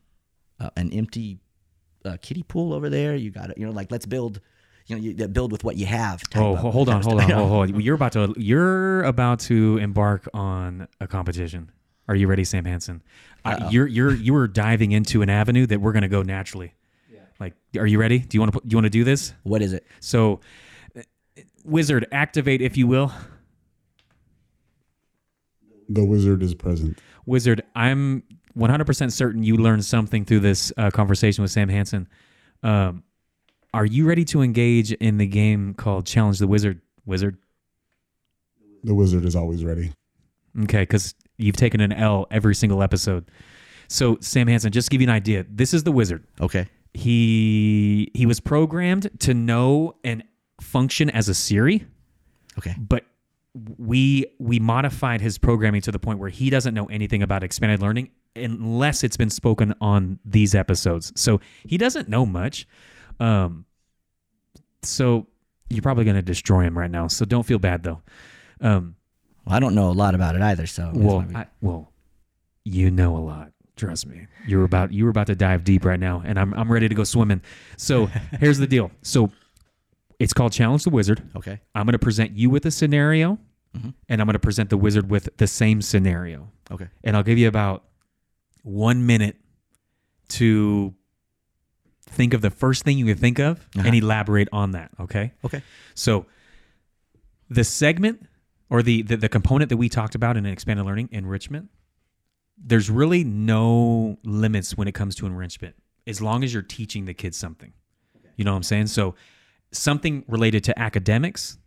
uh, 0.60 0.70
an 0.76 0.92
empty 0.92 1.38
uh, 2.04 2.16
kiddie 2.20 2.42
pool 2.42 2.72
over 2.74 2.88
there 2.90 3.14
you 3.14 3.30
got 3.30 3.50
it 3.50 3.56
you 3.58 3.64
know 3.66 3.72
like 3.72 3.90
let's 3.90 4.06
build 4.06 4.40
you 4.86 4.96
know 4.96 5.02
you 5.02 5.14
build 5.28 5.52
with 5.52 5.64
what 5.64 5.76
you 5.76 5.86
have 5.86 6.18
type 6.30 6.42
Oh, 6.42 6.52
of- 6.54 6.58
hold 6.76 6.88
on, 6.88 7.02
hold 7.02 7.20
on, 7.20 7.26
stuff, 7.26 7.36
hold, 7.38 7.48
hold. 7.70 7.82
You're 7.82 7.94
about 7.94 8.12
to 8.12 8.34
you're 8.38 9.02
about 9.04 9.38
to 9.40 9.76
embark 9.78 10.26
on 10.32 10.88
a 11.00 11.06
competition. 11.06 11.70
Are 12.08 12.14
you 12.14 12.26
ready, 12.26 12.42
Sam 12.44 12.64
Hansen? 12.64 13.02
Uh, 13.44 13.68
you're 13.70 13.86
you're 13.86 14.14
you 14.14 14.34
are 14.36 14.48
diving 14.48 14.92
into 14.92 15.20
an 15.20 15.28
avenue 15.28 15.66
that 15.66 15.80
we're 15.82 15.92
going 15.92 16.02
to 16.04 16.08
go 16.08 16.22
naturally. 16.22 16.72
Yeah. 17.12 17.20
Like, 17.38 17.52
are 17.76 17.86
you 17.86 17.98
ready? 18.00 18.18
Do 18.18 18.36
you 18.36 18.40
want 18.40 18.54
to 18.54 18.60
do 18.60 18.72
you 18.72 18.76
want 18.78 18.86
to 18.86 18.90
do 18.90 19.04
this? 19.04 19.34
what 19.42 19.60
is 19.60 19.74
it 19.74 19.84
So, 20.00 20.40
uh, 20.96 21.02
wizard, 21.64 22.06
activate 22.10 22.62
if 22.62 22.78
you 22.78 22.86
will. 22.86 23.12
The 25.88 26.04
wizard 26.04 26.42
is 26.42 26.54
present. 26.54 26.98
Wizard, 27.26 27.62
I'm 27.74 28.22
100% 28.56 29.12
certain 29.12 29.42
you 29.42 29.56
learned 29.56 29.84
something 29.84 30.24
through 30.24 30.40
this 30.40 30.72
uh, 30.76 30.90
conversation 30.90 31.42
with 31.42 31.50
Sam 31.50 31.68
Hansen. 31.68 32.08
Um, 32.62 33.04
are 33.72 33.86
you 33.86 34.06
ready 34.06 34.24
to 34.26 34.42
engage 34.42 34.92
in 34.92 35.18
the 35.18 35.26
game 35.26 35.74
called 35.74 36.06
Challenge 36.06 36.38
the 36.38 36.48
Wizard? 36.48 36.80
Wizard. 37.06 37.38
The 38.84 38.94
wizard 38.94 39.24
is 39.24 39.36
always 39.36 39.64
ready. 39.64 39.92
Okay, 40.64 40.82
because 40.82 41.14
you've 41.36 41.56
taken 41.56 41.80
an 41.80 41.92
L 41.92 42.26
every 42.30 42.54
single 42.54 42.82
episode. 42.82 43.30
So 43.88 44.18
Sam 44.20 44.46
Hansen, 44.46 44.72
just 44.72 44.86
to 44.86 44.90
give 44.90 45.00
you 45.00 45.08
an 45.08 45.14
idea, 45.14 45.46
this 45.48 45.72
is 45.72 45.84
the 45.84 45.92
wizard. 45.92 46.24
okay 46.40 46.66
He 46.94 48.10
he 48.14 48.26
was 48.26 48.40
programmed 48.40 49.10
to 49.20 49.34
know 49.34 49.96
and 50.04 50.22
function 50.60 51.10
as 51.10 51.28
a 51.28 51.34
Siri, 51.34 51.86
okay 52.58 52.74
but 52.78 53.04
we 53.78 54.26
we 54.38 54.58
modified 54.58 55.20
his 55.20 55.38
programming 55.38 55.80
to 55.82 55.92
the 55.92 55.98
point 55.98 56.18
where 56.18 56.28
he 56.30 56.50
doesn't 56.50 56.74
know 56.74 56.86
anything 56.86 57.22
about 57.22 57.42
expanded 57.42 57.80
learning 57.80 58.10
unless 58.36 59.02
it's 59.02 59.16
been 59.16 59.30
spoken 59.30 59.74
on 59.80 60.18
these 60.24 60.54
episodes. 60.54 61.12
So 61.16 61.40
he 61.64 61.76
doesn't 61.78 62.08
know 62.08 62.24
much. 62.26 62.66
Um, 63.18 63.64
so 64.82 65.26
you're 65.70 65.82
probably 65.82 66.04
going 66.04 66.16
to 66.16 66.22
destroy 66.22 66.60
him 66.62 66.78
right 66.78 66.90
now. 66.90 67.08
So 67.08 67.24
don't 67.24 67.44
feel 67.44 67.58
bad 67.58 67.82
though. 67.82 68.00
Um, 68.60 68.96
well, 69.44 69.56
i 69.56 69.60
don't 69.60 69.74
know 69.74 69.90
a 69.90 69.92
lot 69.92 70.14
about 70.14 70.34
it 70.34 70.42
either 70.42 70.66
so 70.66 70.90
well, 70.94 71.24
we- 71.26 71.34
I, 71.34 71.46
well, 71.60 71.92
you 72.64 72.90
know 72.90 73.16
a 73.16 73.18
lot. 73.18 73.52
Trust 73.76 74.06
me. 74.06 74.26
You're 74.46 74.64
about 74.64 74.92
you're 74.92 75.08
about 75.08 75.28
to 75.28 75.36
dive 75.36 75.62
deep 75.62 75.84
right 75.84 76.00
now, 76.00 76.20
and 76.26 76.36
I'm 76.38 76.52
I'm 76.54 76.70
ready 76.70 76.88
to 76.88 76.94
go 76.96 77.04
swimming. 77.04 77.40
So 77.76 78.06
here's 78.40 78.58
the 78.58 78.66
deal. 78.66 78.90
So 79.02 79.30
it's 80.18 80.32
called 80.32 80.52
Challenge 80.52 80.82
the 80.82 80.90
Wizard. 80.90 81.22
okay 81.36 81.60
I'm 81.76 81.86
going 81.86 81.92
to 81.92 81.98
present 82.00 82.32
you 82.36 82.50
with 82.50 82.66
a 82.66 82.72
scenario, 82.72 83.38
Mhm. 83.76 83.94
and 84.08 84.20
I'm 84.20 84.26
going 84.26 84.32
to 84.34 84.38
present 84.38 84.70
the 84.70 84.76
wizard 84.78 85.10
with 85.10 85.28
the 85.36 85.46
same 85.46 85.82
scenario, 85.82 86.50
okay 86.70 86.88
and 87.04 87.16
I'll 87.16 87.22
give 87.22 87.38
you 87.38 87.48
about 87.48 87.84
one 88.62 89.06
minute 89.06 89.36
to 90.30 90.94
think 92.10 92.34
of 92.34 92.40
the 92.40 92.50
first 92.50 92.84
thing 92.84 92.98
you 92.98 93.04
can 93.06 93.16
think 93.18 93.38
of 93.38 93.66
and 93.78 93.94
elaborate 93.94 94.48
on 94.52 94.72
that. 94.72 94.90
Okay. 94.98 95.32
Okay. 95.44 95.62
So 95.94 96.26
the 97.50 97.64
segment 97.64 98.26
or 98.70 98.82
the, 98.82 99.02
the 99.02 99.16
the 99.16 99.28
component 99.28 99.68
that 99.70 99.76
we 99.76 99.88
talked 99.88 100.14
about 100.14 100.36
in 100.36 100.44
expanded 100.46 100.84
learning 100.86 101.08
enrichment, 101.12 101.70
there's 102.56 102.90
really 102.90 103.24
no 103.24 104.18
limits 104.24 104.76
when 104.76 104.88
it 104.88 104.92
comes 104.92 105.14
to 105.16 105.26
enrichment 105.26 105.74
as 106.06 106.20
long 106.22 106.42
as 106.44 106.52
you're 106.52 106.62
teaching 106.62 107.04
the 107.04 107.14
kids 107.14 107.36
something. 107.36 107.72
You 108.36 108.44
know 108.44 108.52
what 108.52 108.56
I'm 108.58 108.62
saying? 108.62 108.86
So 108.88 109.14
something 109.72 110.24
related 110.28 110.64
to 110.64 110.78
academics 110.78 111.58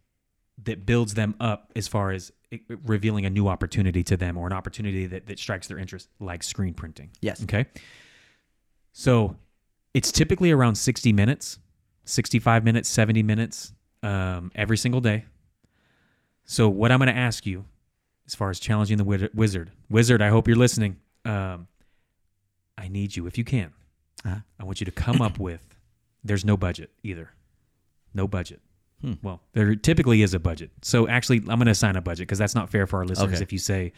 that 0.65 0.85
builds 0.85 1.13
them 1.15 1.35
up 1.39 1.71
as 1.75 1.87
far 1.87 2.11
as 2.11 2.31
it- 2.51 2.61
revealing 2.85 3.25
a 3.25 3.29
new 3.29 3.47
opportunity 3.47 4.03
to 4.03 4.17
them 4.17 4.37
or 4.37 4.45
an 4.47 4.53
opportunity 4.53 5.05
that, 5.07 5.25
that 5.27 5.39
strikes 5.39 5.67
their 5.67 5.77
interest, 5.79 6.09
like 6.19 6.43
screen 6.43 6.73
printing. 6.73 7.09
Yes. 7.21 7.41
Okay. 7.43 7.65
So 8.91 9.35
it's 9.93 10.11
typically 10.11 10.51
around 10.51 10.75
60 10.75 11.13
minutes, 11.13 11.59
65 12.05 12.63
minutes, 12.63 12.89
70 12.89 13.23
minutes 13.23 13.73
um, 14.03 14.51
every 14.55 14.77
single 14.77 15.01
day. 15.01 15.25
So 16.45 16.67
what 16.69 16.91
I'm 16.91 16.99
going 16.99 17.07
to 17.07 17.15
ask 17.17 17.45
you, 17.45 17.65
as 18.27 18.35
far 18.35 18.49
as 18.49 18.59
challenging 18.59 18.97
the 18.97 19.03
wizard, 19.33 19.71
wizard, 19.89 20.21
I 20.21 20.29
hope 20.29 20.47
you're 20.47 20.57
listening. 20.57 20.97
Um, 21.25 21.67
I 22.77 22.87
need 22.87 23.15
you, 23.15 23.27
if 23.27 23.37
you 23.37 23.43
can, 23.43 23.71
Uh-huh. 24.25 24.37
I 24.59 24.63
want 24.63 24.79
you 24.81 24.85
to 24.85 24.91
come 24.91 25.21
up 25.21 25.39
with. 25.39 25.75
There's 26.23 26.45
no 26.45 26.55
budget 26.57 26.91
either, 27.03 27.31
no 28.13 28.27
budget. 28.27 28.61
Hmm. 29.01 29.13
Well, 29.21 29.41
there 29.53 29.75
typically 29.75 30.21
is 30.21 30.33
a 30.33 30.39
budget. 30.39 30.71
So 30.81 31.07
actually, 31.07 31.39
I'm 31.39 31.57
going 31.57 31.65
to 31.65 31.71
assign 31.71 31.95
a 31.95 32.01
budget 32.01 32.27
because 32.27 32.37
that's 32.37 32.55
not 32.55 32.69
fair 32.69 32.85
for 32.85 32.99
our 32.99 33.05
listeners. 33.05 33.35
Okay. 33.35 33.43
If 33.43 33.51
you 33.51 33.59
say, 33.59 33.93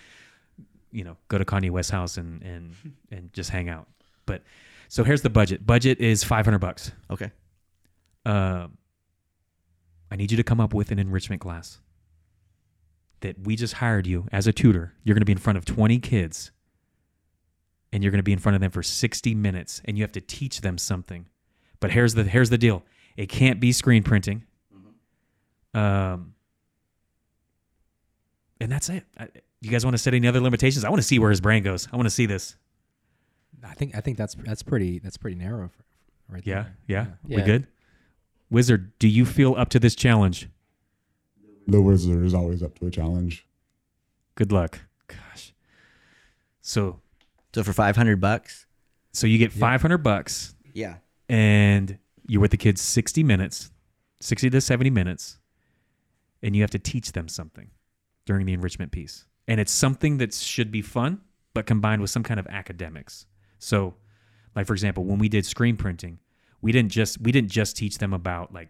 you 0.92 1.04
know, 1.04 1.18
go 1.28 1.38
to 1.38 1.46
Kanye 1.46 1.70
West's 1.70 1.92
house 1.92 2.18
and 2.18 2.42
and 2.42 2.76
and 3.12 3.34
just 3.34 3.50
hang 3.50 3.70
out. 3.70 3.88
But 4.26 4.44
so 4.88 5.04
here's 5.04 5.22
the 5.22 5.30
budget. 5.30 5.66
Budget 5.66 6.00
is 6.00 6.24
500 6.24 6.60
bucks. 6.60 6.92
Okay. 7.12 7.32
Um, 8.26 8.78
I 10.10 10.16
need 10.16 10.32
you 10.32 10.38
to 10.38 10.44
come 10.44 10.62
up 10.62 10.74
with 10.74 10.92
an 10.92 11.00
enrichment 11.00 11.42
class 11.42 11.80
that 13.22 13.40
we 13.40 13.56
just 13.56 13.74
hired 13.76 14.06
you 14.06 14.28
as 14.32 14.48
a 14.48 14.54
tutor. 14.54 14.94
You're 15.04 15.16
going 15.16 15.22
to 15.22 15.26
be 15.26 15.32
in 15.32 15.38
front 15.38 15.58
of 15.58 15.66
20 15.66 15.98
kids 16.00 16.52
and 17.92 18.04
you're 18.04 18.12
going 18.12 18.20
to 18.20 18.24
be 18.24 18.34
in 18.34 18.40
front 18.40 18.56
of 18.56 18.62
them 18.62 18.72
for 18.72 18.84
60 18.84 19.36
minutes 19.36 19.82
and 19.86 19.98
you 19.98 20.04
have 20.04 20.12
to 20.14 20.22
teach 20.22 20.62
them 20.62 20.78
something. 20.78 21.28
But 21.80 21.92
here's 21.92 22.14
the 22.14 22.24
here's 22.24 22.50
the 22.50 22.58
deal. 22.58 22.84
It 23.18 23.28
can't 23.28 23.60
be 23.60 23.72
screen 23.72 24.04
printing. 24.04 24.44
Um 25.74 26.34
and 28.62 28.72
that's 28.72 28.90
it. 28.90 29.04
I, 29.18 29.28
you 29.62 29.70
guys 29.70 29.84
want 29.86 29.94
to 29.96 29.98
set 29.98 30.14
any 30.14 30.28
other 30.28 30.40
limitations? 30.40 30.86
I 30.86 30.90
want 30.90 31.02
to 31.02 31.08
see 31.08 31.20
where 31.20 31.30
his 31.30 31.42
brain 31.42 31.64
goes. 31.64 31.88
I 31.92 31.96
want 31.96 32.06
to 32.06 32.10
see 32.12 32.26
this. 32.26 32.56
I 33.64 33.74
think 33.74 33.96
I 33.96 34.02
think 34.02 34.18
that's 34.18 34.36
that's 34.36 34.64
pretty 34.64 35.00
that's 35.00 35.18
pretty 35.18 35.36
narrow, 35.38 35.70
for, 35.70 35.84
right 36.34 36.44
Yeah, 36.46 36.64
there. 36.64 36.78
yeah. 36.88 37.06
Yeah. 37.28 37.38
We 37.38 37.44
good? 37.44 37.68
Wizard, 38.50 38.92
do 39.00 39.08
you 39.08 39.26
feel 39.26 39.56
up 39.58 39.70
to 39.70 39.80
this 39.80 39.96
challenge? 39.96 40.50
The 41.68 41.82
wizard 41.82 42.24
is 42.26 42.34
always 42.34 42.62
up 42.62 42.78
to 42.80 42.88
a 42.88 42.92
challenge. 42.92 43.46
Good 44.36 44.52
luck. 44.52 44.80
Gosh. 45.08 45.54
So 46.62 47.00
So 47.54 47.64
for 47.64 47.74
500 47.74 48.20
bucks? 48.20 48.66
so 49.14 49.28
you 49.28 49.38
get 49.38 49.52
500 49.52 50.00
bucks 50.00 50.56
Yeah. 50.74 50.96
and 51.30 51.98
you're 52.28 52.42
with 52.42 52.52
the 52.52 52.58
kids 52.58 52.82
60 52.82 53.24
minutes, 53.24 53.72
60 54.22 54.50
to 54.50 54.60
70 54.62 54.90
minutes, 54.90 55.40
and 56.44 56.56
you 56.56 56.62
have 56.62 56.70
to 56.72 56.80
teach 56.80 57.14
them 57.14 57.28
something 57.28 57.72
during 58.26 58.46
the 58.46 58.54
enrichment 58.54 58.92
piece. 58.92 59.26
And 59.48 59.60
it's 59.60 59.72
something 59.72 60.18
that 60.20 60.34
should 60.34 60.72
be 60.72 60.82
fun, 60.82 61.22
but 61.54 61.66
combined 61.66 62.02
with 62.02 62.12
some 62.12 62.24
kind 62.24 62.40
of 62.40 62.48
academics. 62.48 63.26
So, 63.60 63.96
like 64.56 64.68
for 64.68 64.74
example, 64.74 65.04
when 65.06 65.18
we 65.18 65.30
did 65.30 65.46
screen 65.46 65.76
printing, 65.78 66.20
we 66.62 66.72
didn't 66.72 66.92
just 66.92 67.20
we 67.22 67.32
didn't 67.32 67.50
just 67.52 67.76
teach 67.76 67.98
them 67.98 68.14
about 68.14 68.54
like 68.54 68.70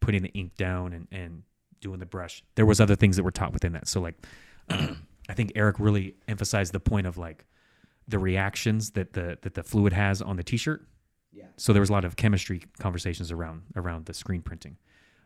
putting 0.00 0.22
the 0.22 0.30
ink 0.30 0.54
down 0.56 0.92
and, 0.92 1.08
and 1.10 1.42
doing 1.80 1.98
the 1.98 2.06
brush. 2.06 2.42
There 2.54 2.64
was 2.66 2.80
other 2.80 2.94
things 2.96 3.16
that 3.16 3.22
were 3.22 3.30
taught 3.30 3.52
within 3.52 3.72
that. 3.72 3.88
So 3.88 4.00
like 4.00 4.14
um, 4.70 5.06
I 5.28 5.34
think 5.34 5.52
Eric 5.54 5.78
really 5.80 6.14
emphasized 6.28 6.72
the 6.72 6.80
point 6.80 7.06
of 7.06 7.18
like 7.18 7.44
the 8.08 8.18
reactions 8.18 8.90
that 8.92 9.12
the 9.14 9.38
that 9.42 9.54
the 9.54 9.62
fluid 9.62 9.92
has 9.92 10.20
on 10.22 10.36
the 10.36 10.42
t-shirt 10.42 10.86
Yeah. 11.32 11.46
so 11.56 11.72
there 11.72 11.80
was 11.80 11.88
a 11.88 11.92
lot 11.92 12.04
of 12.04 12.16
chemistry 12.16 12.62
conversations 12.78 13.32
around 13.32 13.62
around 13.76 14.04
the 14.06 14.14
screen 14.14 14.42
printing. 14.42 14.76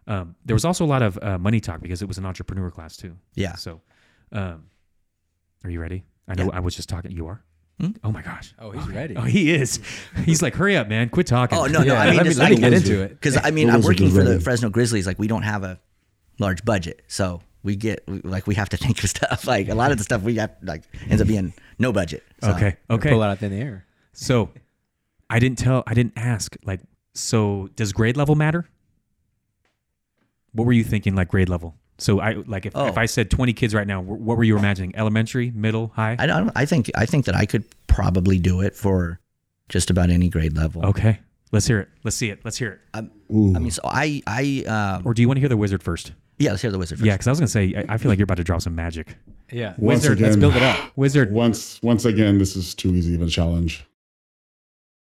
Um, 0.09 0.35
there 0.45 0.55
was 0.55 0.65
also 0.65 0.85
a 0.85 0.87
lot 0.87 1.03
of 1.03 1.19
uh, 1.23 1.39
money 1.39 1.61
talk 1.61 1.81
because 1.81 2.03
it 2.03 2.09
was 2.09 2.19
an 2.19 2.25
entrepreneur 2.27 2.71
class 2.71 2.97
too. 2.97 3.15
Yeah. 3.35 3.55
So, 3.55 3.83
um, 4.33 4.65
are 5.63 5.71
you 5.71 5.81
ready? 5.81 6.05
I 6.27 6.35
know 6.35 6.45
Yeah. 6.47 6.51
I 6.57 6.61
was 6.61 6.75
just 6.75 6.89
talking. 6.89 7.11
You 7.13 7.27
are. 7.29 7.45
Hmm? 7.81 7.91
Oh 8.03 8.11
my 8.11 8.23
gosh. 8.23 8.55
Oh, 8.59 8.71
he's 8.73 8.89
ready. 8.89 9.15
Oh, 9.17 9.23
he 9.23 9.53
is. 9.55 9.79
He's 10.25 10.43
like, 10.43 10.55
hurry 10.55 10.77
up, 10.77 10.89
man! 10.89 11.11
Quit 11.11 11.29
talking. 11.29 11.57
Oh, 11.57 11.67
no, 11.67 11.79
no. 11.81 11.93
Yeah, 11.95 12.01
I 12.01 12.07
mean, 12.09 12.17
let 12.17 12.23
me, 12.25 12.29
just 12.31 12.41
let 12.41 12.51
me 12.51 12.57
get 12.57 12.73
into 12.73 13.03
it. 13.03 13.11
Because 13.11 13.39
I 13.41 13.53
mean, 13.53 13.71
I'm 13.71 13.83
working 13.83 14.09
is 14.09 14.17
for 14.17 14.25
the. 14.25 14.41
Fresno 14.41 14.69
Grizzlies. 14.69 15.07
Like, 15.07 15.19
we 15.21 15.29
don't 15.29 15.43
have 15.45 15.63
a 15.63 15.79
large 16.41 16.65
budget, 16.65 17.03
so 17.07 17.41
we 17.63 17.77
get 17.77 18.03
like 18.25 18.49
we 18.49 18.57
have 18.57 18.69
to 18.71 18.77
think 18.85 19.05
of 19.05 19.11
stuff. 19.11 19.47
Like 19.47 19.69
a 19.69 19.75
lot 19.77 19.93
of 19.93 19.99
the 19.99 20.05
stuff 20.05 20.23
we 20.23 20.35
have 20.37 20.57
like 20.63 20.83
ends 21.09 21.23
up 21.23 21.29
being 21.29 21.53
no 21.79 21.93
budget. 21.93 22.25
So, 22.43 22.51
Okay. 22.51 22.77
Okay. 22.91 23.11
Pull 23.11 23.23
it 23.23 23.27
out 23.27 23.33
of 23.33 23.39
thin 23.39 23.53
air. 23.53 23.85
So, 24.13 24.51
I 25.31 25.39
didn't 25.39 25.59
tell. 25.59 25.85
I 25.87 25.95
didn't 25.95 26.15
ask. 26.17 26.57
Like, 26.65 26.81
so 27.15 27.69
does 27.77 27.93
grade 27.93 28.17
level 28.17 28.35
matter? 28.35 28.67
What 30.53 30.65
were 30.67 30.73
you 30.73 30.85
thinking? 30.85 31.15
Like 31.15 31.29
grade 31.29 31.49
level. 31.49 31.75
So 31.99 32.21
I 32.21 32.35
like 32.47 32.65
if, 32.67 32.77
Oh. 32.77 32.87
if 32.87 32.97
I 32.97 33.07
said 33.07 33.31
20 33.31 33.53
kids 33.53 33.75
right 33.75 33.87
now, 33.87 34.01
what 34.01 34.37
were 34.39 34.45
you 34.45 34.57
imagining? 34.57 34.95
Elementary, 34.97 35.51
middle, 35.51 35.89
high? 35.95 36.17
I 36.19 36.27
don't. 36.27 36.51
I 36.55 36.65
think 36.65 36.91
I 36.95 37.07
think 37.07 37.25
that 37.27 37.35
I 37.35 37.45
could 37.45 37.65
probably 37.89 38.39
do 38.39 38.61
it 38.61 38.77
for 38.77 39.19
just 39.69 39.91
about 39.91 40.09
any 40.11 40.29
grade 40.29 40.57
level. 40.57 40.87
Okay. 40.87 41.19
Let's 41.51 41.67
hear 41.67 41.81
it. 41.81 41.89
Let's 42.05 42.17
see 42.17 42.31
it. 42.31 42.41
Let's 42.45 42.57
hear 42.59 42.81
it. 42.95 43.05
Ooh. 43.35 43.55
I 43.57 43.59
mean, 43.59 43.71
so 43.71 43.81
I 43.85 44.23
I 44.27 44.65
um, 44.69 45.03
Or 45.07 45.13
do 45.15 45.23
you 45.23 45.29
want 45.29 45.37
to 45.39 45.41
hear 45.41 45.49
the 45.49 45.57
wizard 45.57 45.83
first? 45.83 46.13
yeah. 46.39 46.51
Let's 46.51 46.63
hear 46.63 46.71
the 46.71 46.79
wizard 46.79 46.99
first. 46.99 47.07
Yeah, 47.07 47.15
because 47.15 47.27
I 47.27 47.31
was 47.31 47.41
gonna 47.41 47.49
say 47.49 47.75
I, 47.89 47.95
I 47.95 47.99
feel 47.99 48.11
like 48.11 48.19
you're 48.19 48.25
about 48.25 48.37
to 48.37 48.45
draw 48.45 48.59
some 48.59 48.75
magic. 48.77 49.17
Yeah. 49.51 49.75
Once 49.79 50.03
Wizard, 50.03 50.21
let's 50.21 50.37
build 50.37 50.55
it 50.57 50.63
up. 50.63 50.93
Wizard. 50.95 51.33
Once 51.33 51.81
once 51.83 52.05
again, 52.05 52.39
this 52.39 52.55
is 52.55 52.75
too 52.75 52.95
easy 52.95 53.15
of 53.15 53.23
a 53.23 53.27
challenge. 53.29 53.85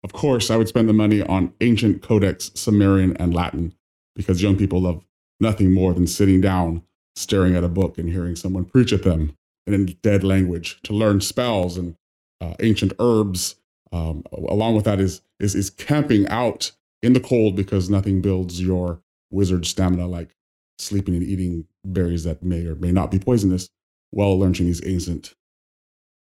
Of 0.05 0.13
course, 0.13 0.51
I 0.51 0.57
would 0.57 0.69
spend 0.69 0.89
the 0.89 0.93
money 0.95 1.23
on 1.23 1.53
ancient 1.61 2.03
codex, 2.03 2.51
Sumerian, 2.55 3.17
and 3.19 3.33
Latin, 3.33 3.73
because 4.17 4.43
young 4.43 4.57
people 4.57 4.81
love 4.81 5.05
nothing 5.41 5.73
more 5.73 5.93
than 5.95 6.07
sitting 6.07 6.41
down, 6.41 6.83
staring 7.17 7.55
at 7.55 7.65
a 7.65 7.69
book, 7.69 7.99
and 7.99 8.09
hearing 8.11 8.37
someone 8.37 8.65
preach 8.65 8.93
at 8.93 9.03
them 9.03 9.37
in 9.67 9.87
dead 10.03 10.25
language 10.25 10.81
to 10.83 10.93
learn 10.93 11.21
spells 11.21 11.77
and 11.77 11.97
uh, 12.41 12.55
ancient 12.61 12.93
herbs. 12.99 13.57
Um, 13.93 14.25
along 14.33 14.75
with 14.75 14.87
that 14.87 15.01
is, 15.01 15.21
is 15.39 15.55
is 15.55 15.69
camping 15.69 16.27
out 16.29 16.73
in 17.03 17.13
the 17.13 17.21
cold 17.21 17.57
because 17.57 17.91
nothing 17.91 18.23
builds 18.23 18.61
your 18.61 19.03
wizard 19.31 19.67
stamina 19.67 20.07
like 20.07 20.35
sleeping 20.79 21.15
and 21.15 21.23
eating 21.23 21.67
berries 21.85 22.25
that 22.25 22.43
may 22.43 22.67
or 22.67 22.75
may 22.77 22.93
not 22.93 23.11
be 23.11 23.19
poisonous 23.19 23.69
while 24.11 24.39
learning 24.39 24.67
these 24.67 24.87
ancient 24.87 25.35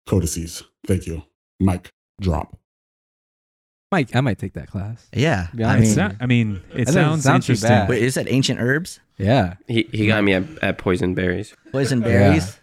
codices. 0.07 0.63
Thank 0.87 1.07
you. 1.07 1.23
Mic, 1.59 1.91
drop. 2.21 2.60
Mike, 3.93 4.14
I 4.14 4.20
might 4.20 4.38
take 4.38 4.53
that 4.55 4.68
class. 4.68 5.09
Yeah. 5.12 5.49
Yeah, 5.55 5.70
I 5.72 5.78
It's 5.78 5.88
mean, 5.88 5.97
not- 5.97 6.16
I 6.20 6.26
mean, 6.26 6.61
it 6.74 6.84
doesn't 6.86 6.95
sounds 7.22 7.24
too 7.24 7.32
interesting. 7.32 7.68
bad. 7.70 7.88
wait, 7.88 8.03
is 8.03 8.14
that 8.14 8.30
ancient 8.30 8.61
herbs, 8.61 9.01
Yeah. 9.18 9.55
He 9.66 9.88
he 9.93 10.07
got 10.07 10.22
me 10.24 10.32
at, 10.34 10.45
at 10.62 10.78
poison 10.78 11.14
berries. 11.14 11.55
poison 11.72 12.01
berries? 12.01 12.59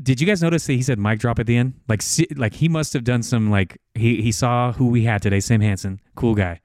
Did 0.00 0.20
you 0.20 0.26
guys 0.28 0.40
notice 0.42 0.66
that 0.66 0.74
he 0.74 0.82
said 0.82 0.98
mic 0.98 1.18
drop 1.18 1.38
at 1.40 1.46
the 1.46 1.56
end? 1.56 1.74
Like, 1.88 2.02
si- 2.02 2.28
like 2.36 2.54
he 2.54 2.68
must 2.68 2.92
have 2.92 3.02
done 3.04 3.22
some 3.22 3.50
like 3.50 3.78
he 3.94 4.22
he 4.22 4.30
saw 4.30 4.72
who 4.72 4.86
we 4.88 5.04
had 5.04 5.22
today, 5.22 5.40
Sam 5.40 5.60
Hansen, 5.60 6.00
cool 6.14 6.34
guy. 6.36 6.60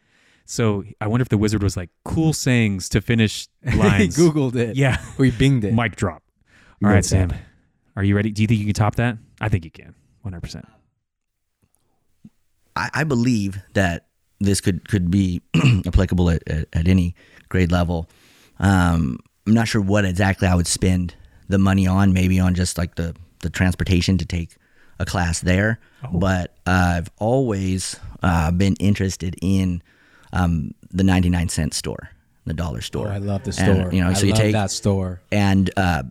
So 0.45 0.84
I 1.01 1.07
wonder 1.07 1.22
if 1.24 1.30
the 1.30 1.38
wizard 1.38 1.64
was 1.64 1.76
like 1.78 1.89
cool 2.05 2.34
sayings 2.34 2.89
to 2.89 3.01
finish 3.01 3.47
he 3.68 3.78
lines. 3.78 4.18
Googled 4.18 4.55
it. 4.55 4.76
Yeah, 4.76 4.97
We 5.18 5.32
binged 5.32 5.64
it. 5.64 5.74
mic 5.74 5.95
drop. 5.95 6.22
All 6.84 6.89
right, 6.91 7.03
Sam, 7.05 7.32
are 7.95 8.03
you 8.03 8.14
ready? 8.16 8.30
Do 8.32 8.41
you 8.43 8.47
think 8.47 8.59
you 8.59 8.66
can 8.66 8.74
top 8.76 8.95
that? 8.95 9.18
I 9.39 9.47
think 9.49 9.64
you 9.66 9.72
can, 9.72 9.95
one 10.22 10.34
hundred 10.34 10.41
percent. 10.41 10.66
I, 12.76 12.90
I 12.94 13.04
believe 13.04 13.60
that 13.74 14.08
this 14.40 14.62
could 14.62 14.88
could 14.90 15.10
be 15.12 15.42
applicable 15.86 16.30
at, 16.30 16.44
at, 16.48 16.68
at 16.74 16.88
any 16.88 17.16
grade 17.50 17.72
level. 17.72 18.10
Um, 18.60 19.20
I'm 19.48 19.54
not 19.54 19.68
sure 19.68 19.82
what 19.82 20.06
exactly 20.06 20.48
I 20.48 20.56
would 20.56 20.68
spend 20.68 21.16
the 21.50 21.58
money 21.60 21.86
on. 21.88 22.14
Maybe 22.14 22.40
on 22.40 22.56
just 22.56 22.78
like 22.78 22.96
the 22.96 23.16
the 23.40 23.50
transportation 23.50 24.18
to 24.18 24.26
take 24.26 24.56
a 25.00 25.06
class 25.06 25.42
there. 25.42 25.80
But 26.12 26.56
I've 26.66 27.10
always 27.18 27.98
uh, 28.22 28.52
been 28.52 28.76
interested 28.76 29.36
in 29.42 29.82
um, 30.34 30.74
the 30.92 31.04
99 31.04 31.48
cent 31.50 31.74
store, 31.74 32.10
the 32.46 32.54
dollar 32.54 32.78
Oh, 32.78 32.82
store. 32.82 33.08
I 33.08 33.18
love 33.20 33.44
the 33.44 33.56
And, 33.62 33.80
store. 33.82 33.94
you 33.94 34.02
know, 34.04 34.10
I 34.10 34.14
so 34.14 34.26
you 34.26 34.34
take 34.34 34.52
that 34.54 34.72
store. 34.72 35.22
and 35.32 35.70
uh, 35.78 36.04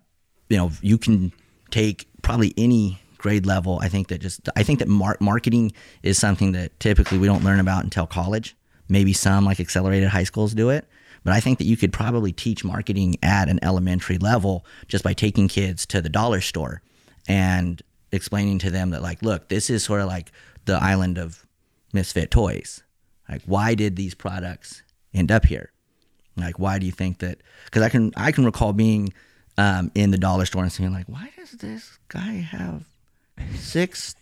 you 0.49 0.57
know 0.57 0.71
you 0.81 0.97
can 0.99 1.33
take 1.71 2.07
probably 2.23 2.55
any 2.57 3.01
grade 3.23 3.47
level 3.47 3.79
i 3.83 3.89
think 3.89 4.09
that 4.09 4.21
just 4.21 4.49
i 4.57 4.63
think 4.63 4.79
that 4.81 4.89
mar- 4.89 5.17
marketing 5.21 5.73
is 6.03 6.19
something 6.19 6.53
that 6.53 6.69
typically 6.81 7.19
we 7.19 7.27
don't 7.27 7.45
learn 7.45 7.61
about 7.61 7.85
until 7.85 8.07
college 8.07 8.57
maybe 8.89 9.13
some 9.13 9.45
like 9.45 9.61
accelerated 9.61 10.09
high 10.09 10.25
schools 10.25 10.55
do 10.55 10.71
it 10.71 10.85
but 11.25 11.33
i 11.33 11.41
think 11.41 11.59
that 11.59 11.65
you 11.65 11.77
could 11.77 11.93
probably 11.93 12.33
teach 12.33 12.65
marketing 12.65 13.17
at 13.23 13.49
an 13.49 13.59
elementary 13.63 14.19
level 14.19 14.67
just 14.89 15.05
by 15.05 15.13
taking 15.13 15.47
kids 15.49 15.87
to 15.87 16.03
the 16.03 16.09
dollar 16.09 16.41
store 16.41 16.83
and 17.29 17.81
explaining 18.11 18.59
to 18.59 18.71
them 18.71 18.91
that 18.91 19.03
like 19.03 19.23
look 19.23 19.49
this 19.49 19.71
is 19.71 19.85
sort 19.85 20.01
of 20.01 20.09
like 20.09 20.33
the 20.65 20.75
island 20.75 21.17
of 21.17 21.47
misfit 21.93 22.31
toys 22.31 22.83
Like, 23.29 23.43
why 23.47 23.75
did 23.75 23.97
these 23.97 24.15
products 24.15 24.83
end 25.15 25.31
up 25.31 25.45
here? 25.47 25.71
Like, 26.37 26.59
why 26.59 26.79
do 26.79 26.87
you 26.87 26.93
think 26.93 27.19
that? 27.19 27.39
Because 27.67 27.83
I 27.83 27.89
can 27.89 28.13
I 28.17 28.33
can 28.33 28.45
recall 28.45 28.73
being 28.73 29.13
um, 29.59 29.91
in 29.95 30.11
the 30.11 30.19
dollar 30.19 30.45
store 30.47 30.63
and 30.63 30.73
saying 30.73 30.93
like, 30.93 31.09
why 31.09 31.31
does 31.37 31.53
this 31.53 31.99
guy 32.09 32.35
have 32.57 32.85
six 33.55 34.15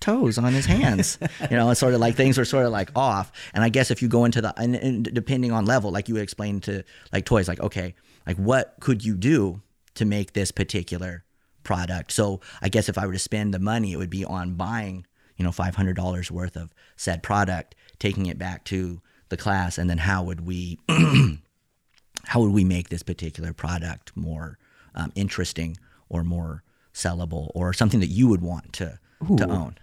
toes 0.00 0.38
on 0.38 0.52
his 0.52 0.66
hands? 0.66 1.18
you 1.50 1.56
know, 1.56 1.70
it's 1.70 1.80
sort 1.80 1.94
of 1.94 2.00
like 2.00 2.16
things 2.16 2.38
are 2.38 2.44
sort 2.44 2.66
of 2.66 2.72
like 2.72 2.90
off. 2.96 3.32
And 3.54 3.64
I 3.64 3.68
guess 3.68 3.90
if 3.90 4.02
you 4.02 4.08
go 4.08 4.24
into 4.24 4.40
the 4.40 4.52
and, 4.58 4.74
and 4.76 5.04
depending 5.04 5.52
on 5.52 5.64
level, 5.64 5.90
like 5.90 6.08
you 6.08 6.14
would 6.14 6.22
explain 6.22 6.60
to 6.60 6.84
like 7.12 7.24
toys, 7.24 7.48
like 7.48 7.60
okay, 7.60 7.94
like 8.26 8.36
what 8.36 8.76
could 8.80 9.04
you 9.04 9.16
do 9.16 9.62
to 9.94 10.04
make 10.04 10.32
this 10.32 10.50
particular 10.50 11.24
product? 11.62 12.12
So 12.12 12.40
I 12.60 12.68
guess 12.68 12.88
if 12.88 12.98
I 12.98 13.06
were 13.06 13.12
to 13.12 13.18
spend 13.18 13.54
the 13.54 13.58
money, 13.58 13.92
it 13.92 13.96
would 13.96 14.10
be 14.10 14.24
on 14.24 14.54
buying 14.54 15.06
you 15.36 15.44
know 15.44 15.52
five 15.52 15.74
hundred 15.74 15.96
dollars 15.96 16.30
worth 16.30 16.56
of 16.56 16.74
said 16.96 17.22
product, 17.22 17.74
taking 17.98 18.26
it 18.26 18.38
back 18.38 18.64
to 18.66 19.00
the 19.28 19.36
class, 19.36 19.78
and 19.78 19.88
then 19.88 19.98
how 19.98 20.22
would 20.22 20.46
we 20.46 20.78
how 22.26 22.40
would 22.40 22.52
we 22.52 22.64
make 22.64 22.88
this 22.88 23.02
particular 23.02 23.52
product 23.52 24.16
more 24.16 24.58
um, 24.94 25.12
interesting 25.14 25.76
or 26.08 26.22
more 26.22 26.62
sellable 26.94 27.50
or 27.54 27.72
something 27.72 28.00
that 28.00 28.08
you 28.08 28.28
would 28.28 28.40
want 28.42 28.72
to 28.72 28.98
to 29.38 29.48
own 29.48 29.76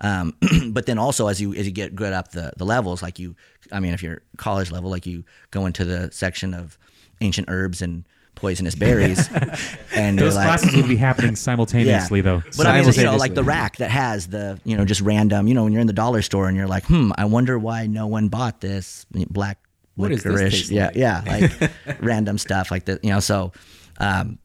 um, 0.00 0.34
but 0.72 0.86
then 0.86 0.98
also 0.98 1.28
as 1.28 1.40
you 1.40 1.54
as 1.54 1.66
you 1.66 1.72
get 1.72 1.94
good 1.94 2.12
up 2.12 2.32
the 2.32 2.52
the 2.56 2.64
levels 2.64 3.02
like 3.02 3.18
you 3.18 3.34
i 3.72 3.80
mean 3.80 3.94
if 3.94 4.02
you're 4.02 4.20
college 4.36 4.70
level 4.70 4.90
like 4.90 5.06
you 5.06 5.24
go 5.50 5.64
into 5.66 5.84
the 5.84 6.10
section 6.12 6.52
of 6.54 6.78
ancient 7.20 7.48
herbs 7.50 7.80
and 7.82 8.04
poisonous 8.34 8.74
berries 8.74 9.28
and 9.94 10.18
Those 10.18 10.34
like, 10.34 10.46
classes 10.46 10.74
would 10.74 10.88
be 10.88 10.96
happening 10.96 11.36
simultaneously, 11.48 12.22
though. 12.22 12.42
but 12.56 12.66
I 12.66 12.80
mean, 12.80 12.92
you 12.92 13.04
know, 13.04 13.16
like 13.16 13.34
the 13.34 13.44
rack 13.44 13.76
that 13.76 13.90
has 13.90 14.26
the, 14.28 14.58
you 14.64 14.74
know, 14.76 14.86
just 14.86 15.02
random, 15.02 15.46
you 15.46 15.54
know, 15.54 15.64
when 15.64 15.72
you're 15.72 15.82
in 15.82 15.86
the 15.86 15.92
dollar 15.92 16.22
store 16.22 16.48
and 16.48 16.56
you're 16.56 16.66
like, 16.66 16.84
hmm, 16.86 17.12
I 17.16 17.26
wonder 17.26 17.58
why 17.58 17.86
no 17.86 18.06
one 18.06 18.28
bought 18.28 18.60
this 18.62 19.04
black 19.30 19.58
What 19.96 20.10
licorice. 20.10 20.70
yeah, 20.70 20.86
like? 20.86 20.96
yeah, 20.96 21.22
like 21.26 21.70
random 22.00 22.38
stuff 22.38 22.70
like 22.70 22.86
that, 22.86 23.04
you 23.04 23.10
know. 23.10 23.20
So, 23.20 23.52
um, 23.98 24.38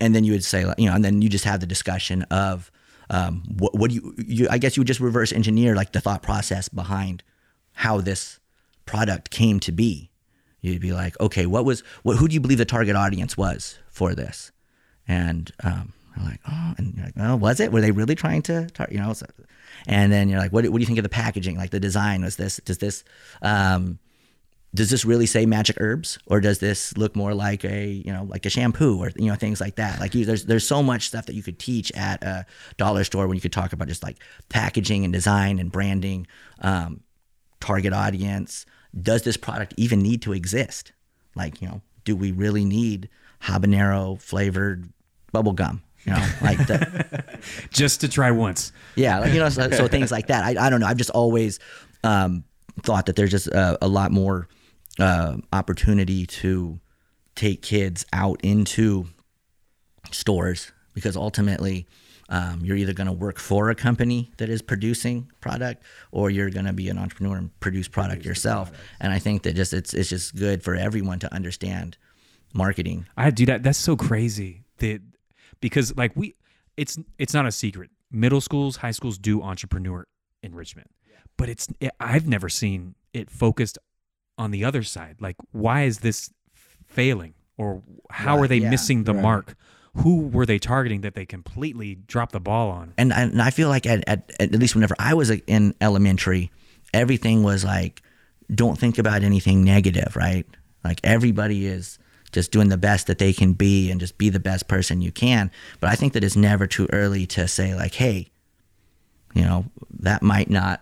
and 0.00 0.14
then 0.14 0.24
you 0.24 0.32
would 0.32 0.44
say, 0.44 0.64
you 0.78 0.86
know, 0.86 0.94
and 0.94 1.04
then 1.04 1.22
you 1.22 1.28
just 1.28 1.44
have 1.44 1.60
the 1.60 1.66
discussion 1.66 2.22
of, 2.24 2.70
um, 3.10 3.42
what, 3.58 3.74
what 3.74 3.90
do 3.90 3.96
you, 3.96 4.14
you, 4.18 4.48
I 4.50 4.58
guess 4.58 4.76
you 4.76 4.80
would 4.80 4.86
just 4.86 5.00
reverse 5.00 5.32
engineer 5.32 5.74
like 5.74 5.92
the 5.92 6.00
thought 6.00 6.22
process 6.22 6.68
behind 6.68 7.22
how 7.74 8.00
this 8.00 8.38
product 8.86 9.30
came 9.30 9.60
to 9.60 9.72
be. 9.72 10.10
You'd 10.60 10.80
be 10.80 10.92
like, 10.92 11.18
okay, 11.20 11.46
what 11.46 11.64
was, 11.64 11.82
what, 12.02 12.16
who 12.16 12.28
do 12.28 12.34
you 12.34 12.40
believe 12.40 12.58
the 12.58 12.64
target 12.64 12.96
audience 12.96 13.36
was 13.36 13.78
for 13.88 14.14
this? 14.14 14.52
And 15.08 15.50
um, 15.64 15.92
I'm 16.16 16.24
like, 16.24 16.40
oh, 16.48 16.74
and 16.76 16.94
you're 16.94 17.06
like, 17.06 17.14
oh, 17.18 17.36
was 17.36 17.60
it? 17.60 17.72
Were 17.72 17.80
they 17.80 17.92
really 17.92 18.14
trying 18.14 18.42
to, 18.42 18.68
tar-? 18.68 18.88
you 18.90 18.98
know? 18.98 19.12
So, 19.12 19.26
and 19.86 20.12
then 20.12 20.28
you're 20.28 20.38
like, 20.38 20.52
what, 20.52 20.64
what 20.68 20.76
do 20.78 20.80
you 20.80 20.86
think 20.86 20.98
of 20.98 21.02
the 21.02 21.08
packaging? 21.08 21.56
Like 21.56 21.70
the 21.70 21.80
design 21.80 22.22
was 22.22 22.36
this? 22.36 22.60
Does 22.64 22.78
this, 22.78 23.04
um, 23.42 23.98
does 24.72 24.90
this 24.90 25.04
really 25.04 25.26
say 25.26 25.46
magic 25.46 25.76
herbs, 25.80 26.18
or 26.26 26.40
does 26.40 26.60
this 26.60 26.96
look 26.96 27.16
more 27.16 27.34
like 27.34 27.64
a, 27.64 27.86
you 27.88 28.12
know, 28.12 28.24
like 28.24 28.46
a 28.46 28.50
shampoo, 28.50 28.98
or 29.02 29.10
you 29.16 29.26
know, 29.26 29.34
things 29.34 29.60
like 29.60 29.76
that? 29.76 29.98
Like 29.98 30.14
you, 30.14 30.24
there's 30.24 30.44
there's 30.44 30.66
so 30.66 30.82
much 30.82 31.08
stuff 31.08 31.26
that 31.26 31.34
you 31.34 31.42
could 31.42 31.58
teach 31.58 31.90
at 31.92 32.22
a 32.22 32.46
dollar 32.76 33.02
store 33.02 33.26
when 33.26 33.36
you 33.36 33.40
could 33.40 33.52
talk 33.52 33.72
about 33.72 33.88
just 33.88 34.02
like 34.02 34.18
packaging 34.48 35.04
and 35.04 35.12
design 35.12 35.58
and 35.58 35.72
branding, 35.72 36.26
um, 36.60 37.00
target 37.58 37.92
audience. 37.92 38.64
Does 39.00 39.22
this 39.22 39.36
product 39.36 39.74
even 39.76 40.00
need 40.00 40.22
to 40.22 40.32
exist? 40.32 40.92
Like, 41.34 41.60
you 41.60 41.68
know, 41.68 41.80
do 42.04 42.14
we 42.14 42.32
really 42.32 42.64
need 42.64 43.08
habanero 43.42 44.20
flavored 44.20 44.88
bubble 45.32 45.52
gum? 45.52 45.82
You 46.04 46.12
know, 46.12 46.28
like 46.40 46.58
the, 46.66 47.24
Just 47.70 48.00
to 48.00 48.08
try 48.08 48.30
once. 48.30 48.72
yeah, 48.96 49.18
like, 49.18 49.32
you 49.32 49.38
know, 49.38 49.48
so, 49.48 49.70
so 49.70 49.86
things 49.86 50.10
like 50.10 50.28
that. 50.28 50.44
I, 50.44 50.66
I 50.66 50.70
don't 50.70 50.80
know. 50.80 50.86
I've 50.86 50.96
just 50.96 51.10
always 51.10 51.58
um, 52.02 52.44
thought 52.82 53.06
that 53.06 53.16
there's 53.16 53.30
just 53.30 53.48
a, 53.48 53.76
a 53.82 53.88
lot 53.88 54.10
more 54.10 54.48
uh, 54.98 55.36
opportunity 55.52 56.26
to 56.26 56.80
take 57.34 57.62
kids 57.62 58.04
out 58.12 58.40
into 58.42 59.06
stores 60.10 60.72
because 60.94 61.16
ultimately 61.16 61.86
um, 62.28 62.60
you're 62.62 62.76
either 62.76 62.92
going 62.92 63.06
to 63.06 63.12
work 63.12 63.38
for 63.38 63.70
a 63.70 63.74
company 63.74 64.30
that 64.38 64.48
is 64.48 64.62
producing 64.62 65.30
product 65.40 65.82
or 66.12 66.30
you're 66.30 66.50
going 66.50 66.66
to 66.66 66.72
be 66.72 66.88
an 66.88 66.96
entrepreneur 66.96 67.36
and 67.36 67.60
produce 67.60 67.88
product 67.88 68.24
yourself. 68.24 68.70
And 69.00 69.12
I 69.12 69.18
think 69.18 69.42
that 69.42 69.54
just 69.54 69.72
it's 69.72 69.92
it's 69.92 70.08
just 70.08 70.36
good 70.36 70.62
for 70.62 70.74
everyone 70.74 71.18
to 71.20 71.34
understand 71.34 71.96
marketing. 72.54 73.06
I 73.16 73.30
do 73.30 73.46
that. 73.46 73.62
That's 73.62 73.78
so 73.78 73.96
crazy. 73.96 74.62
That 74.78 75.02
because 75.60 75.96
like 75.96 76.12
we, 76.14 76.36
it's 76.76 76.98
it's 77.18 77.34
not 77.34 77.46
a 77.46 77.52
secret. 77.52 77.90
Middle 78.12 78.40
schools, 78.40 78.76
high 78.76 78.90
schools 78.92 79.18
do 79.18 79.42
entrepreneur 79.42 80.06
enrichment, 80.42 80.90
but 81.36 81.48
it's 81.48 81.68
it, 81.80 81.90
I've 81.98 82.28
never 82.28 82.48
seen 82.48 82.94
it 83.12 83.28
focused 83.28 83.76
on 84.40 84.50
the 84.50 84.64
other 84.64 84.82
side. 84.82 85.16
Like, 85.20 85.36
why 85.52 85.82
is 85.82 85.98
this 85.98 86.30
failing, 86.86 87.34
or 87.58 87.82
how 88.10 88.38
are 88.38 88.48
they 88.48 88.58
yeah, 88.58 88.70
missing 88.70 89.04
the 89.04 89.14
right. 89.14 89.22
mark? 89.22 89.56
Who 89.98 90.28
were 90.28 90.46
they 90.46 90.58
targeting 90.58 91.02
that 91.02 91.14
they 91.14 91.26
completely 91.26 91.96
dropped 91.96 92.32
the 92.32 92.40
ball 92.40 92.70
on? 92.70 92.94
and 92.96 93.12
I, 93.12 93.22
and 93.22 93.42
I 93.42 93.50
feel 93.50 93.68
like 93.68 93.86
at, 93.86 94.02
at 94.08 94.32
at 94.40 94.52
least 94.52 94.74
whenever 94.74 94.94
I 94.98 95.14
was 95.14 95.30
in 95.30 95.74
elementary, 95.80 96.50
everything 96.94 97.42
was 97.42 97.64
like, 97.64 98.02
don't 98.52 98.78
think 98.78 98.98
about 98.98 99.22
anything 99.22 99.62
negative, 99.62 100.16
right? 100.16 100.46
Like 100.82 101.00
everybody 101.04 101.66
is 101.66 101.98
just 102.32 102.50
doing 102.50 102.68
the 102.68 102.78
best 102.78 103.08
that 103.08 103.18
they 103.18 103.32
can 103.32 103.52
be 103.52 103.90
and 103.90 104.00
just 104.00 104.16
be 104.16 104.30
the 104.30 104.40
best 104.40 104.68
person 104.68 105.02
you 105.02 105.12
can. 105.12 105.50
But 105.80 105.90
I 105.90 105.96
think 105.96 106.14
that 106.14 106.24
it's 106.24 106.36
never 106.36 106.66
too 106.66 106.88
early 106.92 107.26
to 107.26 107.46
say 107.46 107.74
like, 107.74 107.94
hey, 107.94 108.28
you 109.34 109.42
know, 109.42 109.66
that 109.98 110.22
might 110.22 110.48
not 110.48 110.80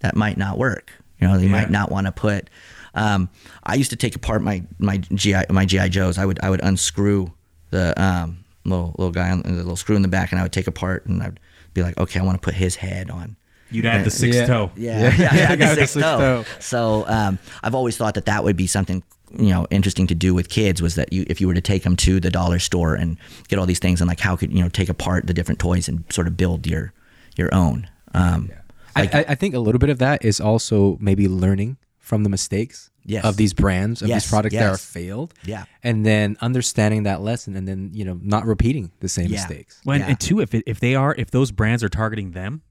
that 0.00 0.16
might 0.16 0.38
not 0.38 0.56
work. 0.56 0.92
You 1.20 1.28
know, 1.28 1.36
you 1.36 1.48
might 1.48 1.70
not 1.70 1.90
want 1.90 2.06
to 2.06 2.12
put. 2.12 2.50
Um, 2.96 3.28
I 3.62 3.74
used 3.76 3.90
to 3.90 3.96
take 3.96 4.16
apart 4.16 4.42
my 4.42 4.62
my 4.78 4.96
GI 4.98 5.42
my 5.50 5.64
GI 5.64 5.88
Joes. 5.90 6.18
I 6.18 6.24
would 6.26 6.40
I 6.42 6.50
would 6.50 6.60
unscrew 6.62 7.32
the 7.70 7.94
um, 8.02 8.44
little 8.64 8.94
little 8.98 9.12
guy 9.12 9.30
on 9.30 9.42
the 9.42 9.50
little 9.52 9.76
screw 9.76 9.94
in 9.96 10.02
the 10.02 10.08
back, 10.08 10.32
and 10.32 10.40
I 10.40 10.42
would 10.42 10.52
take 10.52 10.66
apart 10.66 11.06
and 11.06 11.22
I'd 11.22 11.38
be 11.74 11.82
like, 11.82 11.96
okay, 11.98 12.18
I 12.18 12.22
want 12.24 12.40
to 12.40 12.44
put 12.44 12.54
his 12.54 12.76
head 12.76 13.10
on. 13.10 13.36
You'd 13.70 13.84
add 13.86 14.04
the 14.04 14.10
sixth 14.10 14.38
Yeah. 14.40 14.46
toe. 14.46 14.70
Yeah, 14.76 15.14
yeah, 15.18 15.34
yeah, 15.34 15.46
I 15.50 15.56
the 15.56 15.56
got 15.64 15.68
the 15.74 15.74
sixth 15.86 15.92
sixth 15.94 16.00
toe. 16.00 16.18
toe. 16.18 16.44
So 16.60 17.04
um, 17.08 17.38
I've 17.62 17.74
always 17.74 17.96
thought 17.96 18.14
that 18.14 18.26
that 18.26 18.42
would 18.44 18.56
be 18.56 18.66
something 18.66 19.02
you 19.36 19.48
know 19.50 19.66
interesting 19.70 20.06
to 20.06 20.14
do 20.14 20.32
with 20.32 20.48
kids 20.48 20.80
was 20.80 20.94
that 20.94 21.12
you 21.12 21.24
if 21.28 21.40
you 21.40 21.48
were 21.48 21.54
to 21.54 21.60
take 21.60 21.82
them 21.82 21.96
to 21.96 22.20
the 22.20 22.30
dollar 22.30 22.60
store 22.60 22.94
and 22.94 23.18
get 23.48 23.58
all 23.58 23.66
these 23.66 23.80
things 23.80 24.00
and 24.00 24.06
like 24.08 24.20
how 24.20 24.36
could 24.36 24.52
you 24.52 24.62
know 24.62 24.68
take 24.68 24.88
apart 24.88 25.26
the 25.26 25.34
different 25.34 25.58
toys 25.58 25.88
and 25.88 26.04
sort 26.10 26.28
of 26.28 26.36
build 26.36 26.66
your 26.66 26.92
your 27.36 27.52
own. 27.54 27.88
Um, 28.14 28.50
I, 28.94 29.02
I, 29.12 29.24
I 29.30 29.34
think 29.34 29.54
a 29.54 29.58
little 29.58 29.78
bit 29.80 29.90
of 29.90 29.98
that 29.98 30.24
is 30.24 30.40
also 30.40 30.96
maybe 31.00 31.28
learning 31.28 31.76
from 32.06 32.22
the 32.22 32.28
mistakes 32.30 32.90
Yes. 33.04 33.24
of 33.24 33.36
these 33.36 33.52
brands 33.52 34.00
of 34.02 34.08
Yes, 34.08 34.24
these 34.24 34.30
products 34.30 34.54
that 34.54 34.66
are 34.74 34.76
failed. 34.78 35.34
Yeah. 35.44 35.64
and 35.82 36.04
then 36.06 36.36
understanding 36.40 37.02
that 37.04 37.20
lesson, 37.20 37.56
and 37.56 37.66
then 37.66 37.90
you 37.92 38.04
know 38.04 38.18
not 38.22 38.46
repeating 38.46 38.90
the 39.00 39.08
same 39.08 39.26
Yeah. 39.26 39.38
mistakes. 39.40 39.80
When 39.84 40.00
Yeah. 40.00 40.08
and 40.10 40.20
two, 40.20 40.40
if 40.40 40.54
it, 40.54 40.62
if 40.66 40.78
they 40.80 40.94
are 40.94 41.14
if 41.18 41.30
those 41.30 41.50
brands 41.52 41.82
are 41.82 41.88
targeting 41.88 42.30
them, 42.30 42.62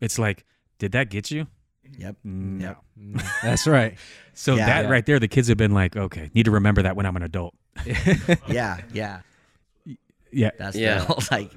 it's 0.00 0.18
like, 0.18 0.44
did 0.78 0.92
that 0.92 1.10
get 1.10 1.30
you? 1.30 1.46
Yep. 1.98 2.16
No. 2.24 2.76
Yep. 2.96 3.22
That's 3.42 3.66
right. 3.66 3.94
So 4.34 4.54
Yeah. 4.54 4.66
that 4.66 4.84
Yeah. 4.84 4.90
right 4.90 5.04
there, 5.04 5.18
the 5.18 5.26
kids 5.28 5.48
have 5.48 5.58
been 5.58 5.72
like, 5.74 5.96
okay, 5.96 6.30
need 6.34 6.44
to 6.44 6.52
remember 6.52 6.82
that 6.82 6.94
when 6.96 7.04
I'm 7.06 7.16
an 7.16 7.22
adult. 7.24 7.54
Yeah. 8.48 8.78
Yeah. 8.92 9.20
Yeah. 10.32 10.50
That's 10.58 10.76
Yeah. 10.76 10.98
the 11.00 11.04
whole 11.04 11.22
like. 11.30 11.50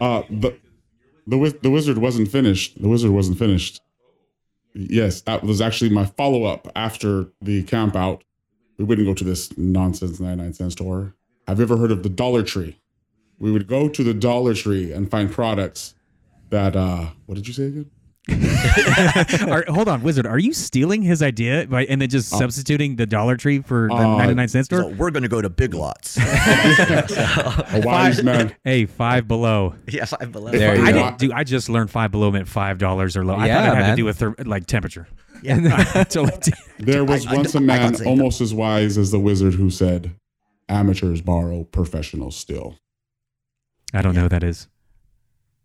Uh, 0.00 0.22
the 0.30 0.56
the 1.26 1.58
the 1.62 1.70
wizard 1.70 1.98
wasn't 1.98 2.28
finished. 2.30 2.80
The 2.80 2.88
wizard 2.88 3.10
wasn't 3.10 3.38
finished. 3.38 3.80
Yes, 4.74 5.20
that 5.22 5.44
was 5.44 5.60
actually 5.60 5.90
my 5.90 6.04
follow 6.04 6.44
up 6.44 6.68
after 6.74 7.28
the 7.40 7.62
camp 7.62 7.94
out. 7.94 8.24
We 8.76 8.84
wouldn't 8.84 9.06
go 9.06 9.14
to 9.14 9.24
this 9.24 9.56
nonsense 9.56 10.18
ninety 10.18 10.42
nine 10.42 10.52
cent 10.52 10.72
store. 10.72 11.14
Have 11.46 11.58
you 11.58 11.64
ever 11.64 11.76
heard 11.76 11.92
of 11.92 12.02
the 12.02 12.08
Dollar 12.08 12.42
Tree? 12.42 12.80
We 13.38 13.52
would 13.52 13.66
go 13.68 13.88
to 13.88 14.02
the 14.02 14.14
Dollar 14.14 14.54
Tree 14.54 14.92
and 14.92 15.10
find 15.10 15.30
products 15.30 15.94
that. 16.50 16.74
uh 16.74 17.10
What 17.26 17.36
did 17.36 17.46
you 17.46 17.54
say 17.54 17.66
again? 17.66 17.90
Are, 19.48 19.64
hold 19.68 19.86
on, 19.88 20.02
Wizard. 20.02 20.26
Are 20.26 20.38
you 20.38 20.52
stealing 20.54 21.02
his 21.02 21.22
idea 21.22 21.66
by 21.66 21.84
and 21.84 22.00
then 22.00 22.08
just 22.08 22.30
substituting 22.30 22.96
the 22.96 23.04
Dollar 23.06 23.36
Tree 23.36 23.60
for 23.60 23.88
the 23.88 23.94
Uh, 23.96 24.16
99 24.16 24.48
cent 24.48 24.64
store? 24.66 24.80
So 24.82 24.88
we're 24.88 25.10
gonna 25.10 25.28
go 25.28 25.42
to 25.42 25.50
Big 25.50 25.74
Lots. 25.74 26.16
A 26.18 27.82
wise 27.84 28.22
man. 28.22 28.54
hey, 28.64 28.86
five 28.86 29.28
below. 29.28 29.74
yeah, 29.88 30.06
five 30.06 30.32
below. 30.32 30.50
There 30.50 30.76
you 30.76 30.84
I 30.84 30.92
go. 30.92 31.02
didn't 31.04 31.18
do. 31.18 31.32
I 31.34 31.44
just 31.44 31.68
learned 31.68 31.90
five 31.90 32.10
below 32.10 32.30
meant 32.30 32.48
five 32.48 32.78
dollars 32.78 33.16
or 33.16 33.24
low. 33.24 33.34
I 33.34 33.46
Yeah, 33.46 33.56
thought 33.56 33.64
it 33.64 33.74
had 33.76 33.80
man. 33.82 33.90
to 33.90 33.96
do 33.96 34.04
with 34.06 34.16
ther- 34.18 34.34
like 34.44 34.66
temperature. 34.66 35.06
Yeah. 35.42 35.84
Until 35.94 36.26
it 36.28 36.40
did. 36.40 36.54
There 36.78 37.04
was 37.04 37.26
I- 37.26 37.32
I 37.32 37.36
once 37.36 37.54
a 37.54 37.60
man 37.60 37.94
can't 37.94 38.06
almost 38.06 38.40
as 38.40 38.54
wise 38.54 38.96
as 38.96 39.10
the 39.10 39.20
wizard 39.20 39.54
who 39.54 39.68
said, 39.68 40.12
"Amateurs 40.68 41.20
borrow, 41.20 41.64
professionals 41.64 42.36
steal." 42.36 42.76
I 43.92 44.00
don't 44.00 44.14
know 44.14 44.22
who 44.22 44.28
that 44.30 44.42
is. 44.42 44.68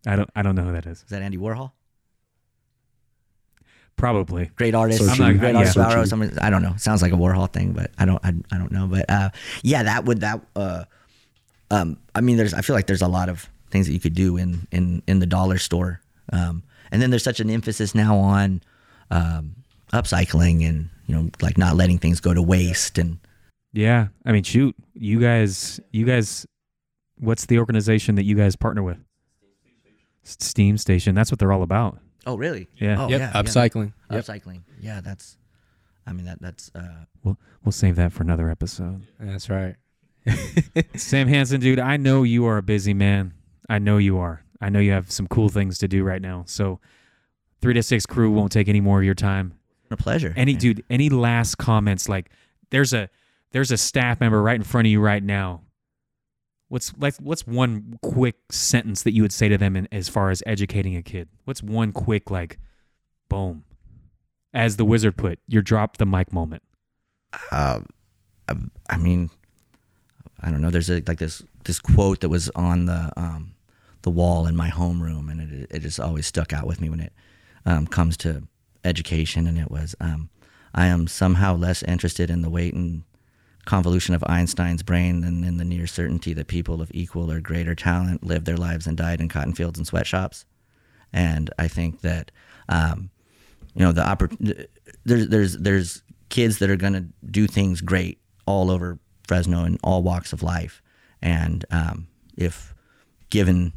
I 0.05 0.18
don't. 0.18 0.30
I 0.36 0.41
don't 0.41 0.55
know 0.55 0.64
who 0.66 0.74
that 0.74 0.86
is. 0.86 0.99
Is 1.03 1.10
that 1.10 1.22
Andy 1.22 1.38
Warhol? 1.38 1.72
Probably. 4.00 4.50
Great 4.56 4.74
artist, 4.76 5.00
Searching. 5.06 5.26
I'm 5.26 5.34
not- 5.34 5.39
great 5.39 5.52
yeah. 5.52 5.58
artist. 5.60 5.76
borrow 5.76 5.89
Searching. 5.89 6.06
something- 6.10 6.39
I 6.39 6.50
don't 6.50 6.64
know. 6.64 6.74
Sounds 6.78 7.02
like 7.02 7.12
a 7.12 7.18
Warhol 7.18 7.52
thing, 7.52 7.74
but 7.74 7.91
I 7.97 8.06
don't. 8.06 8.24
I, 8.26 8.34
I 8.52 8.58
don't 8.58 8.72
know. 8.72 8.88
But 8.88 9.10
uh, 9.10 9.30
yeah, 9.62 9.84
that 9.84 10.06
would 10.06 10.22
that. 10.22 10.39
Uh, 10.56 10.86
um, 11.70 11.97
I 12.16 12.22
mean, 12.22 12.38
there's. 12.38 12.54
I 12.54 12.62
feel 12.62 12.76
like 12.76 12.88
there's 12.88 13.02
a 13.02 13.08
lot 13.10 13.28
of 13.30 13.50
things 13.72 13.88
that 13.88 13.93
you 13.93 14.00
could 14.00 14.16
do 14.16 14.38
in 14.38 14.68
in 14.72 15.04
in 15.06 15.20
the 15.20 15.26
dollar 15.26 15.58
store. 15.58 16.02
Um, 16.32 16.64
and 16.91 17.02
then 17.02 17.10
there's 17.12 17.24
such 17.24 17.39
an 17.39 17.50
emphasis 17.50 17.93
now 17.93 18.16
on 18.18 18.62
um, 19.12 19.56
upcycling 19.93 20.68
and 20.68 20.89
you 21.06 21.16
know 21.16 21.30
like 21.41 21.58
not 21.58 21.76
letting 21.76 21.97
things 21.97 22.20
go 22.22 22.34
to 22.34 22.41
waste 22.41 22.97
and 22.97 23.20
Yeah, 23.74 24.08
I 24.26 24.32
mean, 24.32 24.43
shoot, 24.43 24.76
you 24.93 25.20
guys, 25.20 25.80
you 25.91 26.06
guys, 26.06 26.45
what's 27.18 27.45
the 27.47 27.60
organization 27.60 28.16
that 28.16 28.24
you 28.24 28.36
guys 28.36 28.56
partner 28.56 28.82
with? 28.82 28.97
Steam 30.24 30.78
Station. 30.78 31.16
That's 31.16 31.32
what 31.32 31.39
they're 31.39 31.52
all 31.52 31.64
about. 31.64 32.00
Oh 32.26 32.36
really 32.38 32.67
Yeah. 32.78 32.97
oh, 33.05 33.09
yep, 33.09 33.20
yeah, 33.20 33.32
yeah. 33.34 33.41
upcycling. 33.41 33.93
Yep. 34.11 34.24
upcycling 34.26 34.61
yeah 34.80 35.01
that's 35.01 35.38
i 36.07 36.11
mean 36.13 36.26
that 36.26 36.41
that's 36.41 36.72
uh 36.76 37.05
We'll 37.24 37.38
we'll 37.63 37.72
save 37.74 37.95
that 37.97 38.13
for 38.13 38.24
another 38.24 38.49
episode. 38.49 39.05
That's 39.20 39.49
right. 39.49 39.76
Sam 40.95 41.28
Hansen, 41.28 41.59
dude, 41.59 41.80
I 41.80 41.97
know 41.97 42.24
you 42.24 42.45
are 42.45 42.57
a 42.57 42.61
busy 42.63 42.93
man. 42.93 43.34
I 43.67 43.80
know 43.80 43.97
you 43.97 44.17
are. 44.17 44.43
I 44.61 44.70
know 44.70 44.80
you 44.80 44.91
have 44.91 45.11
some 45.11 45.28
cool 45.28 45.49
things 45.49 45.78
to 45.80 45.88
do 45.88 46.03
right 46.03 46.22
now. 46.22 46.43
So, 46.47 46.80
three 47.61 47.74
to 47.74 47.84
six 47.84 48.05
crew 48.05 48.32
won't 48.32 48.51
take 48.51 48.70
any 48.70 48.80
more 48.82 48.99
of 48.99 49.03
your 49.05 49.15
time. 49.15 49.53
a 49.91 49.97
pleasure 49.97 50.34
Any 50.38 50.53
Yeah. 50.53 50.59
dude, 50.59 50.84
any 50.89 51.09
last 51.09 51.57
comments? 51.57 52.07
Like, 52.07 52.30
there's 52.70 52.93
a 52.93 53.09
there's 53.51 53.72
a 53.72 53.78
staff 53.78 54.20
member 54.22 54.41
right 54.41 54.55
in 54.55 54.63
front 54.63 54.88
of 54.88 54.91
you 54.91 55.01
right 55.01 55.24
now. 55.24 55.61
What's 56.70 56.93
like 56.97 57.15
what's 57.17 57.45
one 57.47 57.97
quick 58.01 58.36
sentence 58.51 59.03
that 59.03 59.11
you 59.13 59.22
would 59.24 59.34
say 59.34 59.49
to 59.49 59.57
them 59.57 59.76
in, 59.76 59.88
as 59.91 60.07
far 60.07 60.30
as 60.30 60.41
educating 60.45 60.95
a 60.95 61.01
kid? 61.01 61.28
What's 61.45 61.63
one 61.63 61.91
quick 61.91 62.30
like, 62.32 62.59
boom, 63.28 63.63
as 64.53 64.78
the 64.78 64.86
wizard 64.86 65.17
put, 65.17 65.39
your 65.47 65.61
drop 65.63 65.97
the 65.97 66.05
mic 66.05 66.32
moment. 66.32 66.63
uh, 67.51 67.82
I- 68.47 68.55
I 68.89 68.97
mean, 68.97 69.30
I 70.41 70.49
don't 70.51 70.61
know. 70.61 70.70
There's 70.72 70.89
a, 70.89 71.01
like 71.07 71.20
this 71.20 71.43
this 71.65 71.80
quote 71.80 72.22
that 72.22 72.30
was 72.30 72.49
on 72.51 72.86
the 72.86 73.11
um, 73.17 73.53
the 74.03 74.09
wall 74.11 74.45
in 74.47 74.55
my 74.55 74.70
homeroom, 74.70 75.30
and 75.32 75.41
it 75.41 75.67
it 75.72 75.80
just 75.80 75.99
always 75.99 76.26
stuck 76.28 76.53
out 76.53 76.65
with 76.67 76.80
me 76.82 76.89
when 76.89 76.99
it 76.99 77.13
um, 77.65 77.88
comes 77.88 78.15
to 78.17 78.43
education. 78.84 79.45
And 79.47 79.57
it 79.57 79.70
was, 79.72 79.95
um, 79.99 80.30
"I 80.74 80.86
am 80.88 81.07
somehow 81.07 81.55
less 81.55 81.82
interested 81.84 82.30
in 82.30 82.41
the 82.41 82.49
weight 82.49 82.74
and 82.74 83.03
convolution 83.70 84.15
of 84.15 84.24
Einstein's 84.28 84.84
brain 84.84 85.24
and 85.24 85.45
in 85.45 85.57
the 85.57 85.63
near 85.63 85.86
certainty 85.86 86.34
that 86.34 86.47
people 86.47 86.82
of 86.82 86.89
equal 86.93 87.32
or 87.32 87.39
greater 87.39 87.76
talent 87.76 88.24
lived 88.24 88.45
their 88.45 88.57
lives 88.57 88.88
and 88.88 88.97
died 88.97 89.22
in 89.22 89.30
cotton 89.30 89.53
fields 89.53 89.78
and 89.78 89.86
sweatshops." 89.86 90.45
And 91.13 91.49
I 91.59 91.67
think 91.67 92.01
that 92.01 92.32
um, 92.67 93.09
you 93.76 93.86
know 93.86 93.91
the 93.91 94.01
oppor- 94.01 94.67
there's 95.05 95.28
there's 95.28 95.57
there's 95.57 96.03
kids 96.30 96.59
that 96.59 96.70
are 96.70 96.76
going 96.76 96.93
to 96.93 97.05
do 97.30 97.47
things 97.47 97.82
great 97.82 98.20
all 98.45 98.72
over 98.72 98.99
Fresno 99.28 99.63
in 99.63 99.78
all 99.84 100.01
walks 100.03 100.34
of 100.34 100.41
life, 100.41 100.82
and 101.22 101.63
um, 101.72 102.07
if 102.36 102.74
given 103.30 103.74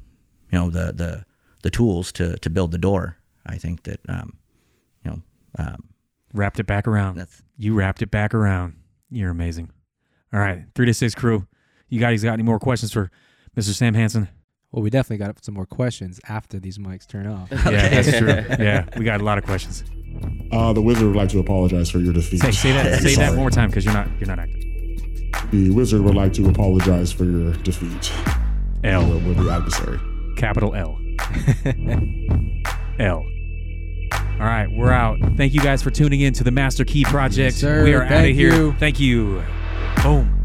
you 0.51 0.59
know 0.59 0.71
the 0.71 0.93
the 0.93 1.25
the 1.63 1.71
tools 1.71 2.13
to 2.13 2.39
to 2.39 2.51
build 2.51 2.71
the 2.73 2.79
door, 2.79 3.19
I 3.45 3.59
think 3.59 3.83
that 3.83 4.01
um, 4.09 4.39
you 5.05 5.11
know 5.11 5.23
um, 5.59 5.93
Wrapped 6.35 6.59
it 6.59 6.67
back 6.67 6.89
around. 6.89 7.27
You 7.59 7.75
wrapped 7.75 8.01
it 8.01 8.11
back 8.11 8.33
around. 8.33 8.77
You're 9.11 9.31
amazing. 9.31 9.71
All 10.33 10.41
right, 10.41 10.65
three 10.75 10.87
to 10.87 10.95
six 10.95 11.15
crew. 11.15 11.47
You 11.89 12.01
guys 12.01 12.23
got 12.25 12.33
any 12.35 12.43
more 12.43 12.59
questions 12.59 12.93
for 12.93 13.11
Mr. 13.57 13.75
Sam 13.75 13.95
Hansen? 13.95 14.29
Well, 14.71 14.83
we 14.83 14.89
definitely 14.89 15.19
got 15.27 15.45
some 15.45 15.55
more 15.55 15.67
questions 15.67 16.19
after 16.27 16.59
these 16.59 16.79
mics 16.79 17.07
turn 17.07 17.27
off. 17.27 17.49
Yeah, 17.51 17.89
that's 17.89 18.17
true. 18.17 18.29
Yeah, 18.65 18.87
we 18.97 19.05
got 19.05 19.21
a 19.21 19.25
lot 19.25 19.37
of 19.37 19.45
questions. 19.45 19.85
Uh, 20.51 20.73
the 20.73 20.81
wizard 20.81 21.07
would 21.09 21.17
like 21.17 21.29
to 21.31 21.39
apologize 21.39 21.91
for 21.91 21.99
your 21.99 22.15
defeat. 22.15 22.41
Say, 22.41 22.51
say 22.53 22.73
that. 22.73 23.03
Say 23.03 23.15
that 23.17 23.31
one 23.31 23.39
more 23.41 23.51
time 23.51 23.69
because 23.69 23.85
you're 23.85 23.93
not 23.95 24.09
you're 24.19 24.29
not 24.29 24.39
active. 24.39 24.63
The 25.51 25.71
wizard 25.71 26.01
would 26.03 26.15
like 26.15 26.33
to 26.35 26.49
apologize 26.49 27.13
for 27.13 27.25
your 27.25 27.53
defeat. 27.57 28.11
L, 28.85 29.07
With 29.11 29.27
with 29.27 29.37
the 29.37 29.51
adversary. 29.51 30.01
capital 30.37 30.75
L, 30.75 30.99
L. 32.99 33.27
All 34.41 34.49
right, 34.49 34.67
we're 34.71 34.91
out. 34.93 35.19
Thank 35.37 35.53
you 35.55 35.61
guys 35.61 35.83
for 35.83 35.91
tuning 35.91 36.21
in 36.23 36.33
to 36.35 36.45
the 36.45 36.51
Master 36.51 36.85
Key 36.85 37.05
Project. 37.05 37.37
Yes, 37.39 37.57
sir. 37.57 37.85
We 37.85 37.93
are 37.95 38.03
out 38.03 38.11
of 38.13 38.19
Thank 38.19 38.37
here. 38.37 38.55
you. 38.55 38.73
Thank 38.79 38.99
you. 38.99 39.43
Boom. 40.03 40.42